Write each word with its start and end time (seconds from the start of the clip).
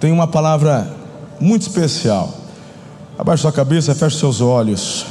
tem 0.00 0.12
uma 0.12 0.26
palavra 0.26 0.94
muito 1.40 1.62
especial. 1.62 2.32
Abaixe 3.18 3.42
sua 3.42 3.52
cabeça, 3.52 3.94
feche 3.94 4.18
seus 4.18 4.40
olhos. 4.40 5.06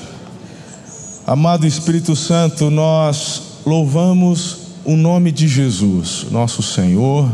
Amado 1.26 1.68
Espírito 1.68 2.16
Santo, 2.16 2.70
nós 2.70 3.42
louvamos 3.66 4.60
o 4.86 4.96
nome 4.96 5.32
de 5.32 5.46
Jesus, 5.46 6.28
nosso 6.32 6.64
Senhor, 6.64 7.30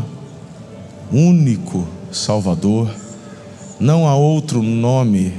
único 1.12 1.86
Salvador. 2.10 2.90
Não 3.78 4.08
há 4.08 4.16
outro 4.16 4.60
nome 4.60 5.34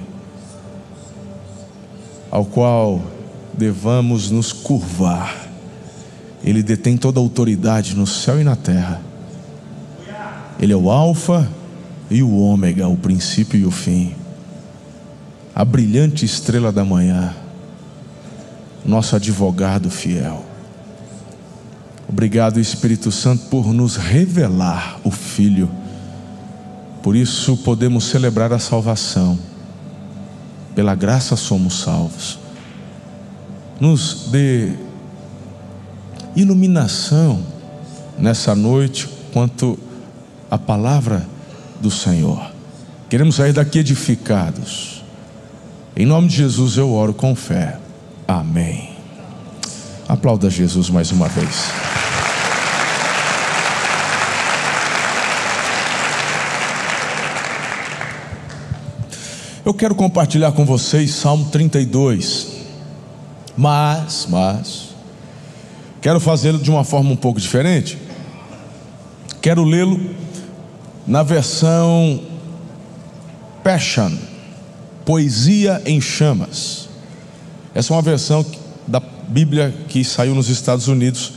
ao 2.32 2.45
qual 2.45 3.02
devamos 3.54 4.32
nos 4.32 4.54
curvar. 4.54 5.50
Ele 6.41 6.63
detém 6.63 6.95
toda 6.95 7.20
a 7.20 7.23
autoridade 7.23 7.93
no 7.93 8.07
céu 8.07 8.39
e 8.39 8.43
na 8.45 8.55
terra. 8.55 9.02
Ele 10.57 10.71
é 10.71 10.75
o 10.77 10.89
Alfa 10.89 11.50
e 12.10 12.22
o 12.22 12.36
Ômega, 12.38 12.88
o 12.88 12.98
princípio 12.98 13.60
e 13.60 13.66
o 13.66 13.71
fim. 13.71 14.16
A 15.54 15.64
brilhante 15.64 16.25
estrela 16.25 16.71
da 16.71 16.84
manhã, 16.84 17.34
nosso 18.86 19.16
advogado 19.16 19.89
fiel. 19.89 20.46
Obrigado, 22.07 22.60
Espírito 22.60 23.12
Santo, 23.12 23.46
por 23.50 23.74
nos 23.74 23.96
revelar 23.96 25.00
o 25.04 25.10
Filho. 25.10 25.70
Por 27.02 27.15
isso 27.15 27.57
podemos 27.57 28.06
celebrar 28.06 28.54
a 28.54 28.60
salvação. 28.60 29.37
Pela 30.76 30.93
graça 30.93 31.36
somos 31.36 31.79
salvos. 31.79 32.38
Nos 33.80 34.28
dê 34.31 34.73
iluminação 36.36 37.42
nessa 38.17 38.53
noite 38.53 39.09
quanto 39.34 39.80
à 40.50 40.58
palavra 40.58 41.34
do 41.86 41.92
Senhor. 41.92 42.52
Queremos 43.08 43.36
sair 43.36 43.53
daqui 43.53 43.78
edificados. 43.78 45.03
Em 45.96 46.04
nome 46.04 46.28
de 46.28 46.38
Jesus 46.38 46.78
eu 46.78 46.92
oro 46.92 47.14
com 47.14 47.36
fé. 47.36 47.78
Amém. 48.28 48.90
Aplauda 50.08 50.50
Jesus 50.50 50.90
mais 50.90 51.12
uma 51.12 51.28
vez. 51.28 51.66
Eu 59.64 59.74
quero 59.74 59.94
compartilhar 59.94 60.52
com 60.54 60.66
vocês 60.66 61.14
Salmo 61.14 61.46
32. 61.52 62.48
Mas, 63.56 64.26
mas, 64.28 64.90
quero 66.02 66.20
fazê-lo 66.20 66.58
de 66.58 66.72
uma 66.72 66.84
forma 66.84 67.12
um 67.12 67.16
pouco 67.16 67.40
diferente. 67.40 68.00
Quero 69.40 69.64
lê-lo 69.64 70.25
na 71.08 71.23
versão 71.23 72.20
Passion, 73.64 74.11
Poesia 75.06 75.81
em 75.86 76.02
Chamas. 76.02 76.89
Essa 77.73 77.94
é 77.94 77.95
uma 77.95 78.02
versão 78.02 78.45
da 78.88 79.02
Bíblia 79.28 79.73
que 79.88 80.03
saiu 80.03 80.36
nos 80.36 80.50
Estados 80.50 80.88
Unidos. 80.88 81.34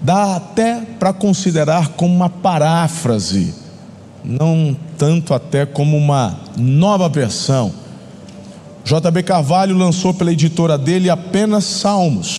Dá 0.00 0.36
até 0.36 0.80
para 0.98 1.12
considerar 1.12 1.88
como 1.88 2.14
uma 2.14 2.30
paráfrase, 2.30 3.54
não 4.24 4.76
tanto 4.96 5.34
até 5.34 5.66
como 5.66 5.96
uma 5.96 6.38
nova 6.56 7.08
versão. 7.08 7.72
JB 8.84 9.22
Carvalho 9.22 9.76
lançou 9.76 10.14
pela 10.14 10.32
editora 10.32 10.78
dele 10.78 11.10
apenas 11.10 11.64
Salmos. 11.64 12.38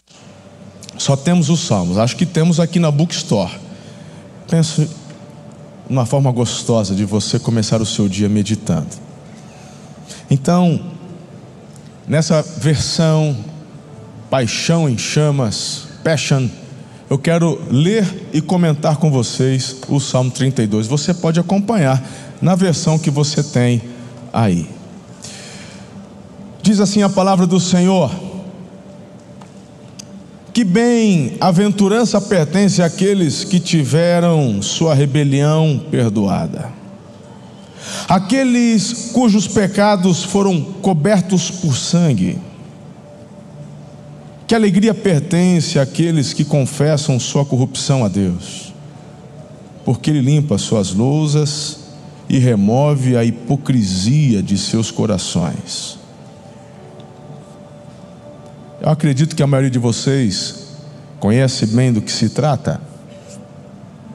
Só 0.97 1.16
temos 1.16 1.49
os 1.49 1.59
Salmos. 1.61 1.97
Acho 1.97 2.16
que 2.16 2.25
temos 2.25 2.59
aqui 2.59 2.79
na 2.79 2.89
Bookstore. 2.89 3.51
Penso 4.47 4.88
uma 5.92 6.06
forma 6.06 6.31
gostosa 6.31 6.95
de 6.95 7.03
você 7.03 7.38
começar 7.38 7.81
o 7.81 7.86
seu 7.86 8.08
dia 8.08 8.30
meditando. 8.30 8.88
Então, 10.30 10.80
nessa 12.08 12.42
versão 12.42 13.36
Paixão 14.30 14.89
em 14.89 14.97
Chamas, 14.97 15.84
Passion, 16.01 16.47
eu 17.09 17.18
quero 17.18 17.62
ler 17.69 18.30
e 18.31 18.40
comentar 18.40 18.96
com 18.96 19.12
vocês 19.12 19.81
o 19.90 20.00
Salmo 20.00 20.31
32. 20.31 20.88
Você 20.88 21.13
pode 21.13 21.41
acompanhar 21.41 22.01
na 22.41 22.56
versão 22.56 22.97
que 22.97 23.12
você 23.12 23.44
tem 23.44 23.81
aí. 24.31 24.69
Diz 26.63 26.80
assim 26.80 27.03
a 27.03 27.09
palavra 27.09 27.46
do 27.46 27.59
Senhor: 27.59 28.09
que 30.53 30.63
bem-aventurança 30.66 32.19
pertence 32.19 32.81
àqueles 32.81 33.44
que 33.44 33.59
tiveram 33.59 34.62
sua 34.62 34.94
rebelião 34.94 35.81
perdoada, 35.89 36.69
aqueles 38.07 39.12
cujos 39.13 39.47
pecados 39.47 40.23
foram 40.23 40.62
cobertos 40.62 41.50
por 41.50 41.75
sangue. 41.75 42.38
Que 44.45 44.53
alegria 44.53 44.94
pertence 44.94 45.79
àqueles 45.79 46.34
que 46.34 46.44
confessam 46.44 47.18
sua 47.18 47.45
corrupção 47.45 48.03
a 48.03 48.09
Deus, 48.09 48.73
porque 49.85 50.09
Ele 50.09 50.19
limpa 50.19 50.57
suas 50.57 50.94
lousas 50.94 51.79
e 52.28 52.38
remove 52.38 53.16
a 53.16 53.23
hipocrisia 53.23 54.44
de 54.44 54.57
seus 54.57 54.91
corações. 54.91 56.00
Eu 58.81 58.90
acredito 58.90 59.36
que 59.36 59.44
a 59.44 59.47
maioria 59.47 59.69
de 59.69 59.78
vocês 59.78 60.56
conhece 61.19 61.68
bem 61.68 61.94
do 61.94 62.02
que 62.02 62.12
se 62.12 62.30
trata, 62.30 62.81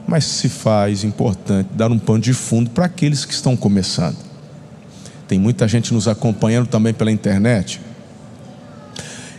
mas 0.05 0.25
se 0.25 0.49
faz 0.49 1.05
importante 1.05 1.69
dar 1.73 1.89
um 1.89 1.97
pano 1.97 2.19
de 2.19 2.33
fundo 2.33 2.69
para 2.71 2.83
aqueles 2.83 3.23
que 3.23 3.33
estão 3.33 3.55
começando. 3.55 4.17
Tem 5.25 5.39
muita 5.39 5.69
gente 5.69 5.93
nos 5.93 6.05
acompanhando 6.05 6.67
também 6.67 6.93
pela 6.93 7.09
internet. 7.09 7.79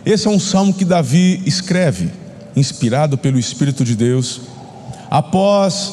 Esse 0.04 0.26
é 0.26 0.30
um 0.30 0.40
salmo 0.40 0.72
que 0.72 0.82
Davi 0.82 1.42
escreve, 1.44 2.10
inspirado 2.56 3.18
pelo 3.18 3.38
Espírito 3.38 3.84
de 3.84 3.94
Deus, 3.94 4.40
após 5.10 5.92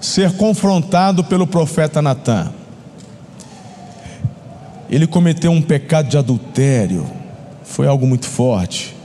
ser 0.00 0.36
confrontado 0.36 1.24
pelo 1.24 1.44
profeta 1.44 2.00
Natan. 2.00 2.52
Ele 4.88 5.08
cometeu 5.08 5.50
um 5.50 5.60
pecado 5.60 6.08
de 6.08 6.16
adultério, 6.16 7.15
foi 7.66 7.86
algo 7.86 8.06
muito 8.06 8.26
forte. 8.26 8.96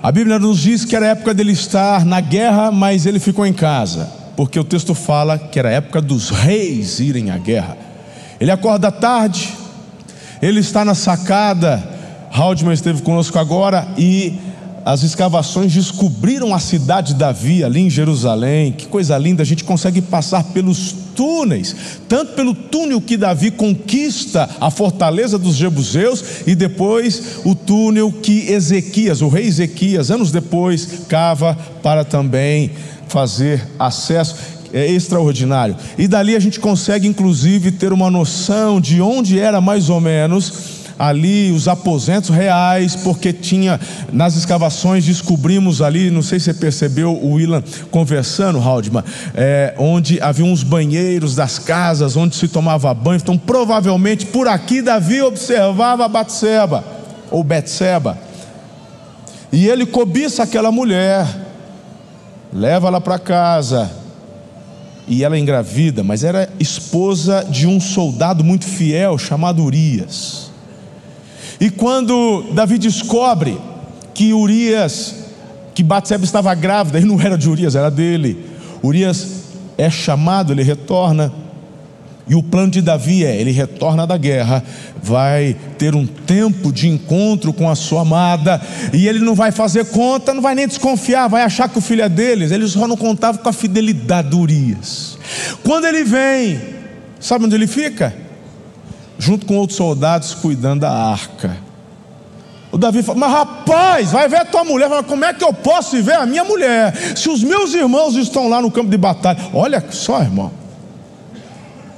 A 0.00 0.12
Bíblia 0.12 0.38
nos 0.38 0.60
diz 0.60 0.84
que 0.84 0.94
era 0.94 1.08
época 1.08 1.34
dele 1.34 1.52
estar 1.52 2.04
na 2.04 2.20
guerra, 2.20 2.70
mas 2.70 3.04
ele 3.04 3.18
ficou 3.18 3.44
em 3.44 3.52
casa, 3.52 4.08
porque 4.36 4.58
o 4.60 4.62
texto 4.62 4.94
fala 4.94 5.36
que 5.36 5.58
era 5.58 5.70
época 5.70 6.00
dos 6.00 6.30
reis 6.30 7.00
irem 7.00 7.30
à 7.30 7.38
guerra. 7.38 7.76
Ele 8.40 8.52
acorda 8.52 8.92
tarde, 8.92 9.52
ele 10.40 10.60
está 10.60 10.84
na 10.84 10.94
sacada. 10.94 11.96
Haldman 12.32 12.74
esteve 12.74 13.02
conosco 13.02 13.38
agora 13.38 13.88
e 13.96 14.38
as 14.84 15.02
escavações 15.02 15.72
descobriram 15.72 16.54
a 16.54 16.58
cidade 16.60 17.12
de 17.12 17.18
Davi 17.18 17.64
ali 17.64 17.80
em 17.80 17.90
Jerusalém. 17.90 18.70
Que 18.70 18.86
coisa 18.86 19.18
linda, 19.18 19.42
a 19.42 19.46
gente 19.46 19.64
consegue 19.64 20.00
passar 20.00 20.44
pelos 20.44 20.92
túneis, 21.18 21.74
tanto 22.08 22.34
pelo 22.34 22.54
túnel 22.54 23.00
que 23.00 23.16
Davi 23.16 23.50
conquista 23.50 24.48
a 24.60 24.70
fortaleza 24.70 25.36
dos 25.36 25.56
Jebuseus 25.56 26.22
e 26.46 26.54
depois 26.54 27.40
o 27.44 27.56
túnel 27.56 28.12
que 28.12 28.52
Ezequias, 28.52 29.20
o 29.20 29.26
rei 29.26 29.46
Ezequias, 29.46 30.12
anos 30.12 30.30
depois, 30.30 31.00
cava 31.08 31.58
para 31.82 32.04
também 32.04 32.70
fazer 33.08 33.66
acesso 33.76 34.36
é 34.72 34.86
extraordinário. 34.86 35.74
E 35.96 36.06
dali 36.06 36.36
a 36.36 36.38
gente 36.38 36.60
consegue 36.60 37.08
inclusive 37.08 37.72
ter 37.72 37.90
uma 37.92 38.10
noção 38.10 38.80
de 38.80 39.00
onde 39.00 39.40
era 39.40 39.62
mais 39.62 39.88
ou 39.88 39.98
menos 39.98 40.77
ali 40.98 41.52
os 41.52 41.68
aposentos 41.68 42.30
reais, 42.30 42.96
porque 42.96 43.32
tinha 43.32 43.78
nas 44.12 44.36
escavações 44.36 45.04
descobrimos 45.04 45.80
ali, 45.80 46.10
não 46.10 46.22
sei 46.22 46.40
se 46.40 46.46
você 46.46 46.54
percebeu 46.54 47.12
o 47.12 47.34
Willan 47.34 47.62
conversando, 47.90 48.58
Haldman, 48.58 49.04
é, 49.34 49.74
onde 49.78 50.20
havia 50.20 50.44
uns 50.44 50.62
banheiros 50.62 51.34
das 51.34 51.58
casas 51.58 52.16
onde 52.16 52.34
se 52.34 52.48
tomava 52.48 52.92
banho. 52.92 53.18
Então, 53.18 53.38
provavelmente 53.38 54.26
por 54.26 54.48
aqui 54.48 54.82
Davi 54.82 55.22
observava 55.22 56.08
Batseba 56.08 56.84
ou 57.30 57.44
Betseba. 57.44 58.18
E 59.52 59.66
ele 59.66 59.86
cobiça 59.86 60.42
aquela 60.42 60.70
mulher, 60.70 61.26
leva 62.52 62.88
ela 62.88 63.00
para 63.00 63.18
casa, 63.18 63.90
e 65.06 65.24
ela 65.24 65.36
é 65.36 65.38
engravida, 65.38 66.04
mas 66.04 66.22
era 66.22 66.50
esposa 66.60 67.46
de 67.48 67.66
um 67.66 67.80
soldado 67.80 68.44
muito 68.44 68.66
fiel 68.66 69.16
chamado 69.16 69.64
Urias. 69.64 70.47
E 71.60 71.70
quando 71.70 72.44
Davi 72.52 72.78
descobre 72.78 73.58
que 74.14 74.32
Urias, 74.32 75.14
que 75.74 75.82
Batseba 75.82 76.24
estava 76.24 76.54
grávida, 76.54 77.00
e 77.00 77.04
não 77.04 77.20
era 77.20 77.36
de 77.36 77.48
Urias, 77.48 77.74
era 77.74 77.90
dele. 77.90 78.46
Urias 78.82 79.44
é 79.76 79.90
chamado, 79.90 80.52
ele 80.52 80.62
retorna. 80.62 81.32
E 82.28 82.34
o 82.34 82.42
plano 82.42 82.70
de 82.70 82.82
Davi 82.82 83.24
é: 83.24 83.40
ele 83.40 83.50
retorna 83.50 84.06
da 84.06 84.16
guerra, 84.16 84.62
vai 85.02 85.56
ter 85.78 85.94
um 85.94 86.06
tempo 86.06 86.72
de 86.72 86.88
encontro 86.88 87.52
com 87.52 87.68
a 87.68 87.74
sua 87.74 88.02
amada, 88.02 88.60
e 88.92 89.08
ele 89.08 89.20
não 89.20 89.34
vai 89.34 89.50
fazer 89.50 89.86
conta, 89.86 90.34
não 90.34 90.42
vai 90.42 90.54
nem 90.54 90.68
desconfiar, 90.68 91.28
vai 91.28 91.42
achar 91.42 91.68
que 91.68 91.78
o 91.78 91.82
filho 91.82 92.02
é 92.02 92.08
deles. 92.08 92.50
Ele 92.50 92.68
só 92.68 92.86
não 92.86 92.96
contava 92.96 93.38
com 93.38 93.48
a 93.48 93.52
fidelidade 93.52 94.30
de 94.30 94.36
Urias. 94.36 95.18
Quando 95.62 95.86
ele 95.86 96.04
vem, 96.04 96.78
Sabe 97.20 97.44
onde 97.44 97.54
ele 97.54 97.66
fica? 97.66 98.14
Junto 99.18 99.46
com 99.46 99.56
outros 99.56 99.76
soldados 99.76 100.34
cuidando 100.34 100.80
da 100.80 100.92
arca. 100.92 101.56
O 102.70 102.78
Davi 102.78 103.02
fala: 103.02 103.18
Mas 103.18 103.32
rapaz, 103.32 104.12
vai 104.12 104.28
ver 104.28 104.36
a 104.36 104.44
tua 104.44 104.64
mulher. 104.64 104.88
Fala, 104.88 105.02
Como 105.02 105.24
é 105.24 105.34
que 105.34 105.44
eu 105.44 105.52
posso 105.52 106.00
ver 106.02 106.14
a 106.14 106.26
minha 106.26 106.44
mulher? 106.44 106.94
Se 107.16 107.28
os 107.28 107.42
meus 107.42 107.74
irmãos 107.74 108.14
estão 108.14 108.48
lá 108.48 108.62
no 108.62 108.70
campo 108.70 108.90
de 108.90 108.96
batalha. 108.96 109.38
Olha 109.52 109.84
só, 109.90 110.20
irmão. 110.20 110.52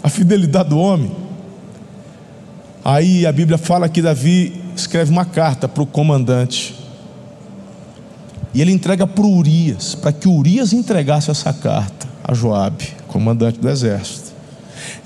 A 0.02 0.08
fidelidade 0.08 0.70
do 0.70 0.78
homem. 0.78 1.14
Aí 2.84 3.26
a 3.26 3.32
Bíblia 3.32 3.58
fala 3.58 3.88
que 3.88 4.00
Davi 4.00 4.62
escreve 4.74 5.10
uma 5.10 5.24
carta 5.24 5.68
para 5.68 5.82
o 5.82 5.86
comandante. 5.86 6.74
E 8.54 8.60
ele 8.60 8.72
entrega 8.72 9.06
para 9.06 9.24
Urias, 9.24 9.94
para 9.94 10.12
que 10.12 10.26
Urias 10.26 10.72
entregasse 10.72 11.30
essa 11.30 11.52
carta 11.52 12.08
a 12.24 12.34
Joabe, 12.34 12.88
comandante 13.06 13.58
do 13.60 13.68
exército. 13.68 14.29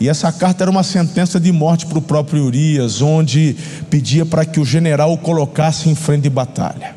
E 0.00 0.08
essa 0.08 0.32
carta 0.32 0.64
era 0.64 0.70
uma 0.70 0.82
sentença 0.82 1.38
de 1.38 1.52
morte 1.52 1.86
para 1.86 1.98
o 1.98 2.02
próprio 2.02 2.44
Urias, 2.44 3.00
onde 3.00 3.56
pedia 3.88 4.26
para 4.26 4.44
que 4.44 4.58
o 4.58 4.64
general 4.64 5.12
o 5.12 5.18
colocasse 5.18 5.88
em 5.88 5.94
frente 5.94 6.22
de 6.22 6.30
batalha. 6.30 6.94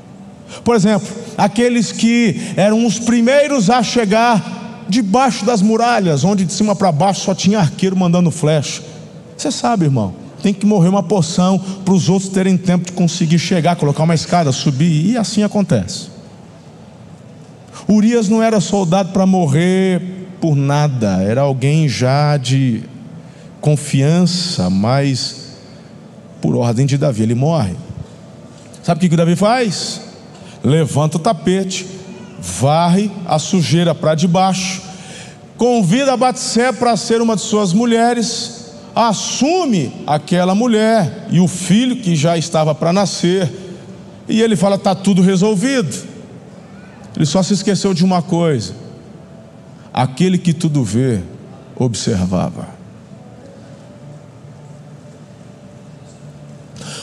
Por 0.63 0.75
exemplo, 0.75 1.07
aqueles 1.37 1.91
que 1.91 2.53
eram 2.55 2.85
os 2.85 2.99
primeiros 2.99 3.69
a 3.69 3.83
chegar 3.83 4.85
debaixo 4.89 5.45
das 5.45 5.61
muralhas, 5.61 6.23
onde 6.23 6.45
de 6.45 6.53
cima 6.53 6.75
para 6.75 6.91
baixo 6.91 7.21
só 7.21 7.35
tinha 7.35 7.59
arqueiro 7.59 7.95
mandando 7.95 8.31
flecha. 8.31 8.81
Você 9.37 9.51
sabe, 9.51 9.85
irmão, 9.85 10.15
tem 10.41 10.53
que 10.53 10.65
morrer 10.65 10.89
uma 10.89 11.03
porção 11.03 11.59
para 11.59 11.93
os 11.93 12.09
outros 12.09 12.31
terem 12.31 12.57
tempo 12.57 12.85
de 12.85 12.91
conseguir 12.93 13.39
chegar, 13.39 13.75
colocar 13.75 14.03
uma 14.03 14.15
escada, 14.15 14.51
subir, 14.51 15.11
e 15.11 15.17
assim 15.17 15.43
acontece. 15.43 16.07
Urias 17.87 18.27
não 18.27 18.41
era 18.41 18.59
soldado 18.59 19.11
para 19.11 19.25
morrer 19.25 20.16
por 20.39 20.55
nada, 20.55 21.23
era 21.23 21.41
alguém 21.41 21.87
já 21.87 22.37
de 22.37 22.83
confiança, 23.59 24.69
mas 24.69 25.47
por 26.41 26.55
ordem 26.55 26.85
de 26.85 26.97
Davi 26.97 27.23
ele 27.23 27.35
morre. 27.35 27.75
Sabe 28.83 28.99
o 28.99 29.01
que, 29.01 29.09
que 29.09 29.15
Davi 29.15 29.35
faz? 29.35 30.01
Levanta 30.63 31.17
o 31.17 31.19
tapete, 31.19 31.85
varre 32.39 33.11
a 33.25 33.37
sujeira 33.39 33.93
para 33.93 34.15
debaixo, 34.15 34.81
convida 35.57 36.13
a 36.13 36.17
Batsé 36.17 36.71
para 36.71 36.95
ser 36.95 37.21
uma 37.21 37.35
de 37.35 37.41
suas 37.41 37.73
mulheres, 37.73 38.73
assume 38.95 39.91
aquela 40.05 40.55
mulher 40.55 41.27
e 41.29 41.39
o 41.39 41.47
filho 41.47 41.97
que 41.97 42.15
já 42.15 42.37
estava 42.37 42.73
para 42.73 42.93
nascer, 42.93 43.51
e 44.27 44.41
ele 44.41 44.55
fala: 44.55 44.75
está 44.75 44.93
tudo 44.93 45.21
resolvido. 45.21 46.07
Ele 47.15 47.25
só 47.25 47.41
se 47.41 47.53
esqueceu 47.53 47.93
de 47.93 48.05
uma 48.05 48.21
coisa: 48.21 48.73
aquele 49.97 50.37
que 50.37 50.53
tudo 50.53 50.83
vê, 50.83 51.21
observava. 51.75 52.67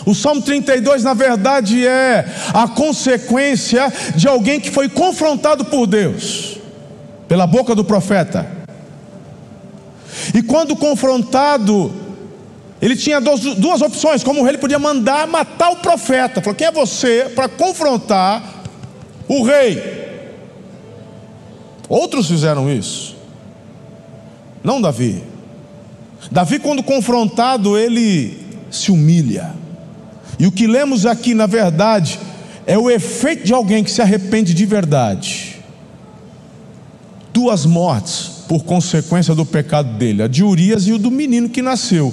O 0.06 0.14
Salmo 0.14 0.40
32, 0.40 1.02
na 1.02 1.12
verdade, 1.12 1.84
é 1.84 2.24
a 2.52 2.68
consequência 2.68 3.92
de 4.14 4.28
alguém 4.28 4.60
que 4.60 4.70
foi 4.70 4.88
confrontado 4.88 5.64
por 5.64 5.88
Deus, 5.88 6.56
pela 7.26 7.48
boca 7.48 7.74
do 7.74 7.84
profeta. 7.84 8.46
E 10.32 10.40
quando 10.40 10.76
confrontado, 10.76 11.92
ele 12.80 12.94
tinha 12.94 13.20
duas 13.20 13.82
opções: 13.82 14.22
como 14.22 14.40
o 14.40 14.44
rei 14.44 14.56
podia 14.56 14.78
mandar 14.78 15.26
matar 15.26 15.70
o 15.70 15.76
profeta. 15.76 16.40
Falou: 16.40 16.54
quem 16.54 16.68
é 16.68 16.72
você 16.72 17.32
para 17.34 17.48
confrontar 17.48 18.62
o 19.26 19.42
rei? 19.42 20.03
Outros 21.94 22.26
fizeram 22.26 22.68
isso, 22.68 23.14
não 24.64 24.82
Davi. 24.82 25.22
Davi, 26.28 26.58
quando 26.58 26.82
confrontado, 26.82 27.78
ele 27.78 28.36
se 28.68 28.90
humilha. 28.90 29.54
E 30.36 30.44
o 30.44 30.50
que 30.50 30.66
lemos 30.66 31.06
aqui, 31.06 31.34
na 31.34 31.46
verdade, 31.46 32.18
é 32.66 32.76
o 32.76 32.90
efeito 32.90 33.44
de 33.44 33.54
alguém 33.54 33.84
que 33.84 33.92
se 33.92 34.02
arrepende 34.02 34.52
de 34.52 34.66
verdade. 34.66 35.62
Duas 37.32 37.64
mortes 37.64 38.42
por 38.48 38.64
consequência 38.64 39.32
do 39.32 39.46
pecado 39.46 39.96
dele, 39.96 40.24
a 40.24 40.26
de 40.26 40.42
Urias 40.42 40.88
e 40.88 40.92
o 40.92 40.98
do 40.98 41.12
menino 41.12 41.48
que 41.48 41.62
nasceu. 41.62 42.12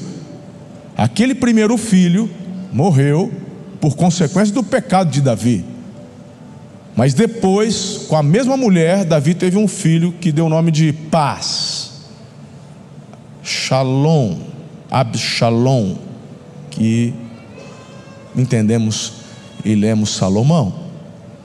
Aquele 0.96 1.34
primeiro 1.34 1.76
filho 1.76 2.30
morreu 2.72 3.32
por 3.80 3.96
consequência 3.96 4.54
do 4.54 4.62
pecado 4.62 5.10
de 5.10 5.22
Davi. 5.22 5.71
Mas 7.02 7.16
depois, 7.16 8.06
com 8.08 8.16
a 8.16 8.22
mesma 8.22 8.56
mulher, 8.56 9.04
Davi 9.04 9.34
teve 9.34 9.58
um 9.58 9.68
filho 9.68 10.14
que 10.22 10.32
deu 10.32 10.46
o 10.46 10.50
nome 10.50 10.70
de 10.70 10.94
paz. 10.94 11.94
Shalom, 13.44 14.38
Absalom, 14.88 15.96
que 16.70 17.12
entendemos 18.36 19.14
e 19.66 19.74
lemos 19.74 20.12
Salomão, 20.12 20.76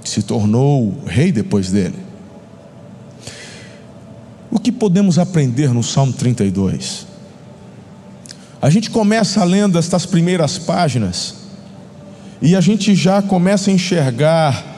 que 0.04 0.10
se 0.10 0.22
tornou 0.22 0.94
rei 1.06 1.32
depois 1.32 1.70
dele. 1.70 1.96
O 4.50 4.60
que 4.60 4.70
podemos 4.70 5.18
aprender 5.18 5.72
no 5.72 5.82
Salmo 5.82 6.12
32? 6.12 7.06
A 8.60 8.68
gente 8.68 8.90
começa 8.90 9.42
lendo 9.42 9.78
estas 9.78 10.04
primeiras 10.04 10.58
páginas 10.58 11.34
e 12.42 12.54
a 12.54 12.60
gente 12.60 12.94
já 12.94 13.22
começa 13.22 13.70
a 13.70 13.72
enxergar 13.72 14.75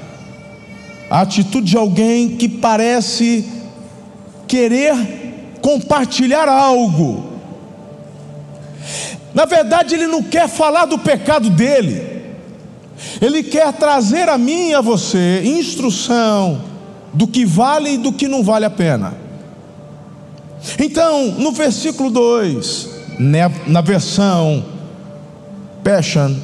a 1.10 1.20
atitude 1.20 1.70
de 1.70 1.76
alguém 1.76 2.36
que 2.36 2.48
parece 2.48 3.48
querer 4.46 4.94
compartilhar 5.60 6.48
algo 6.48 7.28
na 9.34 9.44
verdade, 9.44 9.94
ele 9.94 10.06
não 10.06 10.22
quer 10.22 10.48
falar 10.48 10.86
do 10.86 10.98
pecado 10.98 11.50
dele, 11.50 12.02
ele 13.20 13.42
quer 13.42 13.72
trazer 13.72 14.28
a 14.28 14.38
mim 14.38 14.70
e 14.70 14.74
a 14.74 14.80
você 14.80 15.42
instrução 15.44 16.60
do 17.12 17.26
que 17.26 17.44
vale 17.44 17.94
e 17.94 17.98
do 17.98 18.12
que 18.12 18.26
não 18.26 18.42
vale 18.42 18.64
a 18.64 18.70
pena. 18.70 19.14
Então, 20.78 21.32
no 21.38 21.52
versículo 21.52 22.10
2, 22.10 22.88
né, 23.18 23.48
na 23.66 23.80
versão 23.80 24.64
Passion, 25.84 26.34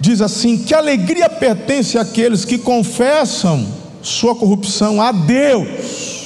diz 0.00 0.20
assim: 0.20 0.58
Que 0.58 0.74
alegria 0.74 1.28
pertence 1.28 1.98
àqueles 1.98 2.44
que 2.44 2.58
confessam 2.58 3.66
sua 4.02 4.34
corrupção 4.34 5.00
a 5.02 5.12
Deus 5.12 6.18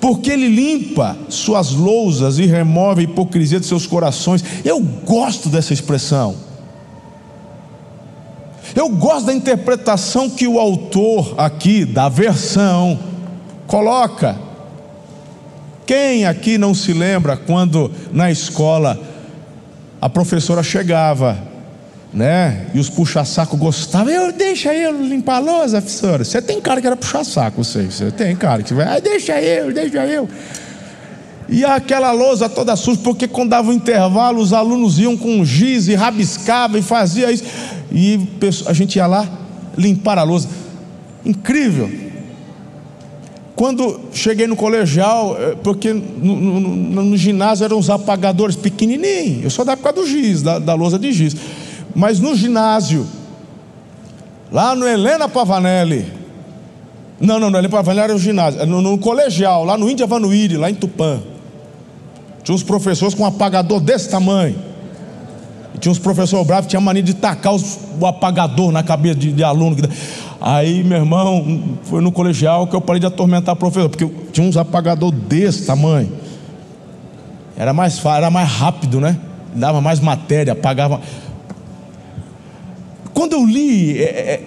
porque 0.00 0.30
Ele 0.30 0.48
limpa 0.48 1.16
suas 1.28 1.72
lousas 1.72 2.38
e 2.38 2.46
remove 2.46 3.00
a 3.00 3.04
hipocrisia 3.04 3.60
de 3.60 3.66
seus 3.66 3.86
corações. 3.86 4.44
Eu 4.64 4.80
gosto 4.80 5.48
dessa 5.48 5.72
expressão. 5.72 6.36
Eu 8.74 8.88
gosto 8.88 9.26
da 9.26 9.34
interpretação 9.34 10.30
que 10.30 10.46
o 10.46 10.58
autor 10.58 11.34
aqui, 11.36 11.84
da 11.84 12.08
versão, 12.08 12.98
coloca. 13.66 14.38
Quem 15.86 16.24
aqui 16.24 16.56
não 16.56 16.74
se 16.74 16.92
lembra 16.92 17.36
quando 17.36 17.90
na 18.12 18.30
escola 18.30 18.98
a 20.00 20.08
professora 20.08 20.62
chegava 20.62 21.51
né? 22.12 22.66
E 22.74 22.78
os 22.78 22.90
puxa-saco 22.90 23.56
gostavam. 23.56 24.12
Eu 24.12 24.32
deixa 24.32 24.74
eu 24.74 24.92
limpar 25.02 25.36
a 25.36 25.38
lousa, 25.38 25.80
professora. 25.80 26.24
Você 26.24 26.42
tem 26.42 26.60
cara 26.60 26.80
que 26.80 26.86
era 26.86 26.96
puxa-saco, 26.96 27.64
você. 27.64 27.84
Você 27.84 28.10
tem 28.10 28.36
cara 28.36 28.62
que 28.62 28.74
vai, 28.74 28.96
ah, 28.96 29.00
deixa 29.00 29.40
eu, 29.40 29.72
deixa 29.72 30.04
eu. 30.06 30.28
E 31.48 31.64
aquela 31.64 32.12
lousa 32.12 32.48
toda 32.48 32.76
suja, 32.76 33.00
porque 33.02 33.26
quando 33.26 33.50
dava 33.50 33.70
o 33.70 33.72
intervalo, 33.72 34.40
os 34.40 34.52
alunos 34.52 34.98
iam 34.98 35.16
com 35.16 35.44
giz 35.44 35.88
e 35.88 35.94
rabiscava 35.94 36.78
e 36.78 36.82
fazia 36.82 37.30
isso. 37.30 37.44
E 37.90 38.20
a 38.66 38.72
gente 38.72 38.96
ia 38.96 39.06
lá 39.06 39.28
limpar 39.76 40.18
a 40.18 40.22
lousa. 40.22 40.48
Incrível. 41.24 41.90
Quando 43.54 44.00
cheguei 44.12 44.46
no 44.46 44.56
colegial, 44.56 45.36
é, 45.38 45.54
porque 45.54 45.92
no, 45.92 46.36
no, 46.36 47.02
no 47.04 47.16
ginásio 47.16 47.64
eram 47.64 47.78
os 47.78 47.90
apagadores 47.90 48.56
pequenininhos, 48.56 49.44
eu 49.44 49.50
sou 49.50 49.64
da 49.64 49.72
época 49.72 49.92
do 49.92 50.06
giz, 50.06 50.42
da, 50.42 50.58
da 50.58 50.74
lousa 50.74 50.98
de 50.98 51.12
giz. 51.12 51.36
Mas 51.94 52.18
no 52.18 52.34
ginásio, 52.34 53.06
lá 54.50 54.74
no 54.74 54.86
Helena 54.86 55.28
Pavanelli, 55.28 56.06
não, 57.20 57.38
não, 57.38 57.50
não, 57.50 57.58
Helena 57.58 57.70
Pavanelli 57.70 58.04
era 58.04 58.14
o 58.16 58.18
ginásio, 58.18 58.66
no, 58.66 58.82
no 58.82 58.98
colegial, 58.98 59.64
lá 59.64 59.78
no 59.78 59.88
Índia 59.88 60.06
Vanuíri, 60.06 60.56
lá 60.56 60.68
em 60.70 60.74
Tupã. 60.74 61.20
Tinha 62.42 62.54
uns 62.54 62.62
professores 62.62 63.14
com 63.14 63.22
um 63.22 63.26
apagador 63.26 63.80
desse 63.80 64.08
tamanho. 64.08 64.56
E 65.74 65.78
tinha 65.78 65.92
uns 65.92 65.98
professores 65.98 66.46
bravos 66.46 66.66
que 66.66 66.70
tinham 66.70 66.82
mania 66.82 67.02
de 67.02 67.14
tacar 67.14 67.54
os, 67.54 67.78
o 68.00 68.06
apagador 68.06 68.72
na 68.72 68.82
cabeça 68.82 69.14
de, 69.14 69.32
de 69.32 69.44
aluno. 69.44 69.76
Aí, 70.40 70.82
meu 70.82 70.98
irmão, 70.98 71.78
foi 71.84 72.00
no 72.00 72.10
colegial 72.10 72.66
que 72.66 72.74
eu 72.74 72.80
parei 72.80 72.98
de 72.98 73.06
atormentar 73.06 73.54
o 73.54 73.56
professor, 73.56 73.88
porque 73.88 74.08
tinha 74.32 74.46
uns 74.46 74.56
apagador 74.56 75.12
desse 75.12 75.64
tamanho. 75.64 76.10
Era 77.56 77.72
mais 77.72 78.04
era 78.04 78.28
mais 78.28 78.48
rápido, 78.50 79.00
né? 79.00 79.16
Dava 79.54 79.80
mais 79.80 80.00
matéria, 80.00 80.52
apagava. 80.52 81.00
Quando 83.14 83.34
eu 83.34 83.44
li 83.44 83.98
é, 83.98 84.04
é, 84.04 84.42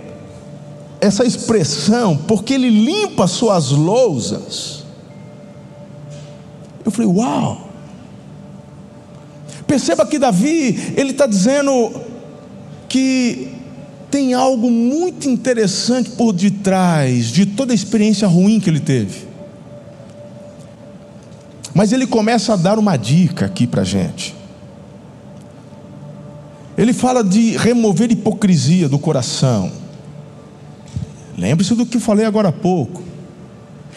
essa 0.99 1.23
expressão, 1.23 2.17
porque 2.17 2.53
ele 2.53 2.69
limpa 2.69 3.27
suas 3.27 3.71
lousas, 3.71 4.83
eu 6.83 6.91
falei, 6.91 7.09
uau! 7.11 7.69
Perceba 9.67 10.05
que 10.05 10.19
Davi, 10.19 10.93
ele 10.95 11.11
está 11.11 11.25
dizendo 11.25 11.91
que 12.87 13.49
tem 14.11 14.33
algo 14.33 14.69
muito 14.69 15.27
interessante 15.27 16.11
por 16.11 16.31
detrás 16.31 17.25
de 17.27 17.45
toda 17.45 17.73
a 17.73 17.75
experiência 17.75 18.27
ruim 18.27 18.59
que 18.59 18.69
ele 18.69 18.79
teve. 18.79 19.27
Mas 21.73 21.91
ele 21.91 22.07
começa 22.07 22.53
a 22.53 22.55
dar 22.55 22.79
uma 22.79 22.95
dica 22.95 23.45
aqui 23.47 23.67
para 23.67 23.81
a 23.81 23.85
gente. 23.85 24.33
Ele 26.85 26.93
fala 26.93 27.23
de 27.23 27.57
remover 27.57 28.11
hipocrisia 28.11 28.87
do 28.87 28.99
coração. 28.99 29.71
Lembre-se 31.35 31.73
do 31.73 31.83
que 31.83 31.97
falei 31.99 32.27
agora 32.27 32.49
há 32.49 32.51
pouco. 32.51 33.01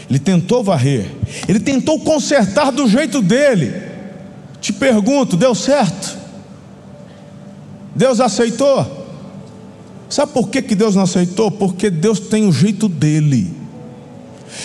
Ele 0.09 0.19
tentou 0.19 0.65
varrer, 0.65 1.11
ele 1.47 1.61
tentou 1.61 2.01
consertar 2.01 2.73
do 2.73 2.89
jeito 2.89 3.21
dele. 3.21 3.75
Te 4.59 4.73
pergunto, 4.73 5.37
deu 5.37 5.55
certo? 5.55 6.17
Deus 7.95 8.21
aceitou? 8.21 9.07
Sabe 10.09 10.33
por 10.33 10.49
que, 10.49 10.63
que 10.63 10.75
Deus 10.75 10.97
não 10.97 11.03
aceitou? 11.03 11.51
Porque 11.51 11.91
Deus 11.91 12.19
tem 12.19 12.49
o 12.49 12.53
jeito 12.53 12.89
dele. 12.89 13.53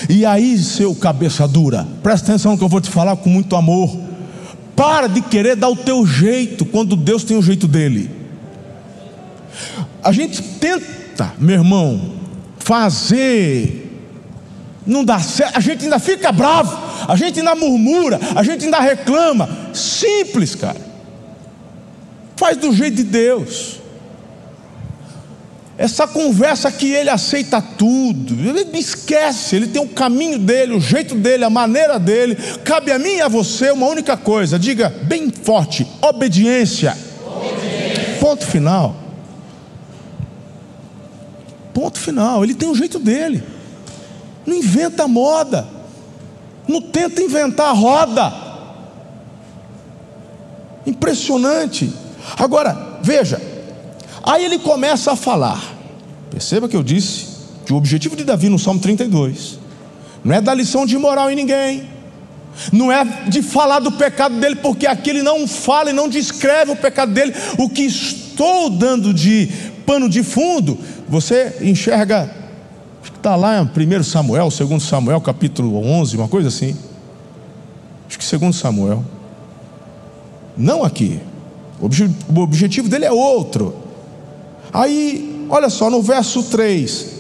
E 0.08 0.25
aí, 0.25 0.58
seu 0.60 0.96
cabeça 0.96 1.46
dura, 1.46 1.86
presta 2.01 2.32
atenção 2.32 2.56
que 2.58 2.63
eu 2.63 2.70
vou 2.70 2.80
te 2.80 2.89
falar 2.89 3.18
com 3.18 3.30
muito 3.30 3.53
amor. 3.58 3.94
Para 4.77 5.08
de 5.08 5.20
querer 5.20 5.58
dar 5.58 5.68
o 5.68 5.75
teu 5.75 6.08
jeito 6.08 6.63
quando 6.63 6.96
Deus 6.96 7.25
tem 7.25 7.36
o 7.36 7.44
jeito 7.44 7.68
dele. 7.68 8.12
A 10.03 10.12
gente 10.12 10.41
tenta, 10.41 11.33
meu 11.38 11.55
irmão, 11.55 12.13
fazer, 12.57 13.83
não 14.86 15.03
dá 15.03 15.19
certo, 15.19 15.57
a 15.57 15.60
gente 15.60 15.83
ainda 15.83 16.00
fica 16.00 16.31
bravo, 16.31 16.77
a 17.07 17.15
gente 17.15 17.39
ainda 17.39 17.55
murmura, 17.55 18.19
a 18.36 18.43
gente 18.43 18.65
ainda 18.65 18.79
reclama. 18.79 19.50
Simples, 19.74 20.55
cara. 20.55 20.93
Faz 22.36 22.57
do 22.57 22.74
jeito 22.74 22.95
de 22.98 23.03
Deus. 23.03 23.81
Essa 25.75 26.05
conversa 26.05 26.72
que 26.72 26.93
ele 26.93 27.10
aceita 27.10 27.60
tudo, 27.60 28.36
ele 28.48 28.77
esquece, 28.77 29.55
ele 29.55 29.67
tem 29.67 29.81
o 29.81 29.88
caminho 29.88 30.38
dele, 30.38 30.75
o 30.75 30.79
jeito 30.79 31.15
dele, 31.15 31.43
a 31.43 31.50
maneira 31.50 32.00
dele. 32.00 32.36
Cabe 32.63 32.91
a 32.91 33.00
mim 33.00 33.15
e 33.15 33.22
a 33.22 33.27
você 33.27 33.72
uma 33.72 33.88
única 33.88 34.15
coisa, 34.15 34.60
diga 34.60 34.89
bem 35.03 35.31
forte: 35.31 35.88
obediência. 36.01 36.95
obediência. 37.25 38.17
Ponto 38.19 38.45
final. 38.45 39.02
Ponto 41.74 42.00
final. 42.00 42.44
Ele 42.44 42.53
tem 42.53 42.70
o 42.70 42.75
jeito 42.75 43.00
dele. 43.00 43.44
Não 44.46 44.56
inventa 44.56 45.08
moda. 45.08 45.68
Não 46.68 46.82
tenta 46.82 47.22
inventar 47.22 47.75
roda. 47.75 48.34
Impressionante. 50.86 51.92
Agora, 52.38 53.00
veja, 53.01 53.53
Aí 54.24 54.46
ele 54.46 54.58
começa 54.58 55.12
a 55.12 55.15
falar. 55.18 55.62
Perceba 56.32 56.70
que 56.70 56.77
eu 56.77 56.82
disse 56.82 57.27
que 57.65 57.74
o 57.74 57.75
objetivo 57.75 58.15
de 58.15 58.24
Davi 58.24 58.48
no 58.48 58.58
Salmo 58.58 58.80
32 58.80 59.60
não 60.24 60.34
é 60.34 60.39
dar 60.39 60.53
lição 60.53 60.86
de 60.86 60.98
moral 60.98 61.30
em 61.30 61.36
ninguém, 61.36 61.84
não 62.72 62.89
é 62.89 63.03
de 63.27 63.42
falar 63.42 63.80
do 63.80 63.92
pecado 63.92 64.39
dele, 64.39 64.56
porque 64.56 64.88
aqui 64.88 65.10
ele 65.10 65.22
não 65.22 65.46
fala 65.46 65.89
e 65.89 65.94
não 65.94 66.08
descreve 66.08 66.72
o 66.72 66.75
pecado 66.77 67.12
dele. 67.12 67.34
O 67.58 67.70
que 67.70 67.84
estou 67.84 68.70
dando 68.70 69.13
de 69.13 69.50
pano 69.86 70.08
de 70.08 70.24
fundo, 70.24 70.80
você 71.13 71.58
enxerga, 71.62 72.27
está 73.03 73.36
lá 73.36 73.62
em 73.62 73.98
1 74.00 74.03
Samuel, 74.03 74.50
2 74.50 74.82
Samuel, 74.82 75.22
capítulo 75.22 75.77
11, 75.77 76.17
uma 76.17 76.27
coisa 76.27 76.48
assim. 76.48 76.75
Acho 78.08 78.17
que 78.17 78.38
2 78.38 78.55
Samuel. 78.55 79.05
Não 80.58 80.84
aqui. 80.84 81.20
O 81.79 82.39
objetivo 82.39 82.89
dele 82.89 83.05
é 83.05 83.12
outro. 83.12 83.75
Aí, 84.74 85.46
olha 85.50 85.70
só, 85.70 85.88
no 85.88 86.01
verso 86.01 86.41
3: 86.43 87.12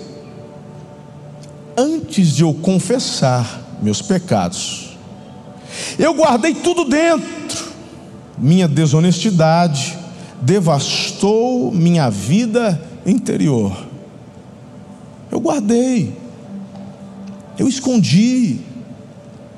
Antes 1.77 2.29
de 2.29 2.41
eu 2.41 2.51
confessar 2.51 3.61
meus 3.79 4.01
pecados, 4.01 4.97
eu 5.99 6.15
guardei 6.15 6.55
tudo 6.55 6.85
dentro, 6.85 7.71
minha 8.39 8.67
desonestidade 8.67 9.95
devastou 10.41 11.71
minha 11.71 12.09
vida 12.09 12.92
interior. 13.05 13.75
Eu 15.31 15.39
guardei, 15.39 16.13
eu 17.57 17.67
escondi, 17.67 18.59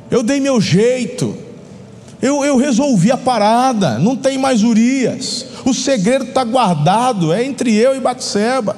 eu 0.10 0.24
dei 0.24 0.40
meu 0.40 0.62
jeito, 0.62 1.36
eu, 2.22 2.44
eu 2.46 2.58
resolvi 2.58 3.12
a 3.12 3.18
parada, 3.18 4.00
não 4.00 4.16
tem 4.16 4.38
mais 4.38 4.64
Urias. 4.64 5.46
O 5.66 5.74
segredo 5.74 6.25
está 6.25 6.44
guardado, 6.44 7.34
é 7.34 7.44
entre 7.44 7.74
eu 7.75 7.96
e 7.96 8.00
Batseba. 8.00 8.78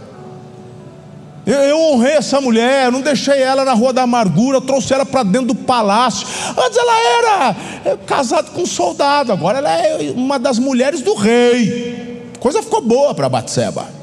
Eu, 1.45 1.55
eu, 1.55 1.79
honrei 1.79 2.13
essa 2.13 2.41
mulher, 2.41 2.91
não 2.91 2.99
deixei 2.99 3.41
ela 3.41 3.63
na 3.63 3.73
rua 3.73 3.93
da 3.93 4.01
amargura, 4.01 4.59
trouxe 4.59 4.93
ela 4.93 5.05
para 5.05 5.23
dentro 5.23 5.47
do 5.47 5.55
palácio. 5.55 6.27
Antes 6.57 6.77
ela 6.77 6.99
era 6.99 7.55
é, 7.85 7.97
casada 8.05 8.49
com 8.51 8.63
um 8.63 8.65
soldado, 8.65 9.31
agora 9.31 9.59
ela 9.59 9.71
é 9.71 10.11
uma 10.13 10.37
das 10.37 10.59
mulheres 10.59 11.01
do 11.01 11.13
rei. 11.13 12.23
A 12.35 12.39
coisa 12.39 12.61
ficou 12.61 12.81
boa 12.81 13.15
para 13.15 13.29
Batseba. 13.29 13.96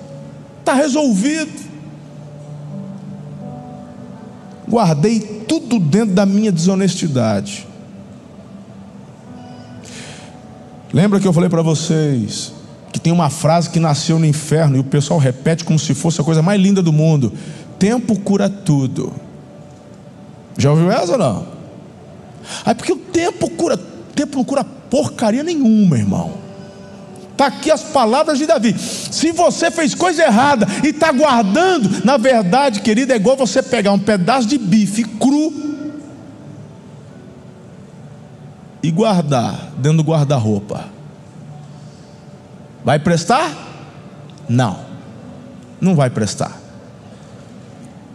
Está 0.65 0.73
resolvido. 0.73 1.63
Guardei 4.67 5.21
tudo 5.21 5.79
dentro 5.79 6.15
da 6.15 6.25
minha 6.25 6.51
desonestidade. 6.51 7.69
Lembra 10.91 11.21
que 11.21 11.29
eu 11.29 11.35
falei 11.35 11.51
para 11.51 11.61
vocês 11.61 12.55
que 12.91 12.99
tem 12.99 13.13
uma 13.13 13.29
frase 13.29 13.69
que 13.69 13.79
nasceu 13.79 14.19
no 14.19 14.25
inferno 14.25 14.77
e 14.77 14.81
o 14.81 14.85
pessoal 14.85 15.21
repete 15.21 15.65
como 15.65 15.79
se 15.79 15.93
fosse 15.93 16.23
a 16.23 16.25
coisa 16.25 16.41
mais 16.41 16.59
linda 16.59 16.81
do 16.81 16.95
mundo: 16.95 17.31
tempo 17.79 18.19
cura 18.19 18.49
tudo. 18.49 19.13
Já 20.57 20.71
ouviu 20.71 20.91
essa 20.91 21.13
ou 21.13 21.19
não? 21.19 21.47
Aí 22.65 22.75
porque 22.75 22.93
o 22.93 22.97
tempo 22.97 23.51
cura, 23.51 23.75
o 23.75 24.15
tempo 24.15 24.39
não 24.39 24.45
cura 24.45 24.65
porcaria 24.65 25.43
nenhuma, 25.43 25.99
irmão. 25.99 26.44
Está 27.35 27.47
aqui 27.47 27.69
as 27.69 27.83
palavras 27.83 28.39
de 28.39 28.47
Davi. 28.47 28.79
Se 28.79 29.33
você 29.33 29.69
fez 29.69 29.93
coisa 29.93 30.23
errada 30.23 30.69
e 30.85 30.91
está 30.91 31.11
guardando, 31.11 32.05
na 32.05 32.17
verdade, 32.17 32.81
querido, 32.81 33.13
é 33.13 33.17
igual 33.17 33.37
você 33.37 33.61
pegar 33.61 33.91
um 33.91 33.99
pedaço 33.99 34.47
de 34.47 34.57
bife 34.57 35.03
cru 35.03 35.53
e 38.81 38.89
guardar 38.93 39.73
dentro 39.79 39.97
do 39.97 40.05
guarda-roupa, 40.05 40.85
vai 42.85 43.01
prestar? 43.01 43.51
Não, 44.49 44.79
não 45.81 45.97
vai 45.97 46.11
prestar. 46.11 46.57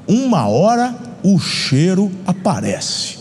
Uma 0.07 0.47
hora 0.47 0.95
o 1.21 1.37
cheiro 1.37 2.09
aparece. 2.25 3.18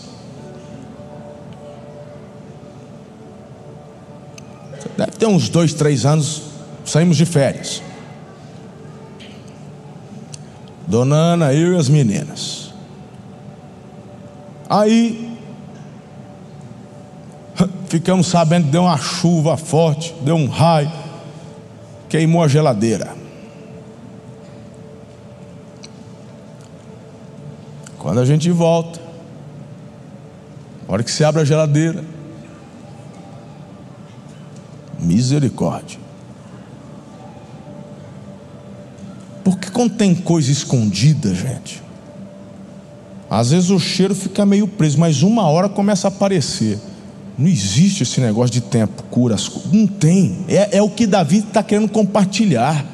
Deve 4.96 5.12
ter 5.12 5.26
uns 5.26 5.48
dois, 5.48 5.72
três 5.74 6.04
anos, 6.04 6.42
saímos 6.84 7.16
de 7.16 7.26
férias. 7.26 7.82
Dona 10.86 11.16
Ana, 11.16 11.52
eu 11.52 11.74
e 11.74 11.76
as 11.76 11.88
meninas. 11.88 12.72
Aí 14.68 15.28
Ficamos 17.88 18.26
sabendo 18.26 18.66
que 18.66 18.70
deu 18.70 18.82
uma 18.82 18.96
chuva 18.96 19.56
forte, 19.56 20.14
deu 20.22 20.36
um 20.36 20.48
raio, 20.48 20.90
queimou 22.08 22.42
a 22.42 22.48
geladeira. 22.48 23.16
Quando 27.98 28.20
a 28.20 28.24
gente 28.24 28.50
volta, 28.50 29.00
na 30.86 30.94
hora 30.94 31.02
que 31.02 31.10
se 31.10 31.24
abre 31.24 31.42
a 31.42 31.44
geladeira, 31.44 32.04
misericórdia. 34.98 35.98
Porque 39.44 39.70
quando 39.70 39.94
tem 39.94 40.14
coisa 40.14 40.50
escondida, 40.50 41.34
gente, 41.34 41.82
às 43.30 43.50
vezes 43.50 43.70
o 43.70 43.78
cheiro 43.78 44.14
fica 44.14 44.44
meio 44.44 44.66
preso, 44.68 44.98
mas 44.98 45.22
uma 45.22 45.48
hora 45.48 45.68
começa 45.68 46.08
a 46.08 46.10
aparecer. 46.10 46.78
Não 47.38 47.46
existe 47.46 48.02
esse 48.02 48.20
negócio 48.20 48.52
de 48.52 48.60
tempo, 48.60 49.02
cura. 49.04 49.36
Não 49.72 49.86
tem. 49.86 50.38
É, 50.48 50.78
é 50.78 50.82
o 50.82 50.90
que 50.90 51.06
Davi 51.06 51.38
está 51.38 51.62
querendo 51.62 51.88
compartilhar. 51.88 52.84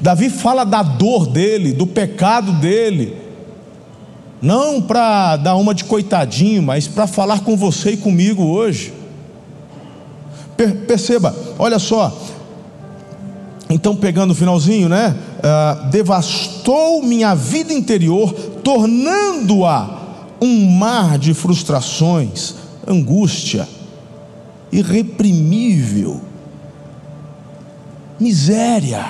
Davi 0.00 0.28
fala 0.28 0.64
da 0.64 0.82
dor 0.82 1.26
dele, 1.26 1.72
do 1.72 1.86
pecado 1.86 2.52
dele. 2.52 3.16
Não 4.40 4.82
para 4.82 5.36
dar 5.36 5.56
uma 5.56 5.74
de 5.74 5.84
coitadinho, 5.84 6.62
mas 6.62 6.86
para 6.86 7.06
falar 7.06 7.40
com 7.40 7.56
você 7.56 7.92
e 7.92 7.96
comigo 7.96 8.42
hoje. 8.42 8.92
Perceba, 10.86 11.34
olha 11.58 11.78
só. 11.78 12.16
Então, 13.68 13.96
pegando 13.96 14.32
o 14.32 14.34
finalzinho, 14.34 14.88
né? 14.88 15.16
Uh, 15.38 15.90
devastou 15.90 17.02
minha 17.02 17.34
vida 17.34 17.72
interior, 17.72 18.32
tornando-a 18.62 20.02
um 20.40 20.70
mar 20.70 21.18
de 21.18 21.32
frustrações 21.32 22.54
angústia. 22.86 23.68
irreprimível, 24.70 26.20
miséria. 28.18 29.04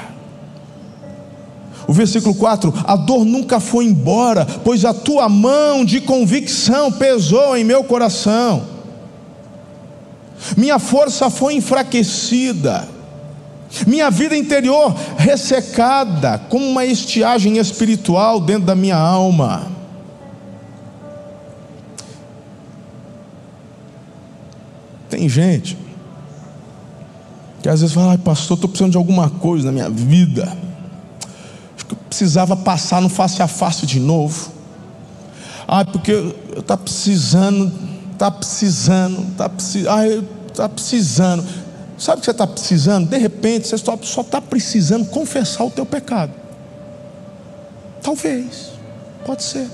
O 1.86 1.92
versículo 1.92 2.34
4: 2.34 2.72
A 2.84 2.96
dor 2.96 3.24
nunca 3.24 3.60
foi 3.60 3.84
embora, 3.84 4.44
pois 4.64 4.84
a 4.84 4.92
tua 4.92 5.28
mão 5.28 5.84
de 5.84 6.00
convicção 6.00 6.90
pesou 6.90 7.56
em 7.56 7.64
meu 7.64 7.84
coração. 7.84 8.71
Minha 10.56 10.78
força 10.78 11.30
foi 11.30 11.54
enfraquecida, 11.54 12.88
minha 13.86 14.10
vida 14.10 14.36
interior 14.36 14.94
ressecada, 15.16 16.38
como 16.48 16.66
uma 16.66 16.84
estiagem 16.84 17.58
espiritual 17.58 18.40
dentro 18.40 18.64
da 18.64 18.74
minha 18.74 18.96
alma. 18.96 19.70
Tem 25.08 25.28
gente 25.28 25.76
que 27.62 27.68
às 27.68 27.80
vezes 27.80 27.94
fala, 27.94 28.18
pastor, 28.18 28.56
estou 28.56 28.68
precisando 28.68 28.90
de 28.90 28.96
alguma 28.96 29.30
coisa 29.30 29.66
na 29.66 29.72
minha 29.72 29.88
vida. 29.88 30.44
Acho 31.76 31.86
que 31.86 31.94
eu 31.94 31.98
precisava 32.08 32.56
passar 32.56 33.00
no 33.00 33.08
face 33.08 33.40
a 33.40 33.46
face 33.46 33.86
de 33.86 34.00
novo. 34.00 34.50
Ai, 35.68 35.84
porque 35.84 36.10
eu 36.10 36.36
estou 36.58 36.76
precisando, 36.76 37.72
está 38.22 38.30
precisando, 38.30 39.22
está 39.32 39.48
precisando, 39.48 40.28
está 40.46 40.68
precisando. 40.68 41.44
Sabe 41.98 42.18
o 42.18 42.20
que 42.20 42.24
você 42.26 42.30
está 42.30 42.46
precisando? 42.46 43.08
De 43.08 43.18
repente, 43.18 43.66
você 43.66 43.76
só 43.76 44.20
está 44.20 44.40
precisando 44.40 45.06
confessar 45.06 45.64
o 45.64 45.70
teu 45.70 45.84
pecado. 45.84 46.32
Talvez, 48.00 48.70
pode 49.24 49.42
ser. 49.42 49.68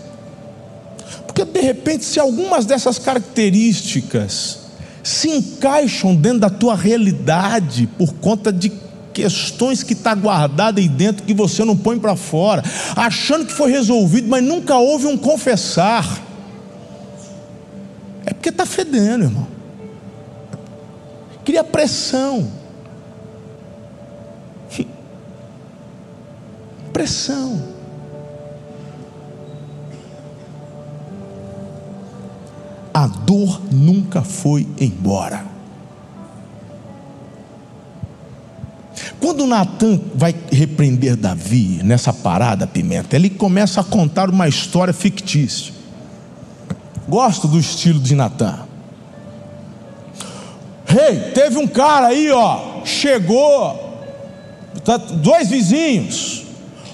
Porque 1.26 1.44
de 1.44 1.60
repente, 1.60 2.06
se 2.06 2.18
algumas 2.18 2.64
dessas 2.64 2.98
características 2.98 4.60
se 5.02 5.28
encaixam 5.30 6.14
dentro 6.14 6.40
da 6.40 6.50
tua 6.50 6.74
realidade 6.74 7.86
por 7.98 8.14
conta 8.14 8.50
de 8.50 8.72
questões 9.12 9.82
que 9.82 9.92
está 9.92 10.14
guardada 10.14 10.80
aí 10.80 10.88
dentro 10.88 11.24
que 11.24 11.34
você 11.34 11.64
não 11.64 11.76
põe 11.76 11.98
para 11.98 12.16
fora, 12.16 12.62
achando 12.96 13.44
que 13.44 13.52
foi 13.52 13.70
resolvido, 13.70 14.28
mas 14.28 14.42
nunca 14.42 14.76
houve 14.76 15.06
um 15.06 15.18
confessar. 15.18 16.27
É 18.28 18.35
porque 18.35 18.50
está 18.50 18.66
fedendo, 18.66 19.25
irmão. 19.25 19.47
Cria 21.47 21.64
pressão. 21.64 22.52
Pressão. 26.92 27.78
a 32.92 33.06
dor 33.06 33.62
nunca 33.70 34.23
foi 34.23 34.66
embora. 34.80 35.44
Quando 39.20 39.47
Natan 39.47 40.00
vai 40.16 40.35
repreender 40.50 41.14
Davi 41.16 41.80
nessa 41.85 42.12
parada, 42.12 42.66
Pimenta, 42.66 43.14
ele 43.14 43.30
começa 43.30 43.80
a 43.80 43.85
contar 43.85 44.28
uma 44.28 44.49
história 44.49 44.92
fictícia. 44.92 45.77
Gosto 47.08 47.48
do 47.48 47.58
estilo 47.58 47.98
de 47.98 48.14
Natan. 48.14 48.60
Rei, 50.86 51.08
hey, 51.08 51.32
teve 51.32 51.58
um 51.58 51.66
cara 51.66 52.08
aí, 52.08 52.30
ó, 52.30 52.84
chegou, 52.84 53.78
tá, 54.84 54.96
dois 54.96 55.48
vizinhos, 55.48 56.46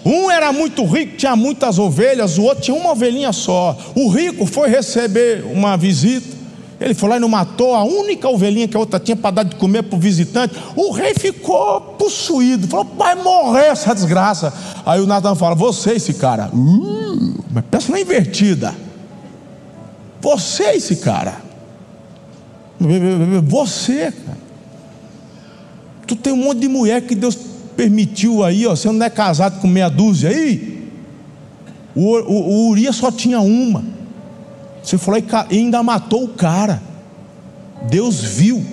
um 0.04 0.30
era 0.30 0.52
muito 0.52 0.85
rico, 0.85 1.16
tinha 1.16 1.35
muitas 1.35 1.78
ovelhas, 1.78 2.37
o 2.37 2.42
outro 2.42 2.62
tinha 2.62 2.76
uma 2.76 2.92
ovelhinha 2.92 3.33
só. 3.33 3.76
O 3.94 4.09
rico 4.09 4.44
foi 4.44 4.68
receber 4.68 5.44
uma 5.47 5.76
visita. 5.76 6.35
Ele 6.78 6.92
foi 6.92 7.09
lá 7.09 7.16
e 7.16 7.21
não 7.21 7.28
matou 7.28 7.75
a 7.75 7.85
única 7.85 8.28
ovelhinha 8.28 8.68
que 8.68 8.76
a 8.76 8.80
outra 8.80 9.00
tinha 9.00 9.16
para 9.16 9.30
dar 9.30 9.42
de 9.44 9.56
comer 9.56 9.85
para 9.85 9.97
o 9.97 9.99
visitante. 9.99 10.54
O 10.76 10.90
rei 10.90 11.14
ficou 11.14 11.80
possuído, 11.80 12.68
falou: 12.68 12.86
vai 12.99 13.15
morrer 13.15 13.67
essa 13.67 13.95
desgraça. 13.95 14.52
Aí 14.84 15.00
o 15.00 15.06
Natan 15.06 15.34
fala: 15.34 15.54
Você, 15.54 15.93
esse 15.93 16.15
cara, 16.15 16.50
uh, 16.52 17.45
mas 17.50 17.65
pensa 17.71 17.91
na 17.91 18.00
invertida. 18.00 18.75
Você, 20.25 20.71
esse 20.71 20.97
cara, 20.97 21.43
você, 23.47 24.10
cara. 24.10 24.39
Tu 26.06 26.17
tem 26.17 26.32
um 26.32 26.37
monte 26.37 26.60
de 26.60 26.69
mulher 26.69 27.02
que 27.02 27.15
Deus 27.15 27.37
permitiu 27.76 28.43
aí, 28.43 28.67
ó, 28.67 28.75
você 28.75 28.91
não 28.91 29.04
é 29.04 29.10
casado 29.10 29.60
com 29.60 29.67
meia 29.67 29.91
dúzia 29.91 30.30
aí? 30.30 30.89
O, 31.95 32.17
o, 32.17 32.32
o 32.32 32.69
Urias 32.71 32.97
só 32.97 33.13
tinha 33.13 33.39
uma. 33.39 33.84
Você 34.82 34.97
falou 34.97 35.21
e 35.50 35.58
ainda 35.58 35.82
matou 35.82 36.25
o 36.25 36.28
cara. 36.28 36.82
Deus 37.91 38.23
viu. 38.23 38.65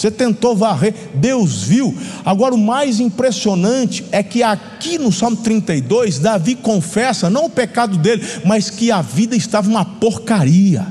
Você 0.00 0.10
tentou 0.10 0.56
varrer, 0.56 0.94
Deus 1.12 1.62
viu. 1.64 1.94
Agora, 2.24 2.54
o 2.54 2.58
mais 2.58 3.00
impressionante 3.00 4.02
é 4.10 4.22
que 4.22 4.42
aqui 4.42 4.96
no 4.96 5.12
Salmo 5.12 5.36
32, 5.36 6.18
Davi 6.18 6.54
confessa 6.54 7.28
não 7.28 7.44
o 7.44 7.50
pecado 7.50 7.98
dele, 7.98 8.26
mas 8.42 8.70
que 8.70 8.90
a 8.90 9.02
vida 9.02 9.36
estava 9.36 9.68
uma 9.68 9.84
porcaria. 9.84 10.86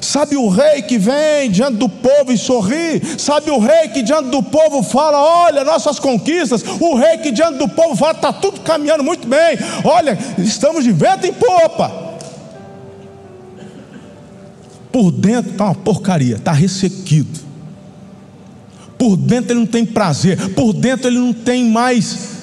Sabe 0.00 0.36
o 0.36 0.48
rei 0.48 0.82
que 0.82 0.96
vem 0.96 1.50
diante 1.50 1.78
do 1.78 1.88
povo 1.88 2.30
e 2.30 2.38
sorri? 2.38 3.02
Sabe 3.18 3.50
o 3.50 3.58
rei 3.58 3.88
que 3.88 4.00
diante 4.00 4.28
do 4.28 4.44
povo 4.44 4.80
fala: 4.84 5.18
Olha, 5.18 5.64
nossas 5.64 5.98
conquistas. 5.98 6.62
O 6.78 6.94
rei 6.94 7.18
que 7.18 7.32
diante 7.32 7.58
do 7.58 7.68
povo 7.68 7.96
fala: 7.96 8.12
Está 8.12 8.32
tudo 8.32 8.60
caminhando 8.60 9.02
muito 9.02 9.26
bem. 9.26 9.58
Olha, 9.82 10.16
estamos 10.38 10.84
de 10.84 10.92
vento 10.92 11.26
em 11.26 11.32
popa. 11.32 12.11
Por 14.92 15.10
dentro 15.10 15.52
está 15.52 15.64
uma 15.64 15.74
porcaria, 15.74 16.36
está 16.36 16.52
ressequido. 16.52 17.40
Por 18.98 19.16
dentro 19.16 19.52
ele 19.52 19.60
não 19.60 19.66
tem 19.66 19.86
prazer. 19.86 20.50
Por 20.50 20.74
dentro 20.74 21.08
ele 21.08 21.18
não 21.18 21.32
tem 21.32 21.68
mais 21.68 22.42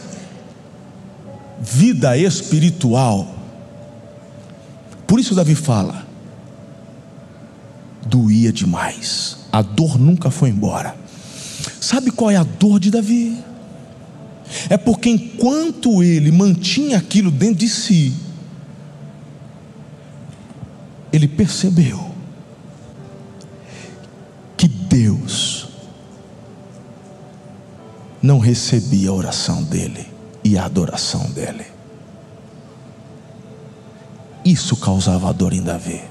vida 1.62 2.18
espiritual. 2.18 3.36
Por 5.06 5.20
isso 5.20 5.36
Davi 5.36 5.54
fala: 5.54 6.06
doía 8.08 8.52
demais. 8.52 9.38
A 9.52 9.62
dor 9.62 10.00
nunca 10.00 10.32
foi 10.32 10.50
embora. 10.50 10.96
Sabe 11.80 12.12
qual 12.12 12.32
é 12.32 12.36
a 12.36 12.44
dor 12.44 12.80
de 12.80 12.90
Davi? 12.90 13.38
É 14.70 14.78
porque 14.78 15.10
enquanto 15.10 16.04
ele 16.04 16.32
mantinha 16.32 16.98
aquilo 16.98 17.30
dentro 17.30 17.56
de 17.60 17.70
si, 17.70 18.14
ele 21.14 21.28
percebeu 21.28 22.09
Deus 24.90 25.68
não 28.22 28.40
recebia 28.40 29.12
a 29.12 29.14
oração 29.14 29.64
dele 29.64 30.06
e 30.44 30.58
a 30.58 30.66
adoração 30.66 31.30
dele. 31.30 31.66
Isso 34.44 34.76
causava 34.76 35.32
dor 35.32 35.54
em 35.54 35.62
Davi. 35.62 36.02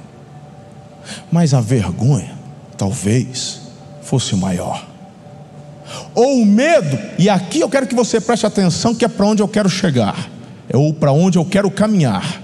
Mas 1.30 1.52
a 1.52 1.60
vergonha, 1.60 2.38
talvez, 2.76 3.62
fosse 4.02 4.36
maior. 4.36 4.86
Ou 6.14 6.42
o 6.42 6.46
medo, 6.46 6.98
e 7.18 7.28
aqui 7.28 7.60
eu 7.60 7.68
quero 7.68 7.86
que 7.86 7.94
você 7.94 8.20
preste 8.20 8.46
atenção, 8.46 8.94
que 8.94 9.04
é 9.04 9.08
para 9.08 9.26
onde 9.26 9.42
eu 9.42 9.48
quero 9.48 9.68
chegar, 9.68 10.30
é 10.68 10.76
ou 10.76 10.94
para 10.94 11.12
onde 11.12 11.36
eu 11.38 11.44
quero 11.44 11.70
caminhar. 11.70 12.40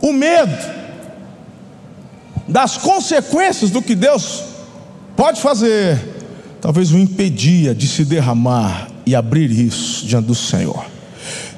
O 0.00 0.12
medo 0.12 0.56
das 2.48 2.76
consequências 2.76 3.70
do 3.70 3.82
que 3.82 3.94
Deus 3.94 4.49
pode 5.20 5.38
fazer, 5.38 6.00
talvez 6.62 6.92
o 6.92 6.96
impedia 6.96 7.74
de 7.74 7.86
se 7.86 8.06
derramar 8.06 8.88
e 9.04 9.14
abrir 9.14 9.50
isso 9.50 10.06
diante 10.06 10.24
do 10.24 10.34
Senhor. 10.34 10.82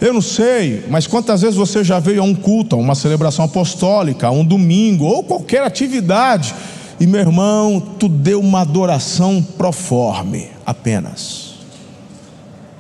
Eu 0.01 0.13
não 0.13 0.21
sei, 0.21 0.85
mas 0.91 1.07
quantas 1.07 1.43
vezes 1.43 1.55
você 1.55 1.85
já 1.85 2.01
veio 2.01 2.23
a 2.23 2.25
um 2.25 2.35
culto, 2.35 2.75
a 2.75 2.79
uma 2.81 2.97
celebração 2.97 3.45
apostólica, 3.45 4.27
a 4.27 4.31
um 4.33 4.45
domingo, 4.45 5.05
ou 5.05 5.23
qualquer 5.23 5.63
atividade, 5.63 6.53
e 6.99 7.07
meu 7.07 7.21
irmão, 7.21 7.79
tu 8.01 8.09
deu 8.09 8.41
uma 8.41 8.63
adoração 8.63 9.41
proforme 9.41 10.49
apenas. 10.67 11.55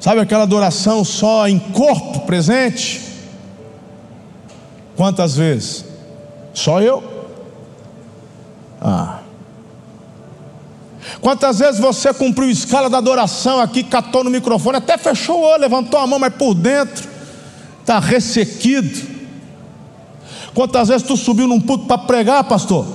Sabe 0.01 0.21
aquela 0.21 0.42
adoração 0.42 1.05
só 1.05 1.47
em 1.47 1.61
corpo 1.61 2.27
presente? 2.27 3.01
Quantas 4.97 5.37
vezes? 5.37 5.85
Só 6.53 6.83
eu? 6.83 7.05
Ah. 8.81 9.21
Quantas 11.20 11.59
vezes 11.59 11.81
você 11.81 12.12
cumpriu 12.12 12.48
a 12.48 12.53
escala 12.53 12.88
da 12.88 12.98
adoração 12.98 13.61
aqui, 13.61 13.83
catou 13.83 14.25
no 14.25 14.31
microfone, 14.31 14.79
até 14.79 14.96
fechou 14.96 15.40
o 15.40 15.42
olho, 15.42 15.61
levantou 15.61 16.01
a 16.01 16.07
mão, 16.07 16.18
mas 16.18 16.35
por 16.35 16.55
dentro 16.55 17.09
está 17.81 17.98
ressequido. 17.98 19.11
Quantas 20.55 20.88
vezes 20.88 21.07
tu 21.07 21.16
subiu 21.16 21.46
num 21.46 21.61
puto 21.61 21.87
para 21.87 21.98
pregar, 21.98 22.44
pastor? 22.44 22.87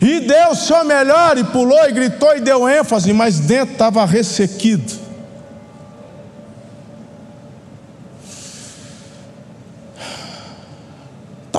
E 0.00 0.20
deu 0.20 0.50
o 0.50 0.54
seu 0.54 0.84
melhor, 0.84 1.36
e 1.36 1.44
pulou, 1.44 1.86
e 1.88 1.92
gritou, 1.92 2.36
e 2.36 2.40
deu 2.40 2.68
ênfase, 2.68 3.12
mas 3.12 3.38
dentro 3.38 3.74
estava 3.74 4.04
ressequido. 4.04 5.03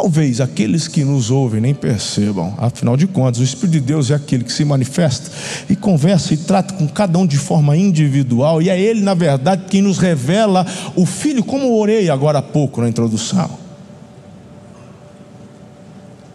Talvez 0.06 0.40
aqueles 0.40 0.88
que 0.88 1.04
nos 1.04 1.32
ouvem 1.32 1.60
nem 1.60 1.74
percebam, 1.74 2.54
afinal 2.60 2.96
de 2.96 3.08
contas, 3.08 3.42
o 3.42 3.44
Espírito 3.44 3.72
de 3.72 3.80
Deus 3.80 4.12
é 4.12 4.14
aquele 4.14 4.44
que 4.44 4.54
se 4.54 4.64
manifesta 4.64 5.32
e 5.68 5.76
conversa 5.76 6.32
e 6.32 6.38
trata 6.38 6.76
com 6.76 6.88
cada 6.88 7.18
um 7.18 7.26
de 7.26 7.40
forma 7.40 7.76
individual, 7.76 8.62
e 8.62 8.70
é 8.70 8.80
Ele, 8.80 9.02
na 9.02 9.16
verdade, 9.16 9.66
quem 9.68 9.82
nos 9.82 9.98
revela 9.98 10.64
o 10.96 11.08
Filho, 11.08 11.44
como 11.44 11.76
orei 11.76 12.08
agora 12.08 12.38
há 12.38 12.42
pouco 12.44 12.82
na 12.82 12.88
introdução. 12.88 13.50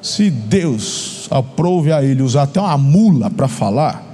Se 0.02 0.28
Deus 0.30 1.28
aprove 1.30 1.92
a 1.92 2.02
Ele 2.02 2.22
usar 2.22 2.42
até 2.42 2.60
uma 2.60 2.76
mula 2.76 3.30
para 3.30 3.46
falar, 3.46 4.04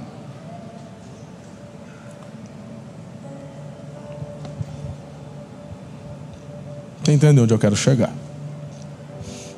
Você 7.03 7.13
entendeu 7.13 7.45
onde 7.45 7.53
eu 7.53 7.57
quero 7.57 7.75
chegar? 7.75 8.26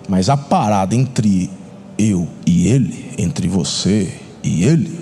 Mas 0.09 0.27
a 0.27 0.35
parada 0.35 0.93
entre 0.93 1.49
eu 1.97 2.27
e 2.45 2.67
ele, 2.67 3.13
entre 3.17 3.47
você 3.47 4.13
e 4.43 4.65
ele, 4.65 4.99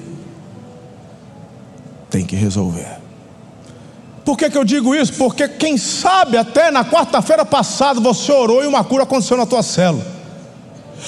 tem 2.09 2.23
que 2.23 2.35
resolver. 2.35 2.99
Por 4.23 4.37
que, 4.37 4.49
que 4.49 4.57
eu 4.57 4.65
digo 4.65 4.93
isso? 4.93 5.13
Porque 5.13 5.47
quem 5.47 5.77
sabe 5.77 6.37
até 6.37 6.69
na 6.69 6.83
quarta-feira 6.83 7.43
passada 7.45 7.99
você 7.99 8.31
orou 8.31 8.63
e 8.63 8.67
uma 8.67 8.83
cura 8.83 9.03
aconteceu 9.03 9.37
na 9.37 9.45
tua 9.45 9.63
célula. 9.63 10.05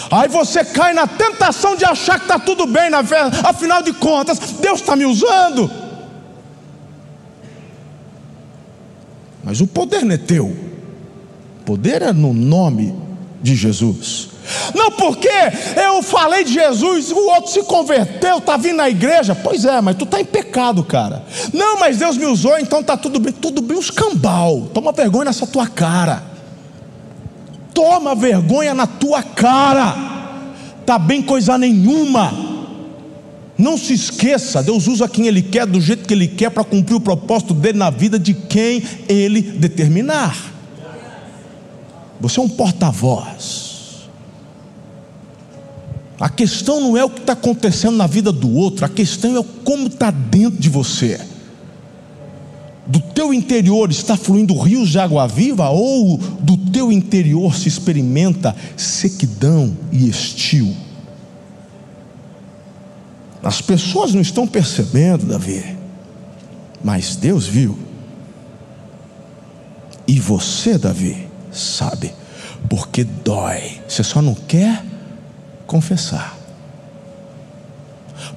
Aí 0.09 0.29
você 0.29 0.63
cai 0.63 0.93
na 0.93 1.05
tentação 1.05 1.75
de 1.75 1.83
achar 1.83 2.17
que 2.17 2.25
está 2.25 2.39
tudo 2.39 2.65
bem, 2.65 2.89
na 2.89 3.03
fé, 3.03 3.19
afinal 3.43 3.83
de 3.83 3.91
contas, 3.91 4.39
Deus 4.61 4.79
está 4.79 4.95
me 4.95 5.05
usando. 5.05 5.69
Mas 9.43 9.59
o 9.59 9.67
poder 9.67 10.03
não 10.05 10.15
é 10.15 10.17
teu 10.17 10.69
poder 11.69 12.01
é 12.01 12.11
no 12.11 12.33
nome 12.33 13.08
de 13.41 13.55
Jesus. 13.55 14.29
Não 14.73 14.91
porque 14.91 15.29
eu 15.75 16.01
falei 16.01 16.43
de 16.43 16.53
Jesus, 16.53 17.11
o 17.11 17.27
outro 17.29 17.51
se 17.51 17.63
converteu, 17.63 18.39
está 18.39 18.57
vindo 18.57 18.77
na 18.77 18.89
igreja. 18.89 19.35
Pois 19.35 19.65
é, 19.65 19.79
mas 19.81 19.95
tu 19.95 20.05
está 20.05 20.19
em 20.19 20.25
pecado, 20.25 20.83
cara. 20.83 21.23
Não, 21.53 21.79
mas 21.79 21.97
Deus 21.97 22.17
me 22.17 22.25
usou, 22.25 22.57
então 22.57 22.79
está 22.79 22.97
tudo 22.97 23.19
bem. 23.19 23.31
Tudo 23.31 23.61
bem, 23.61 23.77
os 23.77 23.91
cambal. 23.91 24.69
Toma 24.73 24.91
vergonha 24.91 25.25
nessa 25.25 25.45
tua 25.45 25.67
cara. 25.67 26.23
Toma 27.73 28.15
vergonha 28.15 28.73
na 28.73 28.87
tua 28.87 29.21
cara. 29.21 29.95
Tá 30.85 30.97
bem 30.97 31.21
coisa 31.21 31.57
nenhuma. 31.57 32.49
Não 33.57 33.77
se 33.77 33.93
esqueça, 33.93 34.63
Deus 34.63 34.87
usa 34.87 35.07
quem 35.07 35.27
Ele 35.27 35.41
quer, 35.41 35.65
do 35.65 35.81
jeito 35.81 36.07
que 36.07 36.13
Ele 36.13 36.27
quer, 36.27 36.49
para 36.49 36.63
cumprir 36.63 36.95
o 36.95 37.01
propósito 37.01 37.53
dele 37.53 37.77
na 37.77 37.89
vida 37.89 38.17
de 38.17 38.33
quem 38.33 38.81
Ele 39.07 39.41
determinar. 39.41 40.48
Você 42.19 42.39
é 42.39 42.43
um 42.43 42.49
porta-voz. 42.49 43.69
A 46.19 46.27
questão 46.27 46.81
não 46.81 46.97
é 46.97 47.03
o 47.03 47.09
que 47.09 47.21
está 47.21 47.33
acontecendo 47.33 47.95
na 47.95 48.05
vida 48.05 48.31
do 48.31 48.53
outro, 48.53 48.85
a 48.85 48.89
questão 48.89 49.37
é 49.37 49.43
como 49.63 49.87
está 49.87 50.11
dentro 50.11 50.59
de 50.59 50.67
você. 50.67 51.19
Do 52.85 52.99
teu 52.99 53.33
interior 53.33 53.89
está 53.89 54.17
fluindo 54.17 54.57
rios 54.59 54.89
de 54.89 54.99
água 54.99 55.27
viva 55.27 55.69
ou 55.69 56.17
do 56.17 56.57
teu 56.57 56.91
interior 56.91 57.55
se 57.55 57.69
experimenta 57.69 58.53
sequidão 58.75 59.77
e 59.91 60.09
estio? 60.09 60.75
As 63.41 63.61
pessoas 63.61 64.13
não 64.13 64.21
estão 64.21 64.45
percebendo, 64.45 65.25
Davi, 65.25 65.77
mas 66.83 67.15
Deus 67.15 67.47
viu. 67.47 67.77
E 70.05 70.19
você, 70.19 70.77
Davi, 70.77 71.28
sabe, 71.51 72.13
porque 72.69 73.03
dói. 73.03 73.81
Você 73.87 74.03
só 74.03 74.21
não 74.21 74.35
quer 74.35 74.83
confessar. 75.65 76.37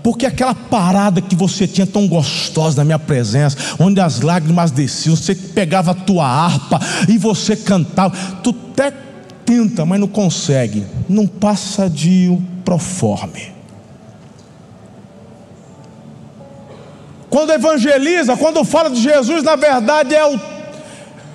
Porque 0.02 0.26
aquela 0.26 0.54
parada 0.54 1.20
que 1.20 1.34
você 1.34 1.66
tinha 1.66 1.86
tão 1.86 2.06
gostosa 2.06 2.78
na 2.78 2.84
minha 2.84 2.98
presença, 2.98 3.56
onde 3.78 4.00
as 4.00 4.20
lágrimas 4.20 4.70
desciam, 4.70 5.16
você 5.16 5.34
pegava 5.34 5.92
a 5.92 5.94
tua 5.94 6.26
harpa 6.26 6.80
e 7.08 7.18
você 7.18 7.56
cantava, 7.56 8.16
tu 8.42 8.54
até 8.72 8.92
tenta, 9.44 9.84
mas 9.84 10.00
não 10.00 10.08
consegue, 10.08 10.84
não 11.08 11.26
passa 11.26 11.88
de 11.88 12.28
um 12.28 12.42
proforme. 12.64 13.52
Quando 17.28 17.50
evangeliza, 17.50 18.36
quando 18.36 18.62
fala 18.62 18.90
de 18.90 19.00
Jesus, 19.00 19.42
na 19.42 19.56
verdade 19.56 20.14
é 20.14 20.24
o 20.24 20.38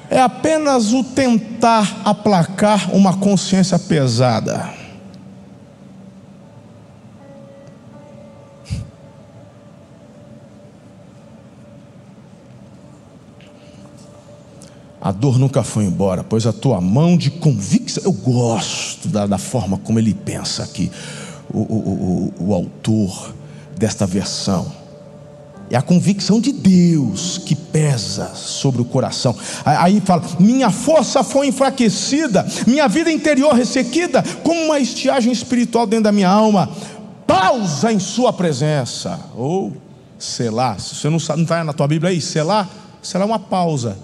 é 0.09 0.19
apenas 0.19 0.93
o 0.93 1.03
tentar 1.03 2.01
aplacar 2.05 2.93
uma 2.95 3.17
consciência 3.17 3.77
pesada. 3.77 4.73
A 14.99 15.11
dor 15.13 15.39
nunca 15.39 15.63
foi 15.63 15.85
embora, 15.85 16.21
pois 16.21 16.45
a 16.45 16.51
tua 16.51 16.81
mão 16.81 17.15
de 17.15 17.31
convicção. 17.31 18.03
Eu 18.03 18.11
gosto 18.11 19.07
da, 19.07 19.25
da 19.25 19.37
forma 19.37 19.77
como 19.77 19.99
ele 19.99 20.13
pensa 20.13 20.63
aqui, 20.63 20.91
o, 21.49 21.59
o, 21.59 22.33
o, 22.39 22.47
o 22.49 22.53
autor 22.53 23.33
desta 23.77 24.05
versão. 24.05 24.86
É 25.69 25.75
a 25.75 25.81
convicção 25.81 26.39
de 26.39 26.53
Deus 26.53 27.37
que 27.39 27.53
pesa 27.53 28.33
sobre 28.35 28.81
o 28.81 28.85
coração. 28.85 29.35
Aí 29.65 29.99
fala: 29.99 30.23
minha 30.39 30.71
força 30.71 31.23
foi 31.23 31.47
enfraquecida, 31.47 32.47
minha 32.65 32.87
vida 32.87 33.11
interior 33.11 33.53
ressequida, 33.53 34.23
como 34.43 34.59
uma 34.61 34.79
estiagem 34.79 35.31
espiritual 35.31 35.85
dentro 35.85 36.05
da 36.05 36.11
minha 36.11 36.29
alma. 36.29 36.69
Pausa 37.25 37.91
em 37.91 37.99
Sua 37.99 38.31
presença. 38.31 39.19
Ou 39.35 39.73
selar, 40.17 40.79
se 40.79 40.95
você 40.95 41.09
não 41.09 41.17
está 41.17 41.35
não 41.35 41.63
na 41.65 41.73
tua 41.73 41.87
Bíblia 41.87 42.11
aí, 42.11 42.21
selar, 42.21 42.69
será 43.01 43.25
uma 43.25 43.39
pausa, 43.39 43.97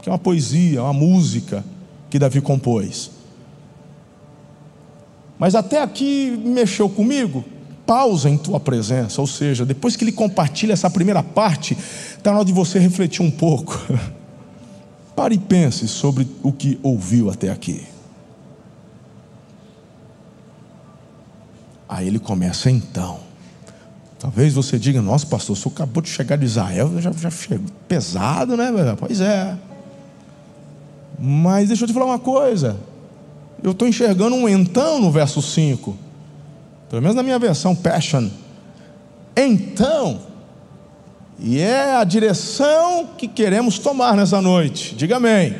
que 0.00 0.08
é 0.08 0.12
uma 0.12 0.18
poesia, 0.18 0.82
uma 0.82 0.92
música 0.92 1.62
que 2.08 2.18
Davi 2.18 2.40
compôs. 2.40 3.10
Mas 5.38 5.54
até 5.54 5.82
aqui 5.82 6.38
mexeu 6.44 6.88
comigo, 6.88 7.44
pausa 7.90 8.30
em 8.30 8.38
tua 8.38 8.60
presença, 8.60 9.20
ou 9.20 9.26
seja, 9.26 9.66
depois 9.66 9.96
que 9.96 10.04
ele 10.04 10.12
compartilha 10.12 10.72
essa 10.72 10.88
primeira 10.88 11.24
parte, 11.24 11.76
está 12.16 12.30
na 12.30 12.36
hora 12.36 12.44
de 12.44 12.52
você 12.52 12.78
refletir 12.78 13.20
um 13.20 13.32
pouco. 13.32 13.76
Pare 15.16 15.34
e 15.34 15.38
pense 15.38 15.88
sobre 15.88 16.24
o 16.40 16.52
que 16.52 16.78
ouviu 16.84 17.28
até 17.28 17.50
aqui. 17.50 17.84
Aí 21.88 22.06
ele 22.06 22.20
começa 22.20 22.70
então. 22.70 23.18
Talvez 24.20 24.54
você 24.54 24.78
diga, 24.78 25.02
nossa 25.02 25.26
pastor, 25.26 25.56
você 25.56 25.66
acabou 25.66 26.00
de 26.00 26.10
chegar 26.10 26.36
de 26.36 26.44
Israel, 26.44 26.92
já, 27.00 27.10
já 27.10 27.28
chegou 27.28 27.66
pesado, 27.88 28.56
né? 28.56 28.70
Pois 29.00 29.20
é. 29.20 29.58
Mas 31.18 31.66
deixa 31.66 31.82
eu 31.82 31.88
te 31.88 31.92
falar 31.92 32.06
uma 32.06 32.20
coisa. 32.20 32.78
Eu 33.60 33.72
estou 33.72 33.88
enxergando 33.88 34.36
um 34.36 34.48
então 34.48 35.00
no 35.00 35.10
verso 35.10 35.42
5 35.42 36.09
pelo 36.90 37.00
menos 37.00 37.16
na 37.16 37.22
minha 37.22 37.38
versão 37.38 37.74
Passion. 37.74 38.28
Então, 39.36 40.20
e 41.38 41.60
é 41.60 41.94
a 41.94 42.04
direção 42.04 43.10
que 43.16 43.28
queremos 43.28 43.78
tomar 43.78 44.16
nessa 44.16 44.42
noite, 44.42 44.96
diga 44.96 45.16
amém. 45.16 45.54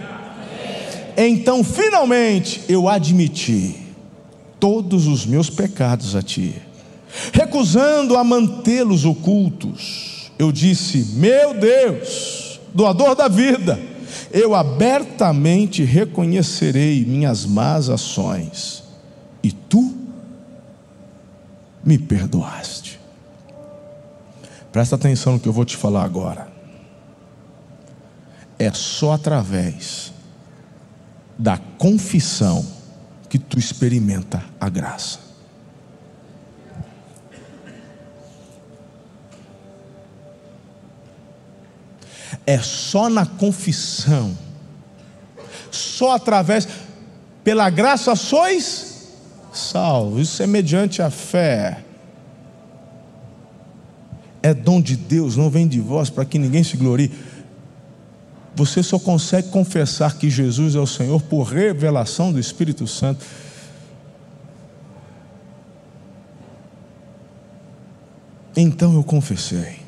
Então, 1.16 1.62
finalmente, 1.62 2.62
eu 2.68 2.88
admiti 2.88 3.76
todos 4.58 5.06
os 5.06 5.24
meus 5.24 5.48
pecados 5.48 6.16
a 6.16 6.22
ti, 6.22 6.54
recusando 7.32 8.16
a 8.16 8.24
mantê-los 8.24 9.04
ocultos. 9.04 10.32
Eu 10.36 10.50
disse: 10.50 11.14
Meu 11.14 11.54
Deus, 11.54 12.60
doador 12.74 13.14
da 13.14 13.28
vida, 13.28 13.78
eu 14.32 14.54
abertamente 14.54 15.84
reconhecerei 15.84 17.04
minhas 17.04 17.46
más 17.46 17.88
ações, 17.88 18.82
e 19.42 19.52
tu 19.52 19.99
me 21.84 21.98
perdoaste. 21.98 23.00
Presta 24.72 24.96
atenção 24.96 25.34
no 25.34 25.40
que 25.40 25.48
eu 25.48 25.52
vou 25.52 25.64
te 25.64 25.76
falar 25.76 26.04
agora. 26.04 26.48
É 28.58 28.70
só 28.72 29.12
através 29.12 30.12
da 31.38 31.56
confissão 31.56 32.64
que 33.28 33.38
tu 33.38 33.58
experimenta 33.58 34.44
a 34.60 34.68
graça. 34.68 35.18
É 42.46 42.58
só 42.58 43.08
na 43.08 43.24
confissão, 43.24 44.36
só 45.70 46.16
através, 46.16 46.66
pela 47.44 47.70
graça 47.70 48.14
sois 48.16 48.89
salvo. 49.52 50.20
Isso 50.20 50.42
é 50.42 50.46
mediante 50.46 51.02
a 51.02 51.10
fé. 51.10 51.82
É 54.42 54.54
dom 54.54 54.80
de 54.80 54.96
Deus, 54.96 55.36
não 55.36 55.50
vem 55.50 55.68
de 55.68 55.80
vós, 55.80 56.08
para 56.08 56.24
que 56.24 56.38
ninguém 56.38 56.64
se 56.64 56.76
glorie. 56.76 57.12
Você 58.54 58.82
só 58.82 58.98
consegue 58.98 59.48
confessar 59.48 60.16
que 60.16 60.28
Jesus 60.28 60.74
é 60.74 60.78
o 60.78 60.86
Senhor 60.86 61.20
por 61.22 61.44
revelação 61.44 62.32
do 62.32 62.38
Espírito 62.38 62.86
Santo. 62.86 63.24
Então 68.56 68.94
eu 68.94 69.04
confessei. 69.04 69.80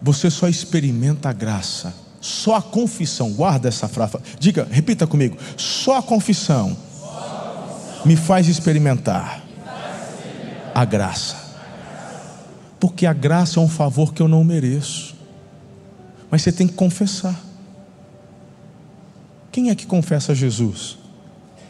Você 0.00 0.30
só 0.30 0.48
experimenta 0.48 1.28
a 1.28 1.32
graça 1.32 2.07
só 2.20 2.56
a 2.56 2.62
confissão, 2.62 3.32
guarda 3.32 3.68
essa 3.68 3.86
frase, 3.86 4.18
diga, 4.38 4.66
repita 4.70 5.06
comigo: 5.06 5.36
só 5.56 5.98
a 5.98 6.02
confissão 6.02 6.76
me 8.04 8.16
faz 8.16 8.48
experimentar 8.48 9.42
a 10.74 10.84
graça, 10.84 11.36
porque 12.80 13.06
a 13.06 13.12
graça 13.12 13.60
é 13.60 13.62
um 13.62 13.68
favor 13.68 14.12
que 14.12 14.20
eu 14.20 14.28
não 14.28 14.42
mereço, 14.42 15.16
mas 16.30 16.42
você 16.42 16.52
tem 16.52 16.66
que 16.66 16.74
confessar. 16.74 17.44
Quem 19.50 19.70
é 19.70 19.74
que 19.74 19.86
confessa 19.86 20.34
Jesus? 20.34 20.98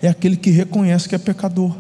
É 0.02 0.08
aquele 0.08 0.37
que 0.37 0.50
reconhece 0.50 1.08
que 1.08 1.14
é 1.14 1.18
pecador. 1.18 1.76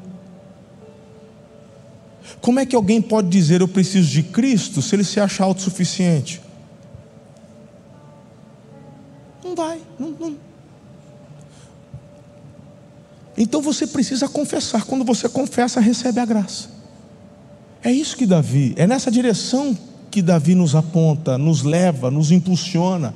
Como 2.40 2.60
é 2.60 2.66
que 2.66 2.76
alguém 2.76 3.00
pode 3.00 3.28
dizer 3.28 3.60
eu 3.60 3.68
preciso 3.68 4.08
de 4.08 4.22
Cristo 4.22 4.82
se 4.82 4.94
ele 4.94 5.04
se 5.04 5.18
acha 5.18 5.42
autossuficiente? 5.42 6.40
Não 9.48 9.54
vai, 9.54 9.80
não, 9.98 10.10
não. 10.10 10.36
Então 13.36 13.62
você 13.62 13.86
precisa 13.86 14.28
confessar. 14.28 14.84
Quando 14.84 15.04
você 15.04 15.28
confessa, 15.28 15.80
recebe 15.80 16.20
a 16.20 16.26
graça. 16.26 16.68
É 17.82 17.90
isso 17.90 18.16
que 18.16 18.26
Davi, 18.26 18.74
é 18.76 18.86
nessa 18.86 19.10
direção 19.10 19.76
que 20.10 20.20
Davi 20.20 20.54
nos 20.54 20.74
aponta, 20.74 21.38
nos 21.38 21.62
leva, 21.62 22.10
nos 22.10 22.30
impulsiona. 22.30 23.14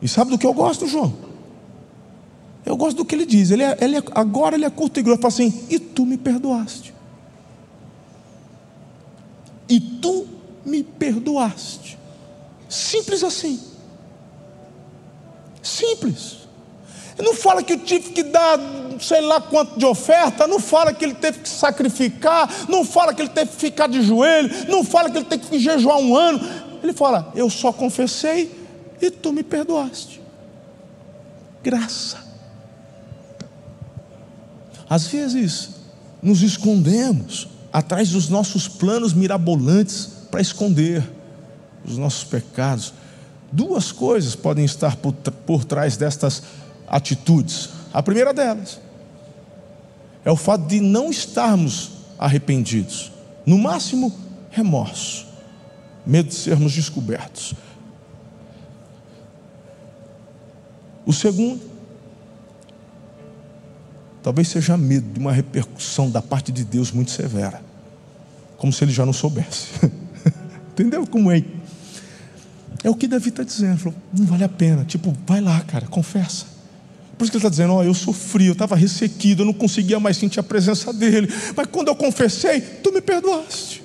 E 0.00 0.06
sabe 0.06 0.30
do 0.30 0.38
que 0.38 0.46
eu 0.46 0.52
gosto, 0.52 0.86
João? 0.86 1.12
Eu 2.64 2.76
gosto 2.76 2.98
do 2.98 3.04
que 3.04 3.14
ele 3.14 3.26
diz. 3.26 3.50
Ele, 3.50 3.64
é, 3.64 3.76
ele 3.80 3.96
é, 3.96 4.02
agora 4.14 4.54
ele 4.54 4.66
é 4.66 4.70
curto 4.70 5.00
e 5.00 5.02
grosso. 5.02 5.16
Ele 5.16 5.22
fala 5.22 5.34
assim: 5.34 5.66
E 5.68 5.78
tu 5.80 6.06
me 6.06 6.16
perdoaste. 6.16 6.94
E 9.68 9.80
tu 9.80 10.26
me 10.64 10.84
perdoaste. 10.84 11.97
Simples 12.78 13.24
assim. 13.24 13.60
Simples. 15.62 16.38
Não 17.18 17.34
fala 17.34 17.62
que 17.62 17.72
eu 17.72 17.80
tive 17.80 18.10
que 18.10 18.22
dar 18.22 18.58
sei 19.00 19.20
lá 19.20 19.40
quanto 19.40 19.78
de 19.78 19.84
oferta, 19.84 20.46
não 20.46 20.58
fala 20.58 20.92
que 20.92 21.04
ele 21.04 21.14
teve 21.14 21.40
que 21.40 21.48
sacrificar, 21.48 22.48
não 22.68 22.84
fala 22.84 23.14
que 23.14 23.22
ele 23.22 23.28
teve 23.28 23.50
que 23.50 23.56
ficar 23.56 23.88
de 23.88 24.02
joelho, 24.02 24.50
não 24.68 24.82
fala 24.84 25.10
que 25.10 25.18
ele 25.18 25.24
teve 25.24 25.46
que 25.46 25.58
jejuar 25.58 25.98
um 25.98 26.16
ano. 26.16 26.40
Ele 26.82 26.92
fala: 26.92 27.32
Eu 27.34 27.50
só 27.50 27.72
confessei 27.72 28.66
e 29.00 29.10
tu 29.10 29.32
me 29.32 29.42
perdoaste. 29.42 30.20
Graça. 31.62 32.18
Às 34.88 35.06
vezes, 35.08 35.70
nos 36.22 36.42
escondemos 36.42 37.48
atrás 37.72 38.10
dos 38.10 38.28
nossos 38.28 38.68
planos 38.68 39.12
mirabolantes 39.12 40.08
para 40.30 40.40
esconder 40.40 41.17
os 41.92 41.98
nossos 41.98 42.24
pecados. 42.24 42.92
Duas 43.50 43.92
coisas 43.92 44.36
podem 44.36 44.64
estar 44.64 44.96
por, 44.96 45.12
por 45.12 45.64
trás 45.64 45.96
destas 45.96 46.42
atitudes. 46.86 47.70
A 47.92 48.02
primeira 48.02 48.32
delas 48.32 48.80
é 50.24 50.30
o 50.30 50.36
fato 50.36 50.66
de 50.66 50.80
não 50.80 51.10
estarmos 51.10 51.92
arrependidos, 52.18 53.12
no 53.46 53.56
máximo, 53.56 54.12
remorso, 54.50 55.26
medo 56.04 56.28
de 56.28 56.34
sermos 56.34 56.74
descobertos. 56.74 57.54
O 61.06 61.12
segundo 61.12 61.78
Talvez 64.28 64.48
seja 64.48 64.76
medo 64.76 65.10
de 65.10 65.18
uma 65.18 65.32
repercussão 65.32 66.10
da 66.10 66.20
parte 66.20 66.50
de 66.50 66.62
Deus 66.62 66.90
muito 66.92 67.10
severa, 67.10 67.62
como 68.58 68.70
se 68.70 68.84
ele 68.84 68.92
já 68.92 69.06
não 69.06 69.12
soubesse. 69.14 69.68
Entendeu 70.72 71.06
como 71.06 71.32
é? 71.32 71.42
É 72.88 72.90
o 72.90 72.94
que 72.94 73.06
Davi 73.06 73.28
está 73.28 73.42
dizendo. 73.42 73.76
Falou, 73.76 73.98
não 74.18 74.24
vale 74.24 74.44
a 74.44 74.48
pena. 74.48 74.82
Tipo, 74.82 75.14
vai 75.26 75.42
lá, 75.42 75.60
cara, 75.60 75.86
confessa. 75.86 76.46
Por 77.18 77.24
isso 77.24 77.30
que 77.30 77.36
ele 77.36 77.44
está 77.44 77.50
dizendo: 77.50 77.74
Ó, 77.74 77.80
oh, 77.80 77.82
eu 77.82 77.92
sofri, 77.92 78.46
eu 78.46 78.54
estava 78.54 78.74
ressequido, 78.74 79.42
eu 79.42 79.46
não 79.46 79.52
conseguia 79.52 80.00
mais 80.00 80.16
sentir 80.16 80.40
a 80.40 80.42
presença 80.42 80.90
dele. 80.90 81.28
Mas 81.54 81.66
quando 81.66 81.88
eu 81.88 81.94
confessei, 81.94 82.62
tu 82.62 82.90
me 82.90 83.02
perdoaste. 83.02 83.82